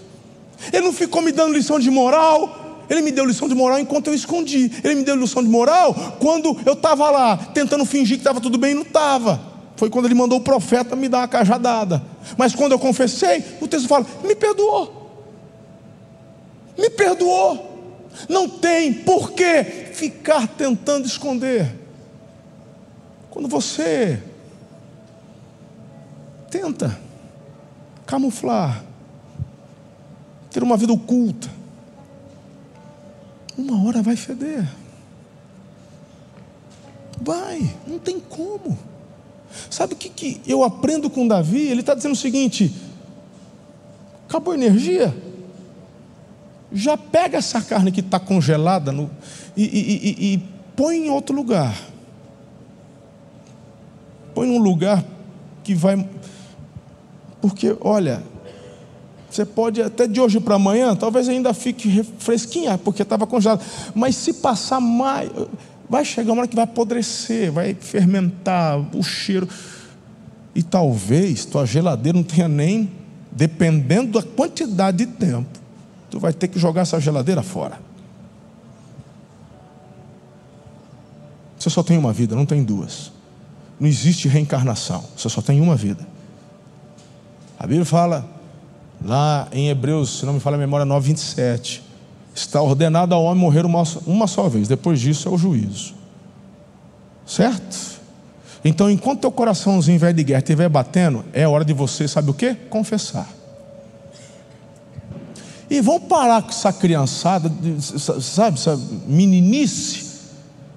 Ele 0.71 0.85
não 0.85 0.93
ficou 0.93 1.21
me 1.21 1.33
dando 1.33 1.53
lição 1.53 1.77
de 1.81 1.91
moral, 1.91 2.85
ele 2.89 3.01
me 3.01 3.11
deu 3.11 3.25
lição 3.25 3.49
de 3.49 3.55
moral 3.55 3.77
enquanto 3.77 4.07
eu 4.07 4.13
escondi. 4.13 4.71
Ele 4.81 4.95
me 4.95 5.03
deu 5.03 5.17
lição 5.17 5.43
de 5.43 5.49
moral 5.49 5.93
quando 6.17 6.57
eu 6.65 6.71
estava 6.71 7.11
lá, 7.11 7.35
tentando 7.35 7.83
fingir 7.83 8.15
que 8.15 8.21
estava 8.21 8.39
tudo 8.39 8.57
bem 8.57 8.71
e 8.71 8.75
não 8.75 8.83
estava. 8.83 9.37
Foi 9.75 9.89
quando 9.89 10.05
ele 10.05 10.15
mandou 10.15 10.37
o 10.37 10.41
profeta 10.41 10.95
me 10.95 11.09
dar 11.09 11.17
uma 11.17 11.27
cajadada. 11.27 12.01
Mas 12.37 12.55
quando 12.55 12.71
eu 12.71 12.79
confessei, 12.79 13.43
o 13.59 13.67
texto 13.67 13.89
fala: 13.89 14.05
me 14.23 14.33
perdoou. 14.33 15.27
Me 16.77 16.89
perdoou. 16.89 17.72
Não 18.29 18.47
tem 18.47 18.93
por 18.93 19.31
que 19.31 19.63
ficar 19.93 20.47
tentando 20.47 21.05
esconder. 21.05 21.73
Quando 23.29 23.47
você 23.47 24.21
tenta 26.49 26.99
camuflar, 28.05 28.83
ter 30.51 30.61
uma 30.61 30.77
vida 30.77 30.93
oculta, 30.93 31.49
uma 33.57 33.85
hora 33.85 34.01
vai 34.01 34.15
feder. 34.15 34.67
Vai, 37.21 37.75
não 37.87 37.97
tem 37.97 38.19
como. 38.19 38.77
Sabe 39.69 39.93
o 39.93 39.97
que, 39.97 40.09
que 40.09 40.41
eu 40.45 40.63
aprendo 40.63 41.09
com 41.09 41.27
Davi? 41.27 41.67
Ele 41.67 41.81
está 41.81 41.93
dizendo 41.93 42.13
o 42.13 42.17
seguinte: 42.17 42.73
acabou 44.27 44.53
a 44.53 44.57
energia, 44.57 45.15
já 46.73 46.97
pega 46.97 47.37
essa 47.37 47.61
carne 47.61 47.91
que 47.91 47.99
está 47.99 48.19
congelada 48.19 48.91
no, 48.91 49.09
e, 49.55 49.63
e, 49.63 50.07
e, 50.09 50.33
e 50.33 50.37
põe 50.75 51.05
em 51.05 51.09
outro 51.09 51.35
lugar. 51.35 51.79
Põe 54.33 54.47
num 54.47 54.57
lugar 54.57 55.03
que 55.63 55.75
vai. 55.75 56.07
Porque, 57.39 57.77
olha, 57.81 58.23
você 59.29 59.45
pode 59.45 59.81
até 59.81 60.07
de 60.07 60.19
hoje 60.19 60.39
para 60.39 60.55
amanhã, 60.55 60.95
talvez 60.95 61.29
ainda 61.29 61.53
fique 61.53 62.03
fresquinha, 62.17 62.77
porque 62.77 63.03
estava 63.03 63.27
congelado. 63.27 63.63
Mas 63.93 64.15
se 64.15 64.33
passar 64.33 64.79
mais 64.79 65.29
vai 65.87 66.03
chegar 66.03 66.33
uma 66.33 66.41
hora 66.41 66.47
que 66.47 66.55
vai 66.55 66.63
apodrecer, 66.63 67.51
vai 67.51 67.75
fermentar 67.75 68.79
o 68.95 69.03
cheiro. 69.03 69.47
E 70.55 70.63
talvez 70.63 71.45
tua 71.45 71.65
geladeira 71.65 72.17
não 72.17 72.23
tenha 72.23 72.47
nem, 72.47 72.89
dependendo 73.31 74.19
da 74.19 74.23
quantidade 74.23 75.05
de 75.05 75.07
tempo, 75.07 75.62
tu 76.13 76.19
vai 76.19 76.31
ter 76.31 76.47
que 76.47 76.59
jogar 76.59 76.83
essa 76.83 76.99
geladeira 76.99 77.41
fora. 77.41 77.79
Você 81.57 81.71
só 81.71 81.81
tem 81.81 81.97
uma 81.97 82.13
vida, 82.13 82.35
não 82.35 82.45
tem 82.45 82.63
duas. 82.63 83.11
Não 83.79 83.87
existe 83.87 84.27
reencarnação, 84.27 85.03
você 85.17 85.27
só 85.27 85.41
tem 85.41 85.59
uma 85.59 85.75
vida. 85.75 86.05
A 87.57 87.65
Bíblia 87.65 87.83
fala, 87.83 88.29
lá 89.03 89.47
em 89.51 89.69
Hebreus, 89.69 90.19
se 90.19 90.25
não 90.27 90.33
me 90.33 90.39
fala 90.39 90.55
a 90.55 90.59
memória, 90.59 90.85
9, 90.85 91.07
27 91.07 91.83
Está 92.35 92.61
ordenado 92.61 93.15
ao 93.15 93.23
homem 93.23 93.41
morrer 93.41 93.65
uma, 93.65 93.81
uma 94.05 94.27
só 94.27 94.47
vez, 94.47 94.67
depois 94.67 94.99
disso 94.99 95.27
é 95.27 95.31
o 95.31 95.37
juízo. 95.37 95.95
Certo? 97.25 97.99
Então, 98.63 98.87
enquanto 98.87 99.21
teu 99.21 99.31
coraçãozinho 99.31 99.97
velho 99.97 100.13
de 100.13 100.23
guerra 100.23 100.41
estiver 100.41 100.69
batendo, 100.69 101.25
é 101.33 101.47
hora 101.47 101.65
de 101.65 101.73
você, 101.73 102.07
sabe 102.07 102.29
o 102.29 102.35
que? 102.35 102.53
Confessar. 102.53 103.27
E 105.73 105.81
vão 105.81 105.99
parar 105.99 106.43
com 106.43 106.49
essa 106.49 106.71
criançada, 106.71 107.51
sabe, 108.21 108.59
essa 108.59 108.79
meninice, 109.07 110.05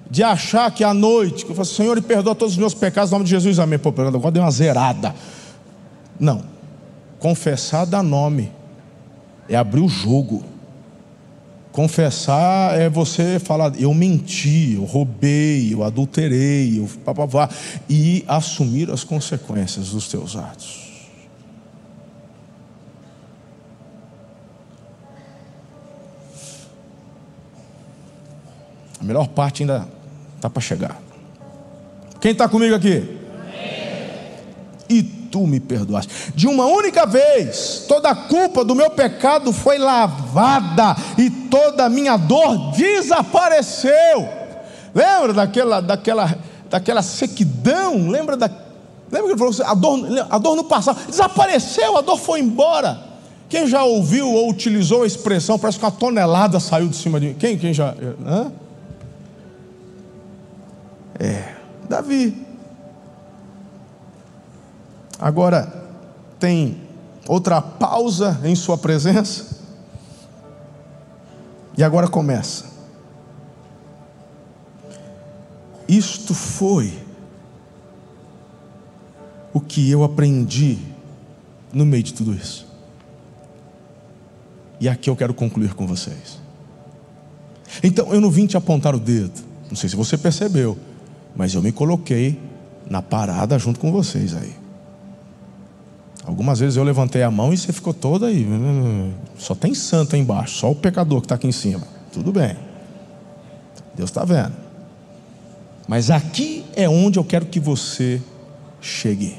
de 0.09 0.23
achar 0.23 0.71
que 0.71 0.83
à 0.83 0.91
noite, 0.91 1.45
que 1.45 1.51
eu 1.51 1.55
falo, 1.55 1.67
Senhor, 1.67 2.01
perdoa 2.01 2.33
todos 2.33 2.55
os 2.55 2.57
meus 2.57 2.73
pecados, 2.73 3.11
em 3.11 3.13
nome 3.13 3.25
de 3.25 3.29
Jesus, 3.29 3.59
amém. 3.59 3.77
Pô, 3.77 3.89
agora 3.89 4.31
deu 4.31 4.41
uma 4.41 4.49
zerada. 4.49 5.13
Não. 6.19 6.43
Confessar 7.19 7.85
dá 7.85 8.01
nome. 8.01 8.51
É 9.47 9.55
abrir 9.55 9.81
o 9.81 9.87
jogo. 9.87 10.43
Confessar 11.71 12.75
é 12.75 12.89
você 12.89 13.37
falar, 13.37 13.79
eu 13.79 13.93
menti, 13.93 14.73
eu 14.77 14.83
roubei, 14.83 15.75
eu 15.75 15.83
adulterei, 15.83 16.79
eu 16.79 16.89
papavá, 17.05 17.47
e 17.87 18.25
assumir 18.27 18.89
as 18.89 19.03
consequências 19.03 19.89
dos 19.89 20.07
teus 20.07 20.35
atos. 20.35 20.86
Melhor 29.07 29.27
parte 29.27 29.63
ainda 29.63 29.87
está 30.35 30.49
para 30.49 30.61
chegar. 30.61 30.97
Quem 32.19 32.31
está 32.31 32.47
comigo 32.47 32.75
aqui? 32.75 33.17
E 34.89 35.03
tu 35.03 35.45
me 35.45 35.59
perdoaste. 35.59 36.31
De 36.35 36.47
uma 36.47 36.65
única 36.65 37.05
vez, 37.05 37.85
toda 37.87 38.09
a 38.09 38.15
culpa 38.15 38.63
do 38.63 38.75
meu 38.75 38.89
pecado 38.89 39.51
foi 39.51 39.77
lavada 39.77 40.95
e 41.17 41.29
toda 41.29 41.85
a 41.85 41.89
minha 41.89 42.17
dor 42.17 42.71
desapareceu. 42.71 44.27
Lembra 44.93 45.33
daquela, 45.33 45.81
daquela, 45.81 46.37
daquela 46.69 47.01
sequidão? 47.01 48.09
Lembra 48.09 48.37
da, 48.37 48.49
Lembra 49.11 49.27
que 49.27 49.31
ele 49.31 49.37
falou 49.37 49.51
assim, 49.51 49.63
a 49.63 49.73
dor, 49.73 50.27
a 50.29 50.37
dor 50.37 50.55
no 50.55 50.63
passado 50.65 50.99
desapareceu, 51.07 51.97
a 51.97 52.01
dor 52.01 52.17
foi 52.17 52.39
embora. 52.39 53.07
Quem 53.49 53.65
já 53.65 53.83
ouviu 53.83 54.29
ou 54.29 54.49
utilizou 54.49 55.03
a 55.03 55.07
expressão, 55.07 55.57
parece 55.57 55.79
que 55.79 55.85
uma 55.85 55.91
tonelada 55.91 56.59
saiu 56.59 56.89
de 56.89 56.97
cima 56.97 57.19
de 57.19 57.27
mim? 57.27 57.35
Quem, 57.39 57.57
quem 57.57 57.73
já. 57.73 57.95
Hã? 58.25 58.51
É, 61.19 61.55
Davi. 61.89 62.45
Agora, 65.19 65.85
tem 66.39 66.81
outra 67.27 67.61
pausa 67.61 68.39
em 68.43 68.55
sua 68.55 68.77
presença. 68.77 69.57
E 71.75 71.83
agora 71.83 72.07
começa. 72.07 72.65
Isto 75.87 76.33
foi 76.33 76.93
o 79.53 79.59
que 79.59 79.89
eu 79.89 80.03
aprendi 80.03 80.77
no 81.71 81.85
meio 81.85 82.03
de 82.03 82.13
tudo 82.13 82.33
isso. 82.33 82.67
E 84.79 84.87
aqui 84.87 85.09
eu 85.09 85.15
quero 85.15 85.33
concluir 85.33 85.73
com 85.73 85.87
vocês. 85.87 86.39
Então, 87.83 88.13
eu 88.13 88.21
não 88.21 88.29
vim 88.29 88.45
te 88.45 88.57
apontar 88.57 88.95
o 88.95 88.99
dedo, 88.99 89.39
não 89.69 89.75
sei 89.75 89.89
se 89.89 89.95
você 89.95 90.17
percebeu, 90.17 90.77
mas 91.37 91.53
eu 91.53 91.61
me 91.61 91.71
coloquei 91.71 92.39
na 92.89 93.01
parada 93.01 93.57
junto 93.59 93.79
com 93.79 93.91
vocês 93.91 94.35
aí. 94.35 94.55
Algumas 96.25 96.59
vezes 96.59 96.75
eu 96.75 96.83
levantei 96.83 97.21
a 97.21 97.31
mão 97.31 97.53
e 97.53 97.57
você 97.57 97.71
ficou 97.71 97.93
toda 97.93 98.25
aí. 98.25 98.45
Só 99.37 99.53
tem 99.53 99.73
santo 99.73 100.15
aí 100.15 100.21
embaixo, 100.21 100.57
só 100.57 100.71
o 100.71 100.75
pecador 100.75 101.21
que 101.21 101.25
está 101.25 101.35
aqui 101.35 101.47
em 101.47 101.51
cima. 101.51 101.87
Tudo 102.11 102.33
bem. 102.33 102.57
Deus 103.95 104.09
está 104.09 104.25
vendo. 104.25 104.53
Mas 105.87 106.09
aqui 106.09 106.65
é 106.75 106.89
onde 106.89 107.17
eu 107.17 107.23
quero 107.23 107.45
que 107.45 107.59
você 107.59 108.21
chegue. 108.81 109.37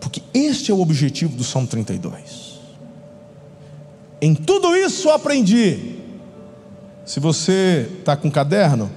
Porque 0.00 0.20
este 0.34 0.70
é 0.70 0.74
o 0.74 0.80
objetivo 0.80 1.36
do 1.36 1.44
Salmo 1.44 1.68
32. 1.68 2.60
Em 4.20 4.34
tudo 4.34 4.76
isso 4.76 5.08
eu 5.08 5.14
aprendi. 5.14 5.96
Se 7.06 7.18
você 7.18 7.88
está 7.98 8.16
com 8.16 8.30
caderno, 8.30 8.90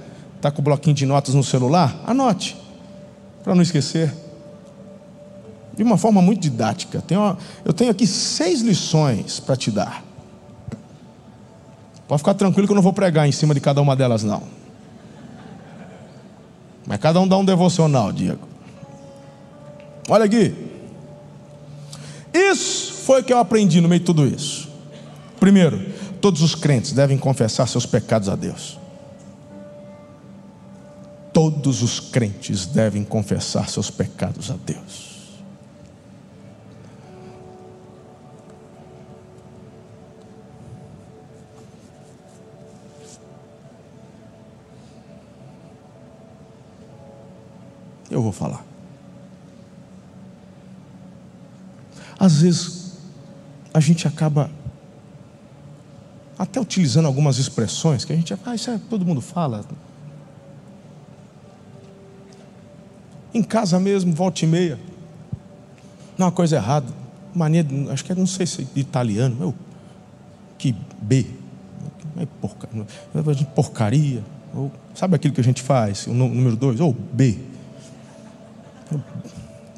está 0.46 0.50
com 0.50 0.62
bloquinho 0.62 0.94
de 0.94 1.04
notas 1.04 1.34
no 1.34 1.42
celular, 1.42 2.00
anote, 2.06 2.56
para 3.42 3.54
não 3.54 3.62
esquecer. 3.62 4.14
De 5.76 5.82
uma 5.82 5.98
forma 5.98 6.22
muito 6.22 6.40
didática. 6.40 7.02
eu 7.64 7.72
tenho 7.72 7.90
aqui 7.90 8.06
seis 8.06 8.62
lições 8.62 9.40
para 9.40 9.56
te 9.56 9.70
dar. 9.70 10.02
Pode 12.08 12.20
ficar 12.20 12.34
tranquilo 12.34 12.66
que 12.66 12.72
eu 12.72 12.76
não 12.76 12.82
vou 12.82 12.92
pregar 12.92 13.28
em 13.28 13.32
cima 13.32 13.52
de 13.52 13.60
cada 13.60 13.82
uma 13.82 13.96
delas, 13.96 14.22
não. 14.22 14.42
Mas 16.86 16.98
cada 16.98 17.20
um 17.20 17.26
dá 17.26 17.36
um 17.36 17.44
devocional, 17.44 18.12
Diego. 18.12 18.46
Olha 20.08 20.24
aqui. 20.24 20.54
Isso 22.32 22.92
foi 22.92 23.20
o 23.20 23.24
que 23.24 23.32
eu 23.32 23.38
aprendi 23.38 23.80
no 23.80 23.88
meio 23.88 23.98
de 23.98 24.06
tudo 24.06 24.24
isso. 24.26 24.68
Primeiro, 25.40 25.84
todos 26.20 26.40
os 26.42 26.54
crentes 26.54 26.92
devem 26.92 27.18
confessar 27.18 27.66
seus 27.66 27.84
pecados 27.84 28.28
a 28.28 28.36
Deus. 28.36 28.78
Todos 31.36 31.82
os 31.82 32.00
crentes 32.00 32.64
devem 32.64 33.04
confessar 33.04 33.68
seus 33.68 33.90
pecados 33.90 34.50
a 34.50 34.54
Deus. 34.54 35.34
Eu 48.10 48.22
vou 48.22 48.32
falar. 48.32 48.64
Às 52.18 52.40
vezes, 52.40 52.94
a 53.74 53.80
gente 53.80 54.08
acaba 54.08 54.50
até 56.38 56.58
utilizando 56.58 57.04
algumas 57.04 57.36
expressões 57.36 58.06
que 58.06 58.14
a 58.14 58.16
gente, 58.16 58.32
ah, 58.46 58.54
isso 58.54 58.70
é, 58.70 58.80
todo 58.88 59.04
mundo 59.04 59.20
fala. 59.20 59.66
Em 63.36 63.42
casa 63.42 63.78
mesmo, 63.78 64.14
volta 64.14 64.46
e 64.46 64.48
meia. 64.48 64.78
Não, 66.16 66.24
uma 66.24 66.32
coisa 66.32 66.56
errada. 66.56 66.86
Mania, 67.34 67.66
acho 67.90 68.02
que 68.02 68.10
é, 68.10 68.14
não 68.14 68.26
sei 68.26 68.46
se 68.46 68.62
é 68.62 68.66
italiano, 68.80 69.36
meu, 69.36 69.54
que 70.56 70.74
B. 71.02 71.26
É 72.16 72.24
porcaria, 72.40 72.86
porcaria. 73.54 74.24
Ou, 74.54 74.72
sabe 74.94 75.16
aquilo 75.16 75.34
que 75.34 75.40
a 75.42 75.44
gente 75.44 75.60
faz? 75.60 76.06
O 76.06 76.14
número 76.14 76.56
dois, 76.56 76.80
ou 76.80 76.94
B. 76.94 77.38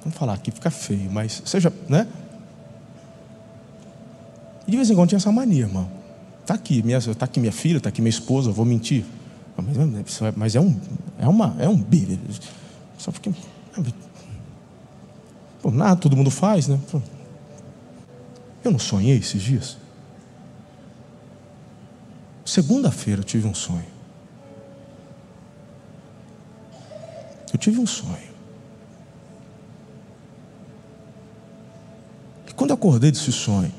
Vamos 0.05 0.17
falar 0.17 0.35
aqui, 0.35 0.53
fica 0.53 0.71
feio, 0.71 1.11
mas 1.11 1.43
seja, 1.45 1.73
né? 1.89 2.07
E 4.69 4.71
de 4.71 4.77
vez 4.77 4.89
em 4.89 4.95
quando 4.95 5.09
tinha 5.09 5.17
essa 5.17 5.33
mania, 5.33 5.63
irmão. 5.65 5.91
Está 6.43 6.55
aqui, 6.55 6.81
minha, 6.81 7.01
tá 7.01 7.25
aqui 7.25 7.41
minha 7.41 7.51
filha, 7.51 7.79
está 7.79 7.89
aqui 7.89 8.01
minha 8.01 8.11
esposa, 8.11 8.53
vou 8.53 8.65
mentir. 8.65 9.05
Mas, 9.57 10.23
é, 10.23 10.33
mas 10.37 10.55
é 10.55 10.61
um, 10.61 10.77
é 11.19 11.27
uma, 11.27 11.57
é 11.59 11.69
um 11.69 11.77
bi. 11.77 12.21
Só 12.99 13.13
porque. 13.13 13.33
Pô, 15.63 15.71
nada, 15.71 16.01
todo 16.01 16.17
mundo 16.17 16.31
faz, 16.31 16.69
né? 16.69 16.79
Eu 18.65 18.73
não 18.73 18.79
sonhei 18.79 19.17
esses 19.17 19.41
dias. 19.41 19.79
Segunda-feira 22.45 23.21
eu 23.21 23.25
tive 23.25 23.47
um 23.47 23.55
sonho. 23.55 23.87
Eu 27.53 27.59
tive 27.59 27.79
um 27.79 27.87
sonho. 27.87 28.29
E 32.49 32.53
quando 32.53 32.71
eu 32.71 32.75
acordei 32.75 33.11
desse 33.11 33.33
sonho, 33.33 33.73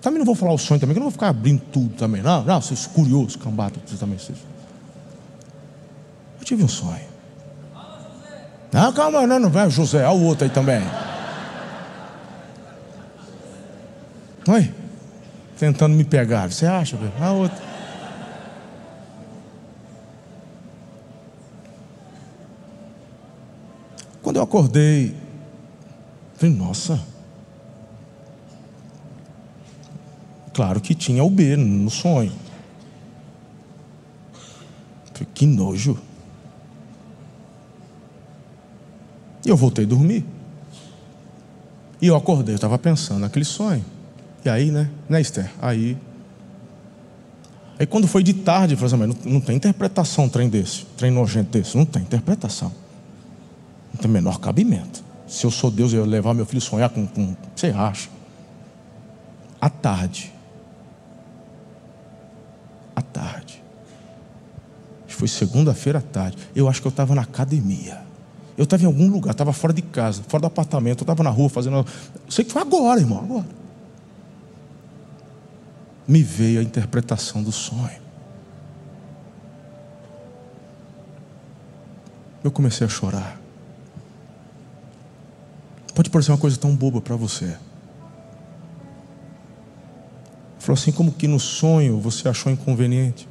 também 0.00 0.18
não 0.18 0.26
vou 0.26 0.34
falar 0.34 0.52
o 0.52 0.58
sonho 0.58 0.78
também, 0.78 0.94
que 0.94 0.98
eu 0.98 1.02
não 1.02 1.10
vou 1.10 1.12
ficar 1.12 1.28
abrindo 1.28 1.60
tudo 1.72 1.94
também. 1.96 2.22
Não, 2.22 2.44
não, 2.44 2.60
vocês 2.60 2.86
curiosos, 2.86 3.36
cambata, 3.36 3.80
vocês 3.84 3.98
também. 3.98 4.18
Vocês. 4.18 4.38
Eu 6.38 6.44
tive 6.44 6.62
um 6.62 6.68
sonho. 6.68 7.15
Não, 8.76 8.92
calma, 8.92 9.26
não, 9.26 9.38
não 9.38 9.48
vai, 9.48 9.70
José, 9.70 10.06
olha 10.06 10.18
o 10.18 10.24
outro 10.24 10.44
aí 10.44 10.50
também. 10.50 10.82
Oi? 14.46 14.74
Tentando 15.58 15.94
me 15.96 16.04
pegar, 16.04 16.52
você 16.52 16.66
acha? 16.66 16.98
A 17.18 17.32
outra. 17.32 17.56
Quando 24.20 24.36
eu 24.36 24.42
acordei, 24.42 25.16
falei, 26.34 26.54
nossa. 26.54 27.00
Claro 30.52 30.82
que 30.82 30.94
tinha 30.94 31.24
o 31.24 31.30
B 31.30 31.56
no 31.56 31.88
sonho. 31.88 32.32
Que 35.32 35.46
nojo. 35.46 35.98
E 39.46 39.48
eu 39.48 39.56
voltei 39.56 39.84
a 39.84 39.88
dormir. 39.88 40.26
E 42.02 42.08
eu 42.08 42.16
acordei, 42.16 42.54
eu 42.54 42.56
estava 42.56 42.76
pensando 42.76 43.20
naquele 43.20 43.44
sonho. 43.44 43.84
E 44.44 44.48
aí, 44.48 44.72
né, 44.72 44.90
né, 45.08 45.20
Esther? 45.20 45.50
Aí. 45.62 45.96
Aí 47.78 47.86
quando 47.86 48.08
foi 48.08 48.24
de 48.24 48.34
tarde, 48.34 48.74
eu 48.74 48.78
falei 48.78 48.92
assim, 48.92 49.14
mas 49.14 49.24
não, 49.24 49.32
não 49.34 49.40
tem 49.40 49.54
interpretação 49.54 50.24
um 50.24 50.28
trem 50.28 50.48
desse, 50.48 50.84
trem 50.96 51.12
nojento 51.12 51.56
desse. 51.56 51.76
Não 51.76 51.84
tem 51.84 52.02
interpretação. 52.02 52.72
Não 53.94 54.00
tem 54.00 54.10
menor 54.10 54.40
cabimento. 54.40 55.04
Se 55.28 55.46
eu 55.46 55.50
sou 55.50 55.70
Deus, 55.70 55.92
eu 55.92 56.04
ia 56.04 56.10
levar 56.10 56.34
meu 56.34 56.44
filho 56.44 56.60
sonhar 56.60 56.90
com. 56.90 57.06
com 57.06 57.36
você 57.54 57.68
acha? 57.68 58.08
À 59.60 59.70
tarde, 59.70 60.32
à 62.94 63.00
tarde. 63.00 63.62
Foi 65.06 65.28
segunda-feira 65.28 66.00
à 66.00 66.02
tarde. 66.02 66.36
Eu 66.54 66.68
acho 66.68 66.80
que 66.80 66.86
eu 66.86 66.90
estava 66.90 67.14
na 67.14 67.22
academia. 67.22 68.05
Eu 68.56 68.64
estava 68.64 68.82
em 68.82 68.86
algum 68.86 69.10
lugar, 69.10 69.32
estava 69.32 69.52
fora 69.52 69.72
de 69.72 69.82
casa, 69.82 70.22
fora 70.26 70.40
do 70.40 70.46
apartamento, 70.46 71.00
eu 71.00 71.04
estava 71.04 71.22
na 71.22 71.30
rua 71.30 71.48
fazendo. 71.48 71.84
Sei 72.28 72.44
que 72.44 72.52
foi 72.52 72.62
agora, 72.62 72.98
irmão, 72.98 73.18
agora. 73.18 73.46
Me 76.08 76.22
veio 76.22 76.60
a 76.60 76.62
interpretação 76.62 77.42
do 77.42 77.52
sonho. 77.52 78.00
Eu 82.42 82.50
comecei 82.50 82.86
a 82.86 82.88
chorar. 82.88 83.38
Pode 85.94 86.08
parecer 86.10 86.30
uma 86.30 86.38
coisa 86.38 86.56
tão 86.56 86.74
boba 86.74 87.00
para 87.00 87.16
você. 87.16 87.56
Falou 90.58 90.78
assim: 90.78 90.92
como 90.92 91.12
que 91.12 91.26
no 91.26 91.40
sonho 91.40 91.98
você 91.98 92.28
achou 92.28 92.50
inconveniente? 92.50 93.28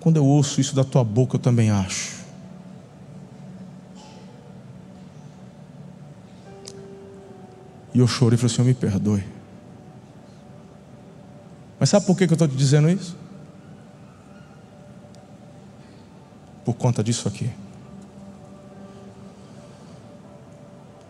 Quando 0.00 0.16
eu 0.16 0.24
ouço 0.24 0.60
isso 0.60 0.74
da 0.74 0.82
tua 0.82 1.04
boca, 1.04 1.36
eu 1.36 1.40
também 1.40 1.70
acho. 1.70 2.21
E 7.94 7.98
eu 7.98 8.06
chorei 8.06 8.36
e 8.36 8.38
falei: 8.38 8.54
Senhor, 8.54 8.66
me 8.66 8.74
perdoe. 8.74 9.24
Mas 11.78 11.90
sabe 11.90 12.06
por 12.06 12.16
que 12.16 12.24
eu 12.24 12.32
estou 12.32 12.48
te 12.48 12.56
dizendo 12.56 12.88
isso? 12.88 13.16
Por 16.64 16.74
conta 16.74 17.02
disso 17.02 17.26
aqui. 17.26 17.50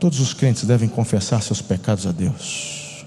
Todos 0.01 0.19
os 0.19 0.35
crentes 0.35 0.65
devem 0.65 0.89
confessar 0.89 1.41
seus 1.43 1.63
pecados 1.63 2.07
a 2.07 2.11
Deus. 2.11 3.05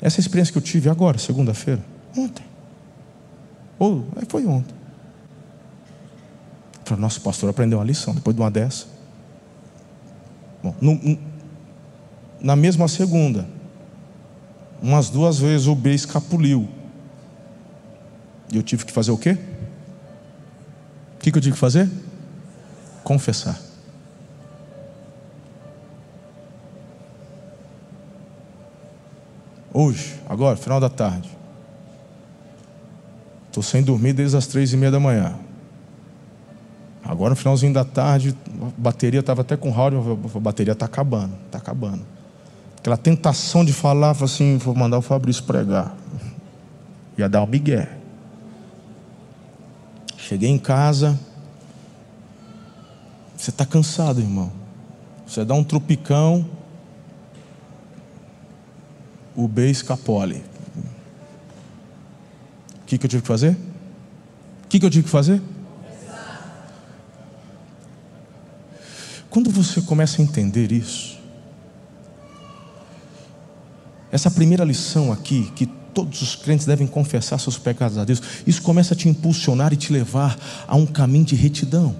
Essa 0.00 0.18
é 0.18 0.20
experiência 0.20 0.50
que 0.50 0.58
eu 0.58 0.62
tive 0.62 0.90
agora, 0.90 1.16
segunda-feira, 1.16 1.80
ontem. 2.16 2.44
Ou 3.78 4.04
foi 4.28 4.44
ontem. 4.44 4.81
Falei, 6.84 7.00
nosso 7.00 7.20
pastor 7.20 7.50
aprendeu 7.50 7.78
uma 7.78 7.84
lição 7.84 8.14
depois 8.14 8.34
de 8.34 8.42
uma 8.42 8.50
dessa. 8.50 8.86
Bom, 10.62 10.74
no, 10.80 11.18
na 12.40 12.56
mesma 12.56 12.88
segunda, 12.88 13.46
umas 14.80 15.08
duas 15.08 15.38
vezes 15.38 15.66
o 15.66 15.74
B 15.74 15.94
escapuliu. 15.94 16.68
E 18.52 18.56
eu 18.56 18.62
tive 18.62 18.84
que 18.84 18.92
fazer 18.92 19.10
o 19.10 19.18
quê? 19.18 19.38
O 21.16 21.20
que, 21.20 21.30
que 21.30 21.38
eu 21.38 21.42
tive 21.42 21.54
que 21.54 21.60
fazer? 21.60 21.88
Confessar. 23.04 23.58
Hoje, 29.72 30.20
agora, 30.28 30.56
final 30.56 30.78
da 30.78 30.90
tarde. 30.90 31.30
Estou 33.46 33.62
sem 33.62 33.82
dormir 33.82 34.12
desde 34.12 34.36
as 34.36 34.46
três 34.46 34.72
e 34.72 34.76
meia 34.76 34.90
da 34.90 35.00
manhã. 35.00 35.38
Agora, 37.04 37.30
no 37.30 37.36
finalzinho 37.36 37.72
da 37.72 37.84
tarde, 37.84 38.36
a 38.60 38.80
bateria 38.80 39.20
estava 39.20 39.40
até 39.40 39.56
com 39.56 39.70
rádio, 39.70 40.18
a 40.34 40.38
bateria 40.38 40.72
está 40.72 40.86
acabando, 40.86 41.34
está 41.46 41.58
acabando. 41.58 42.04
Aquela 42.78 42.96
tentação 42.96 43.64
de 43.64 43.72
falar, 43.72 44.10
assim, 44.10 44.56
vou 44.56 44.74
mandar 44.74 44.98
o 44.98 45.02
Fabrício 45.02 45.42
pregar. 45.44 45.94
Ia 47.18 47.28
dar 47.28 47.42
um 47.42 47.46
migué. 47.46 47.88
Cheguei 50.16 50.48
em 50.48 50.58
casa. 50.58 51.18
Você 53.36 53.50
está 53.50 53.66
cansado, 53.66 54.20
irmão. 54.20 54.52
Você 55.26 55.44
dá 55.44 55.54
um 55.54 55.64
trupicão. 55.64 56.48
O 59.34 59.48
B 59.48 59.70
escapole. 59.70 60.42
O 62.82 62.86
que, 62.86 62.98
que 62.98 63.06
eu 63.06 63.10
tive 63.10 63.22
que 63.22 63.28
fazer? 63.28 63.56
O 64.64 64.68
que, 64.68 64.78
que 64.78 64.86
eu 64.86 64.90
tive 64.90 65.04
que 65.04 65.10
fazer? 65.10 65.40
Quando 69.32 69.50
você 69.50 69.80
começa 69.80 70.20
a 70.20 70.24
entender 70.24 70.70
isso, 70.70 71.18
essa 74.12 74.30
primeira 74.30 74.62
lição 74.62 75.10
aqui, 75.10 75.50
que 75.56 75.64
todos 75.64 76.20
os 76.20 76.36
crentes 76.36 76.66
devem 76.66 76.86
confessar 76.86 77.38
seus 77.38 77.56
pecados 77.56 77.96
a 77.96 78.04
Deus, 78.04 78.20
isso 78.46 78.60
começa 78.60 78.92
a 78.92 78.96
te 78.96 79.08
impulsionar 79.08 79.72
e 79.72 79.76
te 79.76 79.90
levar 79.90 80.38
a 80.68 80.76
um 80.76 80.84
caminho 80.84 81.24
de 81.24 81.34
retidão. 81.34 81.96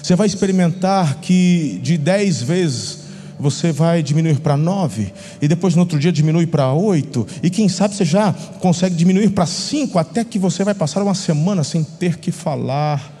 Você 0.00 0.14
vai 0.14 0.28
experimentar 0.28 1.16
que 1.16 1.80
de 1.82 1.98
dez 1.98 2.40
vezes 2.40 3.00
você 3.36 3.72
vai 3.72 4.00
diminuir 4.00 4.38
para 4.38 4.56
nove, 4.56 5.12
e 5.42 5.48
depois 5.48 5.74
no 5.74 5.80
outro 5.80 5.98
dia 5.98 6.12
diminui 6.12 6.46
para 6.46 6.72
oito, 6.72 7.26
e 7.42 7.50
quem 7.50 7.68
sabe 7.68 7.96
você 7.96 8.04
já 8.04 8.32
consegue 8.60 8.94
diminuir 8.94 9.30
para 9.30 9.44
cinco, 9.44 9.98
até 9.98 10.22
que 10.22 10.38
você 10.38 10.62
vai 10.62 10.74
passar 10.74 11.02
uma 11.02 11.16
semana 11.16 11.64
sem 11.64 11.82
ter 11.82 12.18
que 12.18 12.30
falar 12.30 13.12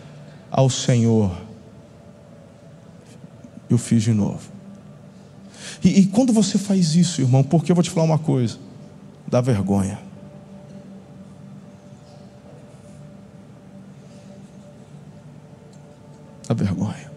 ao 0.52 0.70
Senhor 0.70 1.49
eu 3.70 3.78
fiz 3.78 4.02
de 4.02 4.12
novo. 4.12 4.40
E, 5.82 6.00
e 6.00 6.06
quando 6.06 6.32
você 6.32 6.58
faz 6.58 6.96
isso, 6.96 7.20
irmão, 7.20 7.42
porque 7.42 7.70
eu 7.70 7.76
vou 7.76 7.84
te 7.84 7.90
falar 7.90 8.04
uma 8.04 8.18
coisa: 8.18 8.58
dá 9.26 9.40
vergonha. 9.40 9.98
Dá 16.48 16.54
vergonha. 16.54 17.10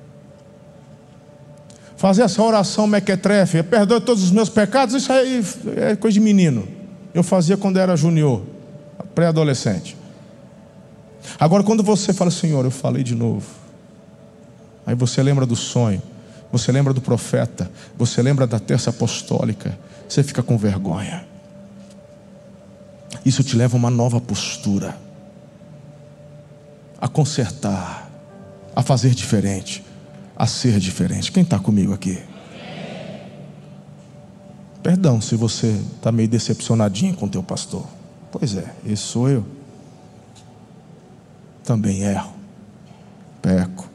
Fazer 1.97 2.22
essa 2.22 2.43
oração 2.43 2.86
mequetrefe, 2.86 3.64
perdoe 3.64 4.01
todos 4.01 4.24
os 4.24 4.32
meus 4.32 4.49
pecados, 4.49 4.93
isso 4.93 5.12
aí 5.12 5.41
é 5.78 5.95
coisa 5.95 6.14
de 6.14 6.20
menino. 6.20 6.68
Eu 7.14 7.24
fazia 7.24 7.56
quando 7.56 7.78
era 7.78 7.95
junior, 7.95 8.43
pré-adolescente. 9.16 9.97
Agora, 11.39 11.64
quando 11.64 11.82
você 11.82 12.14
fala, 12.14 12.30
Senhor, 12.30 12.66
eu 12.66 12.72
falei 12.72 13.04
de 13.04 13.16
novo. 13.16 13.47
Aí 14.86 14.93
você 14.95 15.24
lembra 15.24 15.45
do 15.45 15.56
sonho 15.56 16.01
você 16.54 16.72
lembra 16.72 16.93
do 16.93 17.01
profeta, 17.01 17.72
você 17.97 18.22
lembra 18.22 18.45
da 18.45 18.60
terça 18.60 18.91
apostólica, 18.91 19.76
você 20.08 20.22
fica 20.22 20.43
com 20.43 20.56
vergonha. 20.56 21.26
Isso 23.26 23.43
te 23.43 23.56
leva 23.56 23.76
a 23.76 23.80
uma 23.80 23.89
nova 23.89 24.22
postura, 24.22 24.95
a 27.01 27.08
consertar, 27.08 28.08
a 28.76 28.84
fazer 28.84 29.16
diferente, 29.16 29.84
a 30.36 30.45
ser 30.45 30.80
diferente. 30.80 31.32
Quem 31.32 31.41
está 31.41 31.58
comigo 31.58 31.91
aqui? 31.91 32.22
Perdão 34.84 35.20
se 35.20 35.36
você 35.36 35.82
está 35.95 36.12
meio 36.12 36.28
decepcionadinho 36.28 37.16
com 37.16 37.26
o 37.26 37.30
teu 37.30 37.41
pastor. 37.41 37.88
Pois 38.32 38.56
é, 38.56 38.72
esse 38.86 39.01
sou 39.01 39.28
eu. 39.28 39.43
Também 41.64 42.04
erro, 42.04 42.36
peco. 43.41 43.93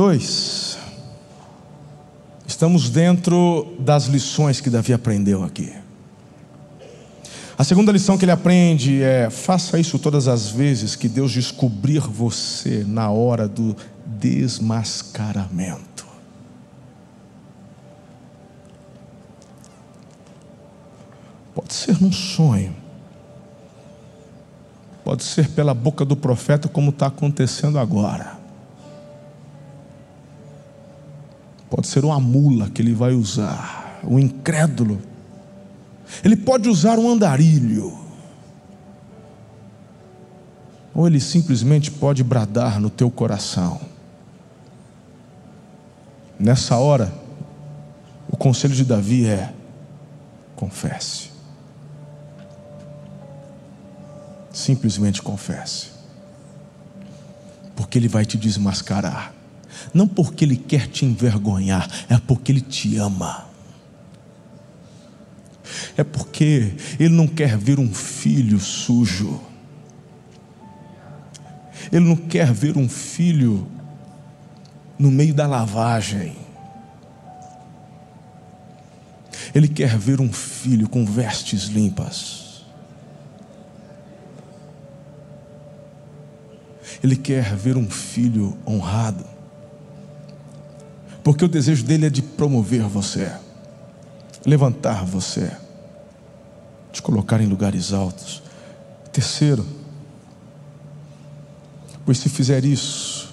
Dois, 0.00 0.78
estamos 2.46 2.88
dentro 2.88 3.76
das 3.78 4.06
lições 4.06 4.58
que 4.58 4.70
Davi 4.70 4.94
aprendeu 4.94 5.44
aqui. 5.44 5.70
A 7.58 7.64
segunda 7.64 7.92
lição 7.92 8.16
que 8.16 8.24
ele 8.24 8.32
aprende 8.32 9.02
é: 9.02 9.28
faça 9.28 9.78
isso 9.78 9.98
todas 9.98 10.26
as 10.26 10.48
vezes 10.48 10.96
que 10.96 11.06
Deus 11.06 11.32
descobrir 11.32 12.00
você 12.00 12.82
na 12.82 13.10
hora 13.10 13.46
do 13.46 13.76
desmascaramento. 14.06 16.06
Pode 21.54 21.74
ser 21.74 22.00
num 22.00 22.10
sonho, 22.10 22.74
pode 25.04 25.24
ser 25.24 25.50
pela 25.50 25.74
boca 25.74 26.06
do 26.06 26.16
profeta, 26.16 26.70
como 26.70 26.88
está 26.88 27.08
acontecendo 27.08 27.78
agora. 27.78 28.39
Pode 31.70 31.86
ser 31.86 32.04
uma 32.04 32.18
mula 32.18 32.68
que 32.68 32.82
ele 32.82 32.92
vai 32.92 33.12
usar, 33.12 34.00
um 34.02 34.18
incrédulo. 34.18 35.00
Ele 36.24 36.36
pode 36.36 36.68
usar 36.68 36.98
um 36.98 37.08
andarilho. 37.08 37.96
Ou 40.92 41.06
ele 41.06 41.20
simplesmente 41.20 41.88
pode 41.88 42.24
bradar 42.24 42.80
no 42.80 42.90
teu 42.90 43.08
coração. 43.08 43.80
Nessa 46.36 46.76
hora, 46.76 47.12
o 48.28 48.36
conselho 48.36 48.74
de 48.74 48.84
Davi 48.84 49.26
é: 49.26 49.54
confesse. 50.56 51.30
Simplesmente 54.52 55.22
confesse. 55.22 55.90
Porque 57.76 57.96
ele 57.96 58.08
vai 58.08 58.24
te 58.26 58.36
desmascarar 58.36 59.39
não 59.92 60.06
porque 60.06 60.44
Ele 60.44 60.56
quer 60.56 60.86
te 60.86 61.04
envergonhar, 61.04 61.88
é 62.08 62.18
porque 62.18 62.52
Ele 62.52 62.60
te 62.60 62.96
ama. 62.96 63.46
É 65.96 66.04
porque 66.04 66.74
Ele 66.98 67.14
não 67.14 67.26
quer 67.26 67.56
ver 67.56 67.78
um 67.78 67.92
filho 67.92 68.58
sujo. 68.58 69.40
Ele 71.92 72.04
não 72.04 72.16
quer 72.16 72.52
ver 72.52 72.76
um 72.76 72.88
filho 72.88 73.66
no 74.98 75.10
meio 75.10 75.34
da 75.34 75.46
lavagem. 75.46 76.36
Ele 79.54 79.66
quer 79.66 79.98
ver 79.98 80.20
um 80.20 80.32
filho 80.32 80.88
com 80.88 81.04
vestes 81.04 81.64
limpas. 81.64 82.64
Ele 87.02 87.16
quer 87.16 87.56
ver 87.56 87.76
um 87.76 87.88
filho 87.88 88.56
honrado 88.66 89.39
porque 91.22 91.44
o 91.44 91.48
desejo 91.48 91.84
dele 91.84 92.06
é 92.06 92.10
de 92.10 92.22
promover 92.22 92.82
você, 92.82 93.30
levantar 94.44 95.04
você, 95.04 95.50
te 96.92 97.02
colocar 97.02 97.40
em 97.40 97.46
lugares 97.46 97.92
altos. 97.92 98.42
Terceiro, 99.12 99.66
pois 102.04 102.18
se 102.18 102.28
fizer 102.28 102.64
isso, 102.64 103.32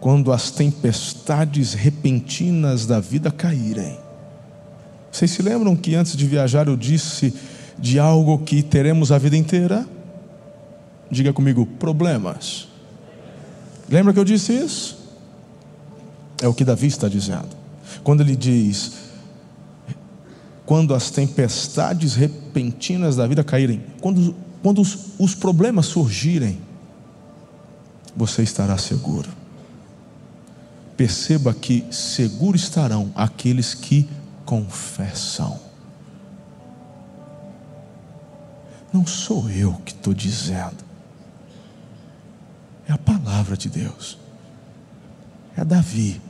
quando 0.00 0.32
as 0.32 0.50
tempestades 0.50 1.74
repentinas 1.74 2.86
da 2.86 3.00
vida 3.00 3.30
caírem, 3.30 3.98
vocês 5.10 5.30
se 5.30 5.42
lembram 5.42 5.74
que 5.74 5.94
antes 5.94 6.16
de 6.16 6.26
viajar 6.26 6.68
eu 6.68 6.76
disse 6.76 7.34
de 7.78 7.98
algo 7.98 8.38
que 8.38 8.62
teremos 8.62 9.10
a 9.10 9.18
vida 9.18 9.36
inteira? 9.36 9.86
Diga 11.10 11.32
comigo, 11.32 11.64
problemas. 11.64 12.68
Lembra 13.88 14.12
que 14.12 14.18
eu 14.18 14.24
disse 14.24 14.52
isso? 14.52 14.95
É 16.40 16.48
o 16.48 16.54
que 16.54 16.64
Davi 16.64 16.86
está 16.86 17.08
dizendo. 17.08 17.48
Quando 18.02 18.20
ele 18.20 18.36
diz: 18.36 18.92
quando 20.66 20.94
as 20.94 21.10
tempestades 21.10 22.14
repentinas 22.14 23.16
da 23.16 23.26
vida 23.26 23.44
caírem, 23.44 23.82
quando, 24.00 24.34
quando 24.62 24.80
os, 24.80 25.12
os 25.16 25.34
problemas 25.34 25.86
surgirem, 25.86 26.58
você 28.16 28.42
estará 28.42 28.76
seguro. 28.76 29.30
Perceba 30.96 31.54
que 31.54 31.84
seguro 31.90 32.56
estarão 32.56 33.12
aqueles 33.14 33.74
que 33.74 34.08
confessam. 34.44 35.60
Não 38.92 39.06
sou 39.06 39.50
eu 39.50 39.74
que 39.84 39.92
estou 39.92 40.14
dizendo, 40.14 40.84
é 42.88 42.92
a 42.92 42.98
palavra 42.98 43.56
de 43.56 43.68
Deus, 43.68 44.18
é 45.56 45.64
Davi. 45.64 46.25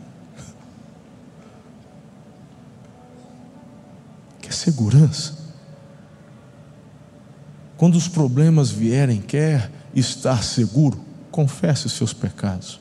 Quer 4.47 4.53
segurança? 4.53 5.34
Quando 7.76 7.97
os 7.97 8.07
problemas 8.07 8.70
vierem, 8.70 9.20
quer 9.20 9.72
estar 9.92 10.44
seguro, 10.44 11.05
confesse 11.32 11.86
os 11.86 11.92
seus 11.94 12.12
pecados. 12.12 12.78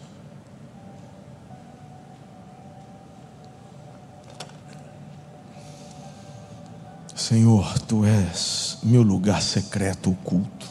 Senhor, 7.16 7.80
tu 7.80 8.06
és 8.06 8.78
meu 8.84 9.02
lugar 9.02 9.42
secreto 9.42 10.12
oculto, 10.12 10.68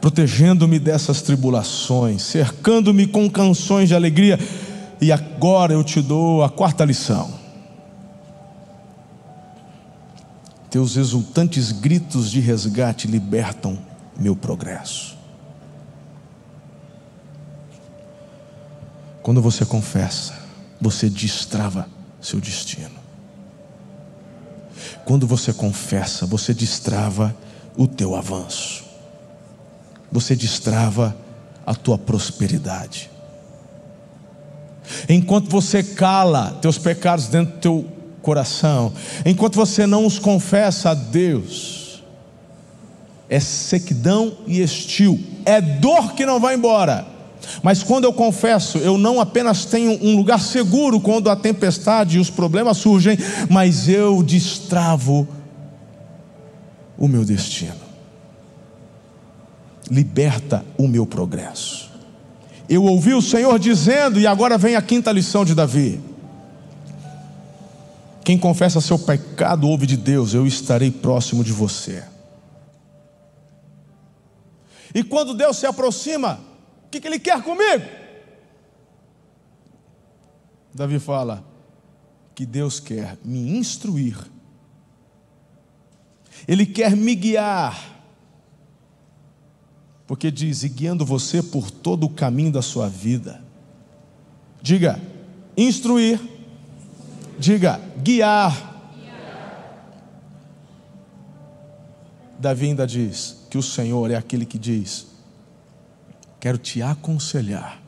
protegendo-me 0.00 0.78
dessas 0.78 1.20
tribulações, 1.20 2.22
cercando-me 2.22 3.06
com 3.06 3.28
canções 3.28 3.90
de 3.90 3.94
alegria. 3.94 4.38
E 4.98 5.12
agora 5.12 5.74
eu 5.74 5.84
te 5.84 6.00
dou 6.00 6.42
a 6.42 6.48
quarta 6.48 6.86
lição. 6.86 7.43
Teus 10.74 10.96
exultantes 10.96 11.70
gritos 11.70 12.28
de 12.28 12.40
resgate 12.40 13.06
libertam 13.06 13.78
meu 14.18 14.34
progresso. 14.34 15.16
Quando 19.22 19.40
você 19.40 19.64
confessa, 19.64 20.36
você 20.80 21.08
destrava 21.08 21.88
seu 22.20 22.40
destino. 22.40 22.90
Quando 25.04 25.28
você 25.28 25.52
confessa, 25.52 26.26
você 26.26 26.52
destrava 26.52 27.32
o 27.76 27.86
teu 27.86 28.16
avanço. 28.16 28.84
Você 30.10 30.34
destrava 30.34 31.16
a 31.64 31.76
tua 31.76 31.96
prosperidade. 31.96 33.08
Enquanto 35.08 35.48
você 35.48 35.84
cala 35.84 36.50
teus 36.60 36.78
pecados 36.78 37.28
dentro 37.28 37.54
do 37.54 37.60
teu 37.60 38.03
coração, 38.24 38.92
enquanto 39.24 39.54
você 39.54 39.86
não 39.86 40.06
os 40.06 40.18
confessa 40.18 40.90
a 40.90 40.94
Deus, 40.94 42.02
é 43.28 43.38
sequidão 43.38 44.38
e 44.46 44.60
estio, 44.60 45.20
é 45.44 45.60
dor 45.60 46.14
que 46.14 46.24
não 46.26 46.40
vai 46.40 46.54
embora. 46.54 47.06
Mas 47.62 47.82
quando 47.82 48.04
eu 48.04 48.12
confesso, 48.12 48.78
eu 48.78 48.96
não 48.96 49.20
apenas 49.20 49.66
tenho 49.66 50.02
um 50.02 50.16
lugar 50.16 50.40
seguro 50.40 50.98
quando 50.98 51.28
a 51.28 51.36
tempestade 51.36 52.16
e 52.16 52.20
os 52.20 52.30
problemas 52.30 52.78
surgem, 52.78 53.18
mas 53.50 53.86
eu 53.86 54.22
destravo 54.22 55.28
o 56.96 57.06
meu 57.06 57.24
destino. 57.24 57.84
Liberta 59.90 60.64
o 60.78 60.88
meu 60.88 61.04
progresso. 61.04 61.90
Eu 62.66 62.84
ouvi 62.84 63.12
o 63.12 63.20
Senhor 63.20 63.58
dizendo, 63.58 64.18
e 64.18 64.26
agora 64.26 64.56
vem 64.56 64.74
a 64.74 64.80
quinta 64.80 65.12
lição 65.12 65.44
de 65.44 65.54
Davi. 65.54 66.00
Quem 68.24 68.38
confessa 68.38 68.80
seu 68.80 68.98
pecado 68.98 69.68
ouve 69.68 69.86
de 69.86 69.96
Deus, 69.96 70.32
eu 70.32 70.46
estarei 70.46 70.90
próximo 70.90 71.44
de 71.44 71.52
você. 71.52 72.04
E 74.94 75.04
quando 75.04 75.34
Deus 75.34 75.58
se 75.58 75.66
aproxima, 75.66 76.40
que, 76.94 77.00
que 77.00 77.08
ele 77.08 77.18
quer 77.18 77.42
comigo? 77.42 77.84
Davi 80.72 80.98
fala 80.98 81.44
que 82.34 82.46
Deus 82.46 82.80
quer 82.80 83.16
me 83.24 83.56
instruir, 83.56 84.16
Ele 86.46 86.66
quer 86.66 86.96
me 86.96 87.14
guiar, 87.14 88.02
porque 90.06 90.30
diz: 90.30 90.62
e 90.62 90.68
guiando 90.68 91.04
você 91.04 91.42
por 91.42 91.70
todo 91.70 92.04
o 92.04 92.10
caminho 92.10 92.52
da 92.52 92.62
sua 92.62 92.88
vida. 92.88 93.42
Diga, 94.60 95.00
instruir, 95.56 96.20
diga, 97.38 97.80
guiar. 98.02 98.72
Davi 102.38 102.66
ainda 102.66 102.86
diz 102.86 103.46
que 103.48 103.56
o 103.56 103.62
Senhor 103.62 104.10
é 104.10 104.16
aquele 104.16 104.44
que 104.44 104.58
diz: 104.58 105.06
quero 106.40 106.58
te 106.58 106.82
aconselhar. 106.82 107.80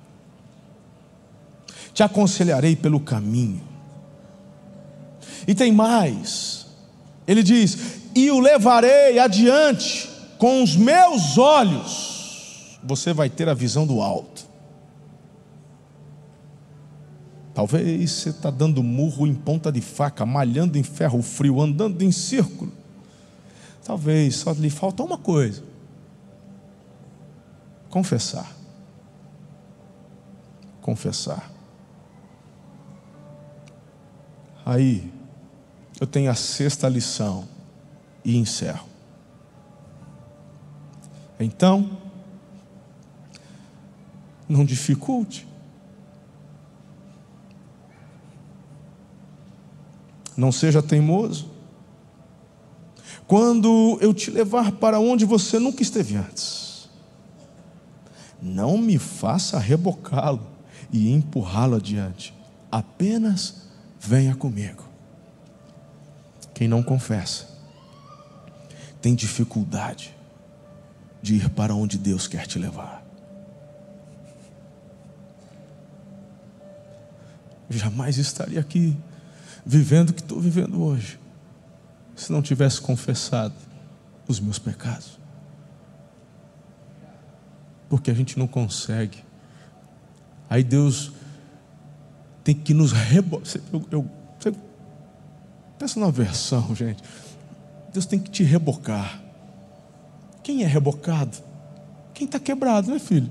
Te 1.93 2.03
aconselharei 2.03 2.77
pelo 2.77 3.01
caminho. 3.01 3.63
E 5.47 5.55
tem 5.55 5.73
mais. 5.73 6.67
Ele 7.27 7.43
diz: 7.43 8.01
E 8.15 8.31
o 8.31 8.41
levarei 8.41 9.19
adiante 9.19 10.09
com 10.39 10.63
os 10.63 10.77
meus 10.77 11.39
olhos. 11.39 12.79
Você 12.83 13.13
vai 13.13 13.29
ter 13.29 13.49
a 13.49 13.55
visão 13.55 13.87
do 13.87 14.01
alto. 14.01 14.36
Talvez 17.57 18.11
você 18.11 18.29
está 18.29 18.51
dando 18.51 18.83
murro 18.83 19.27
em 19.27 19.35
ponta 19.35 19.73
de 19.73 19.81
faca, 19.81 20.27
malhando 20.27 20.77
em 20.77 20.83
ferro 20.83 21.23
frio, 21.23 21.59
andando 21.59 22.03
em 22.03 22.13
círculo. 22.13 22.71
Talvez 23.83 24.37
só 24.37 24.53
lhe 24.53 24.69
falta 24.69 25.03
uma 25.03 25.17
coisa 25.17 25.63
confessar. 27.89 28.55
Confessar. 30.83 31.51
Aí, 34.63 35.11
eu 35.99 36.07
tenho 36.07 36.31
a 36.31 36.35
sexta 36.35 36.91
lição 36.91 37.49
e 38.23 38.37
encerro. 38.37 38.87
Então, 41.41 41.99
não 44.47 44.63
dificulte. 44.63 45.56
Não 50.37 50.53
seja 50.53 50.83
teimoso. 50.83 51.51
Quando 53.27 53.99
eu 54.01 54.15
te 54.15 54.31
levar 54.31 54.73
para 54.73 55.01
onde 55.01 55.25
você 55.25 55.59
nunca 55.59 55.83
esteve 55.83 56.17
antes, 56.17 56.89
não 58.41 58.79
me 58.79 58.99
faça 58.99 59.59
rebocá-lo 59.59 60.47
e 60.93 61.11
empurrá-lo 61.11 61.77
adiante. 61.77 62.35
Apenas 62.71 63.63
venha 63.99 64.35
comigo. 64.35 64.85
Quem 66.55 66.69
não 66.69 66.83
confessa 66.83 67.49
tem 69.03 69.15
dificuldade 69.15 70.15
de 71.21 71.35
ir 71.37 71.51
para 71.51 71.75
onde 71.75 71.99
Deus 71.99 72.29
quer 72.29 72.47
te 72.47 72.59
levar. 72.59 73.05
Jamais 77.69 78.17
estaria 78.17 78.61
aqui 78.61 78.97
vivendo 79.67 80.11
o 80.11 80.15
que 80.15 80.23
estou 80.23 80.41
vivendo 80.41 80.81
hoje, 80.81 81.19
se 82.15 82.33
não 82.33 82.41
tivesse 82.41 82.81
confessado 82.81 83.55
os 84.27 84.41
meus 84.41 84.59
pecados 84.59 85.17
porque 87.89 88.11
a 88.11 88.15
gente 88.15 88.39
não 88.39 88.47
consegue. 88.47 89.19
Aí 90.49 90.63
Deus 90.63 91.13
tem 92.43 92.55
que 92.55 92.75
nos 92.75 92.93
rebocar. 92.93 93.47
Eu, 93.73 93.85
eu, 93.91 94.11
você 94.39 94.53
pensa 95.79 96.01
na 96.01 96.11
versão, 96.11 96.75
gente. 96.75 97.03
Deus 97.93 98.07
tem 98.07 98.19
que 98.19 98.31
te 98.31 98.43
rebocar. 98.43 99.23
Quem 100.43 100.63
é 100.63 100.67
rebocado? 100.67 101.39
Quem 102.15 102.27
está 102.27 102.39
quebrado, 102.39 102.91
né, 102.91 102.99
filho? 102.99 103.31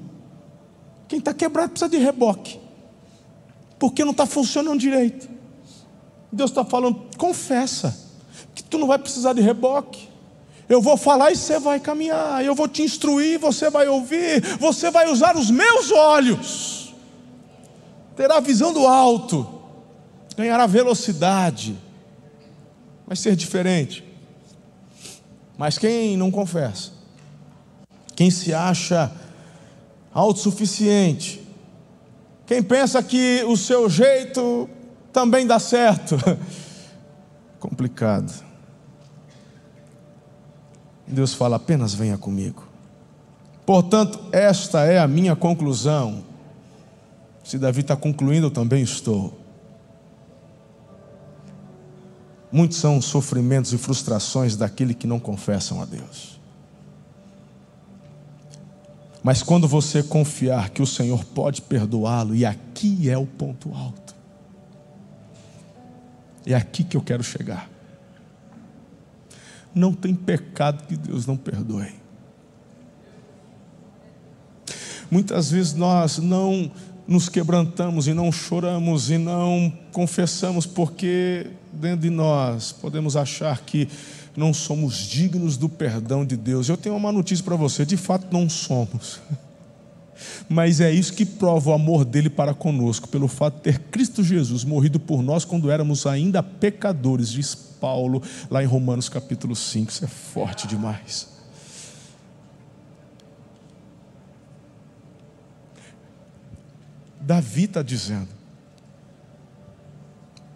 Quem 1.08 1.20
está 1.20 1.34
quebrado 1.34 1.70
precisa 1.70 1.90
de 1.90 1.98
reboque, 1.98 2.60
porque 3.78 4.04
não 4.04 4.12
está 4.12 4.26
funcionando 4.26 4.80
direito. 4.80 5.30
Deus 6.36 6.52
está 6.52 6.66
falando, 6.66 7.06
confessa, 7.18 7.98
que 8.54 8.64
tu 8.64 8.78
não 8.78 8.88
vai 8.88 9.00
precisar 9.00 9.34
de 9.34 9.42
reboque. 9.42 10.10
Eu 10.68 10.82
vou 10.82 10.98
falar 10.98 11.32
e 11.32 11.36
você 11.36 11.60
vai 11.60 11.80
caminhar. 11.80 12.44
Eu 12.44 12.56
vou 12.56 12.68
te 12.68 12.82
instruir, 12.82 13.40
você 13.40 13.70
vai 13.70 13.88
ouvir. 13.88 14.42
Você 14.60 14.90
vai 14.92 15.10
usar 15.10 15.38
os 15.38 15.50
meus 15.50 15.92
olhos. 15.92 16.94
Terá 18.16 18.40
visão 18.40 18.74
do 18.74 18.86
alto. 18.86 19.48
Ganhará 20.36 20.66
velocidade. 20.66 21.78
Vai 23.06 23.16
ser 23.16 23.36
diferente. 23.36 24.04
Mas 25.58 25.78
quem 25.78 26.18
não 26.18 26.30
confessa, 26.30 26.92
quem 28.14 28.30
se 28.30 28.54
acha 28.54 29.10
autossuficiente, 30.14 31.42
quem 32.46 32.62
pensa 32.62 33.02
que 33.02 33.44
o 33.48 33.56
seu 33.56 33.90
jeito 33.90 34.70
também 35.16 35.48
dá 35.48 35.58
certo, 35.60 36.18
complicado. 37.58 38.34
Deus 41.08 41.34
fala: 41.34 41.56
apenas 41.56 41.94
venha 41.94 42.18
comigo. 42.18 42.68
Portanto, 43.66 44.20
esta 44.34 44.84
é 44.84 45.00
a 45.00 45.08
minha 45.08 45.34
conclusão. 45.34 46.26
Se 47.46 47.58
Davi 47.58 47.80
está 47.80 47.96
concluindo, 47.96 48.48
eu 48.48 48.52
também 48.52 48.84
estou. 48.84 49.40
Muitos 52.52 52.78
são 52.78 52.98
os 52.98 53.06
sofrimentos 53.06 53.72
e 53.72 53.78
frustrações 53.78 54.58
daquele 54.58 54.94
que 54.94 55.08
não 55.08 55.20
confessam 55.20 55.82
a 55.82 55.86
Deus. 55.86 56.38
Mas 59.24 59.42
quando 59.42 59.66
você 59.66 60.04
confiar 60.04 60.72
que 60.72 60.82
o 60.82 60.86
Senhor 60.86 61.24
pode 61.24 61.62
perdoá-lo, 61.62 62.36
e 62.36 62.46
aqui 62.46 63.10
é 63.10 63.18
o 63.18 63.26
ponto 63.26 63.74
alto, 63.74 64.05
é 66.46 66.54
aqui 66.54 66.84
que 66.84 66.96
eu 66.96 67.02
quero 67.02 67.24
chegar. 67.24 67.70
Não 69.74 69.94
tem 69.94 70.16
pecado 70.16 70.86
que 70.88 70.96
Deus 70.96 71.26
não 71.26 71.36
perdoe. 71.36 71.94
Muitas 75.10 75.52
vezes 75.52 75.74
nós 75.74 76.18
não 76.18 76.72
nos 77.08 77.30
quebrantamos 77.30 78.08
e 78.08 78.14
não 78.14 78.32
choramos 78.32 79.12
e 79.12 79.18
não 79.18 79.72
confessamos 79.92 80.66
porque 80.66 81.48
dentro 81.72 82.02
de 82.02 82.10
nós 82.10 82.72
podemos 82.72 83.16
achar 83.16 83.62
que 83.62 83.88
não 84.36 84.54
somos 84.54 84.98
dignos 84.98 85.58
do 85.58 85.70
perdão 85.70 86.26
de 86.26 86.36
Deus. 86.36 86.68
Eu 86.68 86.78
tenho 86.78 86.96
uma 86.96 87.12
notícia 87.12 87.44
para 87.44 87.56
você: 87.56 87.86
de 87.86 87.98
fato 87.98 88.28
não 88.32 88.50
somos. 88.50 89.20
Mas 90.48 90.80
é 90.80 90.92
isso 90.92 91.14
que 91.14 91.26
prova 91.26 91.72
o 91.72 91.74
amor 91.74 92.06
dele 92.06 92.30
para 92.30 92.54
conosco, 92.54 93.08
pelo 93.08 93.28
fato 93.28 93.56
de 93.56 93.62
ter 93.62 93.80
Cristo 93.80 94.24
Jesus 94.24 94.64
morrido 94.64 95.00
por 95.00 95.22
nós 95.22 95.44
quando 95.44 95.70
éramos 95.70 96.06
ainda 96.06 96.42
pecadores, 96.42 97.30
diz 97.30 97.56
Paulo 97.56 98.22
lá 98.50 98.64
em 98.64 98.66
Romanos 98.66 99.10
capítulo 99.10 99.56
5. 99.56 99.92
Isso 99.92 100.06
é 100.06 100.08
forte 100.08 100.68
demais. 100.68 101.36
Davi 107.20 107.64
está 107.64 107.82
dizendo: 107.82 108.30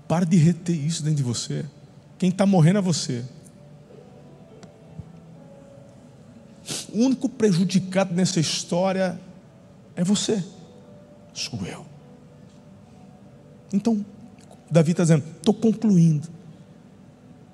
Pare 0.07 0.25
de 0.25 0.37
reter 0.37 0.75
isso 0.75 1.03
dentro 1.03 1.17
de 1.17 1.23
você. 1.23 1.65
Quem 2.17 2.29
está 2.29 2.45
morrendo 2.45 2.79
é 2.79 2.81
você. 2.81 3.25
O 6.91 6.99
único 7.05 7.27
prejudicado 7.27 8.13
nessa 8.13 8.39
história 8.39 9.19
é 9.99 10.03
você, 10.05 10.41
sou 11.33 11.59
eu. 11.65 11.85
Então, 13.73 14.05
Davi 14.71 14.91
está 14.91 15.03
dizendo: 15.03 15.25
estou 15.37 15.53
concluindo. 15.53 16.25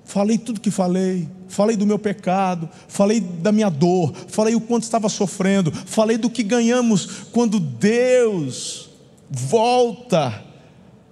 Falei 0.04 0.38
tudo 0.38 0.60
que 0.60 0.70
falei, 0.70 1.28
falei 1.48 1.76
do 1.76 1.84
meu 1.84 1.98
pecado, 1.98 2.70
falei 2.86 3.18
da 3.18 3.50
minha 3.50 3.68
dor, 3.68 4.14
falei 4.28 4.54
o 4.54 4.60
quanto 4.60 4.84
estava 4.84 5.08
sofrendo, 5.08 5.72
falei 5.72 6.16
do 6.16 6.30
que 6.30 6.44
ganhamos 6.44 7.24
quando 7.32 7.58
Deus 7.58 8.90
volta 9.28 10.44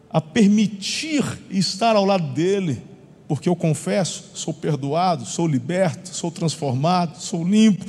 a 0.08 0.20
permitir 0.20 1.24
estar 1.50 1.96
ao 1.96 2.04
lado 2.04 2.32
dele, 2.32 2.80
porque 3.26 3.48
eu 3.48 3.56
confesso, 3.56 4.30
sou 4.34 4.54
perdoado, 4.54 5.26
sou 5.26 5.48
liberto, 5.48 6.14
sou 6.14 6.30
transformado, 6.30 7.20
sou 7.20 7.42
limpo. 7.42 7.84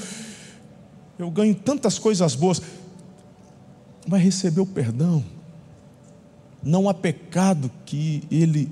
Eu 1.19 1.29
ganho 1.29 1.53
tantas 1.53 1.99
coisas 1.99 2.33
boas. 2.33 2.59
Mas 4.07 4.21
receber 4.21 4.61
o 4.61 4.65
perdão, 4.65 5.23
não 6.61 6.89
há 6.89 6.93
pecado 6.93 7.71
que 7.85 8.23
ele 8.29 8.71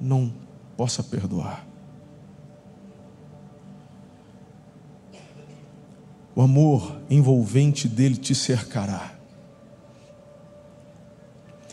não 0.00 0.32
possa 0.76 1.02
perdoar. 1.02 1.66
O 6.34 6.42
amor 6.42 6.96
envolvente 7.10 7.88
dele 7.88 8.16
te 8.16 8.34
cercará. 8.34 9.12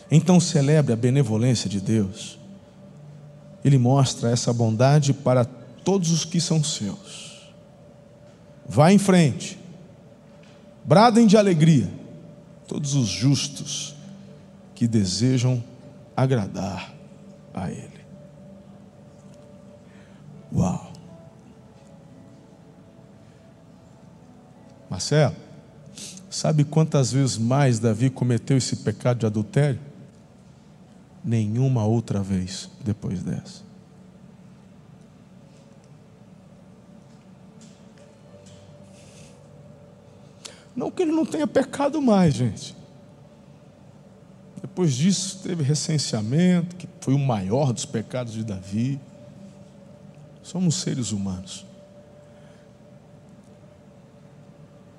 Então 0.10 0.40
celebre 0.40 0.92
a 0.92 0.96
benevolência 0.96 1.70
de 1.70 1.80
Deus. 1.80 2.40
Ele 3.64 3.78
mostra 3.78 4.32
essa 4.32 4.52
bondade 4.52 5.14
para 5.14 5.46
todos 5.46 6.12
os 6.12 6.26
que 6.26 6.42
são 6.42 6.64
seus. 6.64 7.54
Vá 8.68 8.92
em 8.92 8.98
frente, 8.98 9.60
bradem 10.84 11.28
de 11.28 11.38
alegria, 11.38 11.88
todos 12.68 12.96
os 12.96 13.08
justos 13.08 13.96
que 14.74 14.88
desejam 14.88 15.64
agradar 16.16 16.94
a 17.54 17.72
Ele. 17.72 18.06
Uau! 20.54 20.94
Marcelo, 24.90 25.36
sabe 26.30 26.64
quantas 26.64 27.12
vezes 27.12 27.38
mais 27.38 27.80
Davi 27.80 28.10
cometeu 28.10 28.58
esse 28.58 28.78
pecado 28.78 29.20
de 29.20 29.26
adultério? 29.26 29.80
nenhuma 31.26 31.84
outra 31.84 32.22
vez 32.22 32.70
depois 32.84 33.24
dessa. 33.24 33.65
Não 40.76 40.92
que 40.92 41.02
ele 41.02 41.12
não 41.12 41.26
tenha 41.26 41.48
pecado 41.48 42.02
mais, 42.02 42.34
gente. 42.34 42.76
Depois 44.62 44.94
disso, 44.94 45.40
teve 45.44 45.64
recenseamento, 45.64 46.76
que 46.76 46.88
foi 47.00 47.14
o 47.14 47.20
maior 47.20 47.72
dos 47.72 47.86
pecados 47.86 48.34
de 48.34 48.44
Davi. 48.44 49.00
Somos 50.44 50.76
seres 50.76 51.12
humanos. 51.12 51.66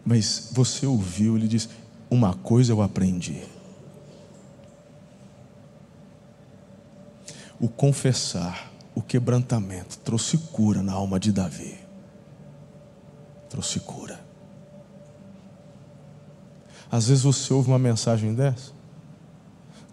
Mas 0.05 0.51
você 0.53 0.87
ouviu, 0.87 1.37
ele 1.37 1.49
diz: 1.49 1.69
Uma 2.11 2.33
coisa 2.33 2.73
eu 2.73 2.81
aprendi. 2.81 3.43
o 7.61 7.69
confessar, 7.69 8.71
o 8.95 9.03
quebrantamento, 9.03 9.99
trouxe 9.99 10.39
cura 10.39 10.83
na 10.83 10.93
alma 10.93 11.19
de 11.19 11.33
Davi. 11.33 11.79
Trouxe 13.49 13.81
cura. 13.81 14.26
Às 16.91 17.09
vezes 17.09 17.25
você 17.25 17.53
ouve 17.53 17.69
uma 17.69 17.79
mensagem 17.79 18.35
dessa, 18.35 18.77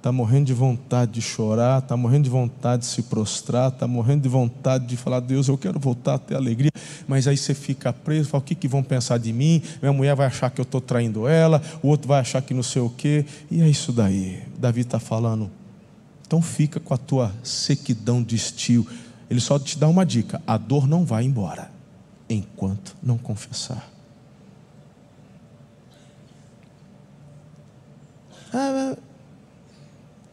está 0.04 0.12
morrendo 0.12 0.48
de 0.48 0.54
vontade 0.54 1.14
de 1.14 1.22
chorar, 1.22 1.80
está 1.80 1.96
morrendo 1.96 2.26
de 2.26 2.30
vontade 2.30 2.82
de 2.82 2.89
se 2.89 3.04
prostrar, 3.04 3.70
está 3.70 3.88
morrendo 3.88 4.24
de 4.24 4.28
vontade 4.28 4.86
de 4.86 4.98
falar, 4.98 5.22
Deus, 5.22 5.48
eu 5.48 5.58
quero 5.58 5.80
voltar 5.80 6.16
a 6.16 6.20
ter 6.20 6.36
alegria, 6.36 6.72
mas 7.08 7.26
aí 7.26 7.38
você 7.38 7.54
fica 7.54 7.94
preso, 7.94 8.28
fala, 8.28 8.41
o 8.41 8.46
que, 8.46 8.54
que 8.54 8.68
vão 8.68 8.84
pensar 8.84 9.18
de 9.18 9.32
mim? 9.32 9.62
Minha 9.82 9.94
mulher 9.94 10.14
vai 10.14 10.28
achar 10.28 10.50
que 10.52 10.60
eu 10.60 10.64
estou 10.64 10.82
traindo 10.82 11.26
ela, 11.26 11.62
o 11.82 11.88
outro 11.88 12.06
vai 12.06 12.20
achar 12.20 12.41
que 12.41 12.54
não 12.54 12.64
sei 12.64 12.82
o 12.82 12.89
quê, 12.89 13.26
e 13.50 13.62
é 13.62 13.70
isso 13.70 13.94
daí. 13.94 14.44
Davi 14.60 14.82
está 14.82 15.00
falando, 15.00 15.50
então 16.28 16.41
fica 16.41 16.82
com 16.82 16.94
a 16.94 16.98
tua 16.98 17.34
sequidão 17.41 18.22
de 18.22 18.36
estio. 18.36 18.86
Ele 19.30 19.39
só 19.39 19.58
te 19.58 19.80
dá 19.80 19.88
uma 19.88 20.06
dica: 20.06 20.41
a 20.46 20.58
dor 20.58 20.86
não 20.86 21.06
vai 21.06 21.24
embora 21.24 21.72
enquanto 22.30 22.94
não 23.02 23.18
confessar. 23.18 23.93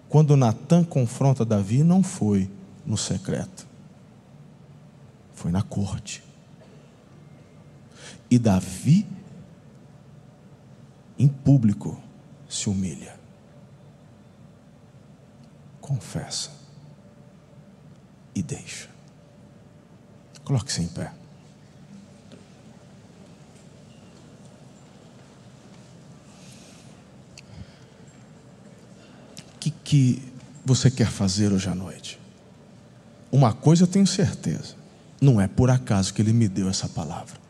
Quando 0.08 0.36
Natan 0.36 0.84
confronta 0.84 1.44
Davi, 1.44 1.82
não 1.82 2.02
foi 2.02 2.50
no 2.84 2.96
secreto, 2.96 3.66
foi 5.34 5.50
na 5.50 5.62
corte. 5.62 6.22
E 8.30 8.38
Davi, 8.38 9.06
em 11.18 11.28
público, 11.28 12.00
se 12.48 12.68
humilha 12.68 13.20
confessa 15.90 16.52
e 18.32 18.40
deixa. 18.40 18.88
Coloque-se 20.44 20.82
em 20.82 20.86
pé. 20.86 21.12
O 29.48 29.58
que, 29.90 30.22
você 30.64 30.88
quer 30.88 31.08
fazer 31.08 31.52
hoje 31.52 31.68
à 31.68 31.74
noite? 31.74 32.20
Uma 33.32 33.52
coisa 33.52 33.82
eu 33.82 33.88
tenho 33.88 34.06
certeza: 34.06 34.76
não 35.20 35.40
é 35.40 35.48
por 35.48 35.68
acaso 35.68 36.14
que 36.14 36.22
Ele 36.22 36.32
me 36.32 36.46
deu 36.46 36.68
essa 36.68 36.88
palavra. 36.88 37.40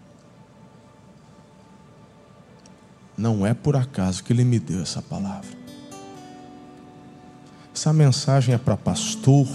Não 3.15 3.47
é 3.47 3.53
por 3.53 3.77
acaso 3.77 4.25
que 4.25 4.33
Ele 4.33 4.43
me 4.43 4.59
deu 4.59 4.81
essa 4.81 5.03
palavra. 5.03 5.51
Essa 7.75 7.93
mensagem 7.93 8.55
é 8.55 8.59
para 8.59 8.75
pastor, 8.75 9.47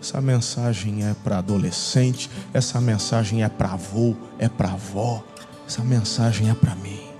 essa 0.00 0.20
mensagem 0.20 1.06
é 1.06 1.14
para 1.14 1.38
adolescente, 1.38 2.28
essa 2.52 2.80
mensagem 2.80 3.44
é 3.44 3.48
para 3.48 3.74
avô, 3.74 4.16
é 4.36 4.48
para 4.48 4.72
avó, 4.72 5.22
essa 5.64 5.84
mensagem 5.84 6.50
é 6.50 6.54
para 6.54 6.74
mim. 6.74 7.11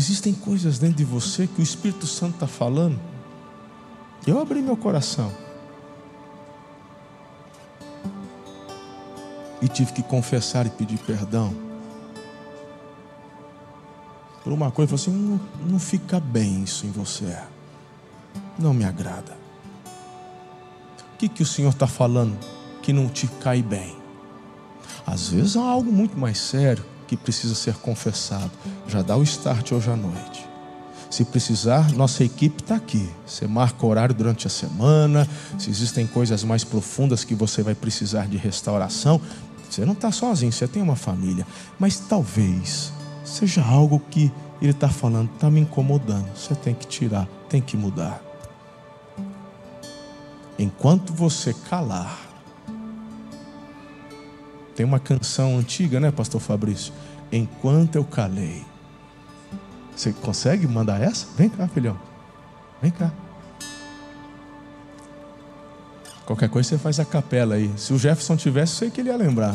Existem 0.00 0.32
coisas 0.32 0.78
dentro 0.78 0.96
de 0.96 1.04
você 1.04 1.46
que 1.46 1.60
o 1.60 1.62
Espírito 1.62 2.06
Santo 2.06 2.32
está 2.32 2.46
falando. 2.46 2.98
Eu 4.26 4.40
abri 4.40 4.62
meu 4.62 4.74
coração. 4.74 5.30
E 9.60 9.68
tive 9.68 9.92
que 9.92 10.02
confessar 10.02 10.64
e 10.64 10.70
pedir 10.70 10.98
perdão. 11.00 11.54
Por 14.42 14.54
uma 14.54 14.70
coisa, 14.70 14.94
assim: 14.94 15.10
não, 15.10 15.38
não 15.68 15.78
fica 15.78 16.18
bem 16.18 16.62
isso 16.62 16.86
em 16.86 16.90
você. 16.90 17.38
Não 18.58 18.72
me 18.72 18.86
agrada. 18.86 19.36
O 21.12 21.18
que, 21.18 21.28
que 21.28 21.42
o 21.42 21.46
Senhor 21.46 21.68
está 21.68 21.86
falando 21.86 22.38
que 22.80 22.90
não 22.90 23.06
te 23.06 23.26
cai 23.26 23.60
bem? 23.60 23.94
Às 25.06 25.28
vezes 25.28 25.58
há 25.58 25.62
algo 25.62 25.92
muito 25.92 26.16
mais 26.16 26.38
sério 26.38 26.86
que 27.10 27.16
precisa 27.16 27.56
ser 27.56 27.74
confessado. 27.74 28.52
Já 28.86 29.02
dá 29.02 29.16
o 29.16 29.22
start 29.24 29.72
hoje 29.72 29.90
à 29.90 29.96
noite. 29.96 30.48
Se 31.10 31.24
precisar, 31.24 31.90
nossa 31.90 32.22
equipe 32.22 32.62
está 32.62 32.76
aqui. 32.76 33.10
Você 33.26 33.48
marca 33.48 33.84
horário 33.84 34.14
durante 34.14 34.46
a 34.46 34.50
semana. 34.50 35.28
Se 35.58 35.68
existem 35.70 36.06
coisas 36.06 36.44
mais 36.44 36.62
profundas 36.62 37.24
que 37.24 37.34
você 37.34 37.64
vai 37.64 37.74
precisar 37.74 38.28
de 38.28 38.36
restauração, 38.36 39.20
você 39.68 39.84
não 39.84 39.94
está 39.94 40.12
sozinho, 40.12 40.52
você 40.52 40.68
tem 40.68 40.80
uma 40.80 40.94
família. 40.94 41.44
Mas 41.80 41.98
talvez 41.98 42.92
seja 43.24 43.60
algo 43.60 44.00
que 44.08 44.30
ele 44.62 44.70
está 44.70 44.88
falando, 44.88 45.32
está 45.34 45.50
me 45.50 45.58
incomodando. 45.58 46.30
Você 46.36 46.54
tem 46.54 46.76
que 46.76 46.86
tirar, 46.86 47.26
tem 47.48 47.60
que 47.60 47.76
mudar. 47.76 48.22
Enquanto 50.56 51.12
você 51.12 51.52
calar, 51.68 52.29
tem 54.80 54.84
uma 54.86 54.98
canção 54.98 55.58
antiga, 55.58 56.00
né, 56.00 56.10
Pastor 56.10 56.40
Fabrício? 56.40 56.90
Enquanto 57.30 57.96
eu 57.96 58.02
calei. 58.02 58.64
Você 59.94 60.10
consegue 60.10 60.66
mandar 60.66 61.02
essa? 61.02 61.26
Vem 61.36 61.50
cá, 61.50 61.68
filhão. 61.68 62.00
Vem 62.80 62.90
cá. 62.90 63.12
Qualquer 66.24 66.48
coisa 66.48 66.66
você 66.66 66.78
faz 66.78 66.98
a 66.98 67.04
capela 67.04 67.56
aí. 67.56 67.70
Se 67.76 67.92
o 67.92 67.98
Jefferson 67.98 68.38
tivesse, 68.38 68.76
sei 68.76 68.90
que 68.90 69.02
ele 69.02 69.10
ia 69.10 69.16
lembrar. 69.18 69.54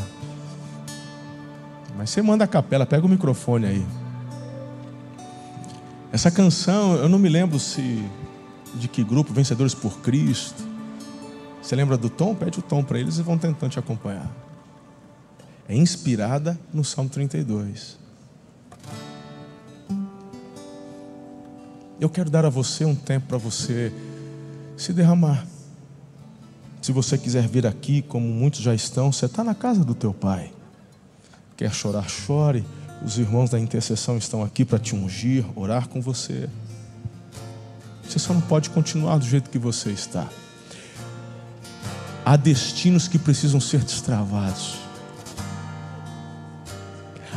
Mas 1.97 2.11
você 2.11 2.21
manda 2.21 2.43
a 2.43 2.47
capela, 2.47 2.85
pega 2.85 3.03
o 3.03 3.09
microfone 3.09 3.65
aí. 3.65 3.85
Essa 6.11 6.29
canção, 6.29 6.97
eu 6.97 7.09
não 7.09 7.17
me 7.17 7.29
lembro 7.29 7.57
se 7.57 8.07
de 8.75 8.87
que 8.87 9.03
grupo, 9.03 9.33
Vencedores 9.33 9.73
por 9.73 10.01
Cristo. 10.01 10.63
Você 11.63 11.75
lembra 11.75 11.97
do 11.97 12.11
tom? 12.11 12.35
Pede 12.35 12.59
o 12.59 12.61
tom 12.61 12.83
para 12.83 12.99
eles 12.99 13.17
e 13.17 13.23
vão 13.23 13.39
tentando 13.39 13.71
te 13.71 13.79
acompanhar 13.79 14.44
é 15.67 15.75
inspirada 15.75 16.59
no 16.73 16.83
Salmo 16.83 17.09
32. 17.09 17.97
Eu 21.99 22.09
quero 22.09 22.29
dar 22.29 22.45
a 22.45 22.49
você 22.49 22.85
um 22.85 22.95
tempo 22.95 23.27
para 23.27 23.37
você 23.37 23.91
se 24.77 24.93
derramar. 24.93 25.45
Se 26.81 26.91
você 26.91 27.17
quiser 27.17 27.47
vir 27.47 27.65
aqui, 27.65 28.01
como 28.01 28.27
muitos 28.27 28.59
já 28.61 28.75
estão, 28.75 29.11
você 29.11 29.25
está 29.25 29.43
na 29.43 29.55
casa 29.55 29.83
do 29.83 29.95
teu 29.95 30.13
pai. 30.13 30.51
Quer 31.57 31.73
chorar, 31.73 32.07
chore. 32.07 32.65
Os 33.03 33.17
irmãos 33.17 33.49
da 33.49 33.59
intercessão 33.59 34.17
estão 34.17 34.43
aqui 34.43 34.63
para 34.63 34.77
te 34.77 34.95
ungir, 34.95 35.45
orar 35.55 35.87
com 35.87 36.01
você. 36.01 36.49
Você 38.03 38.19
só 38.19 38.33
não 38.33 38.41
pode 38.41 38.69
continuar 38.69 39.17
do 39.17 39.25
jeito 39.25 39.49
que 39.49 39.57
você 39.57 39.89
está. 39.89 40.27
Há 42.23 42.35
destinos 42.35 43.07
que 43.07 43.17
precisam 43.17 43.59
ser 43.59 43.81
destravados. 43.83 44.84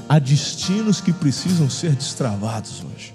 Há 0.08 0.18
destinos 0.18 1.00
que 1.00 1.12
precisam 1.12 1.68
ser 1.68 1.92
destravados 1.94 2.82
hoje. 2.82 3.14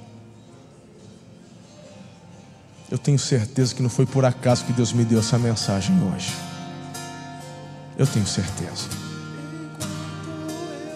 Eu 2.92 2.98
tenho 3.00 3.18
certeza 3.18 3.74
que 3.74 3.82
não 3.82 3.90
foi 3.90 4.06
por 4.06 4.24
acaso 4.24 4.64
que 4.66 4.74
Deus 4.74 4.94
me 4.94 5.04
deu 5.04 5.20
essa 5.20 5.40
mensagem 5.40 5.96
hoje. 6.04 6.32
Eu 7.98 8.06
tenho 8.06 8.28
certeza. 8.28 9.03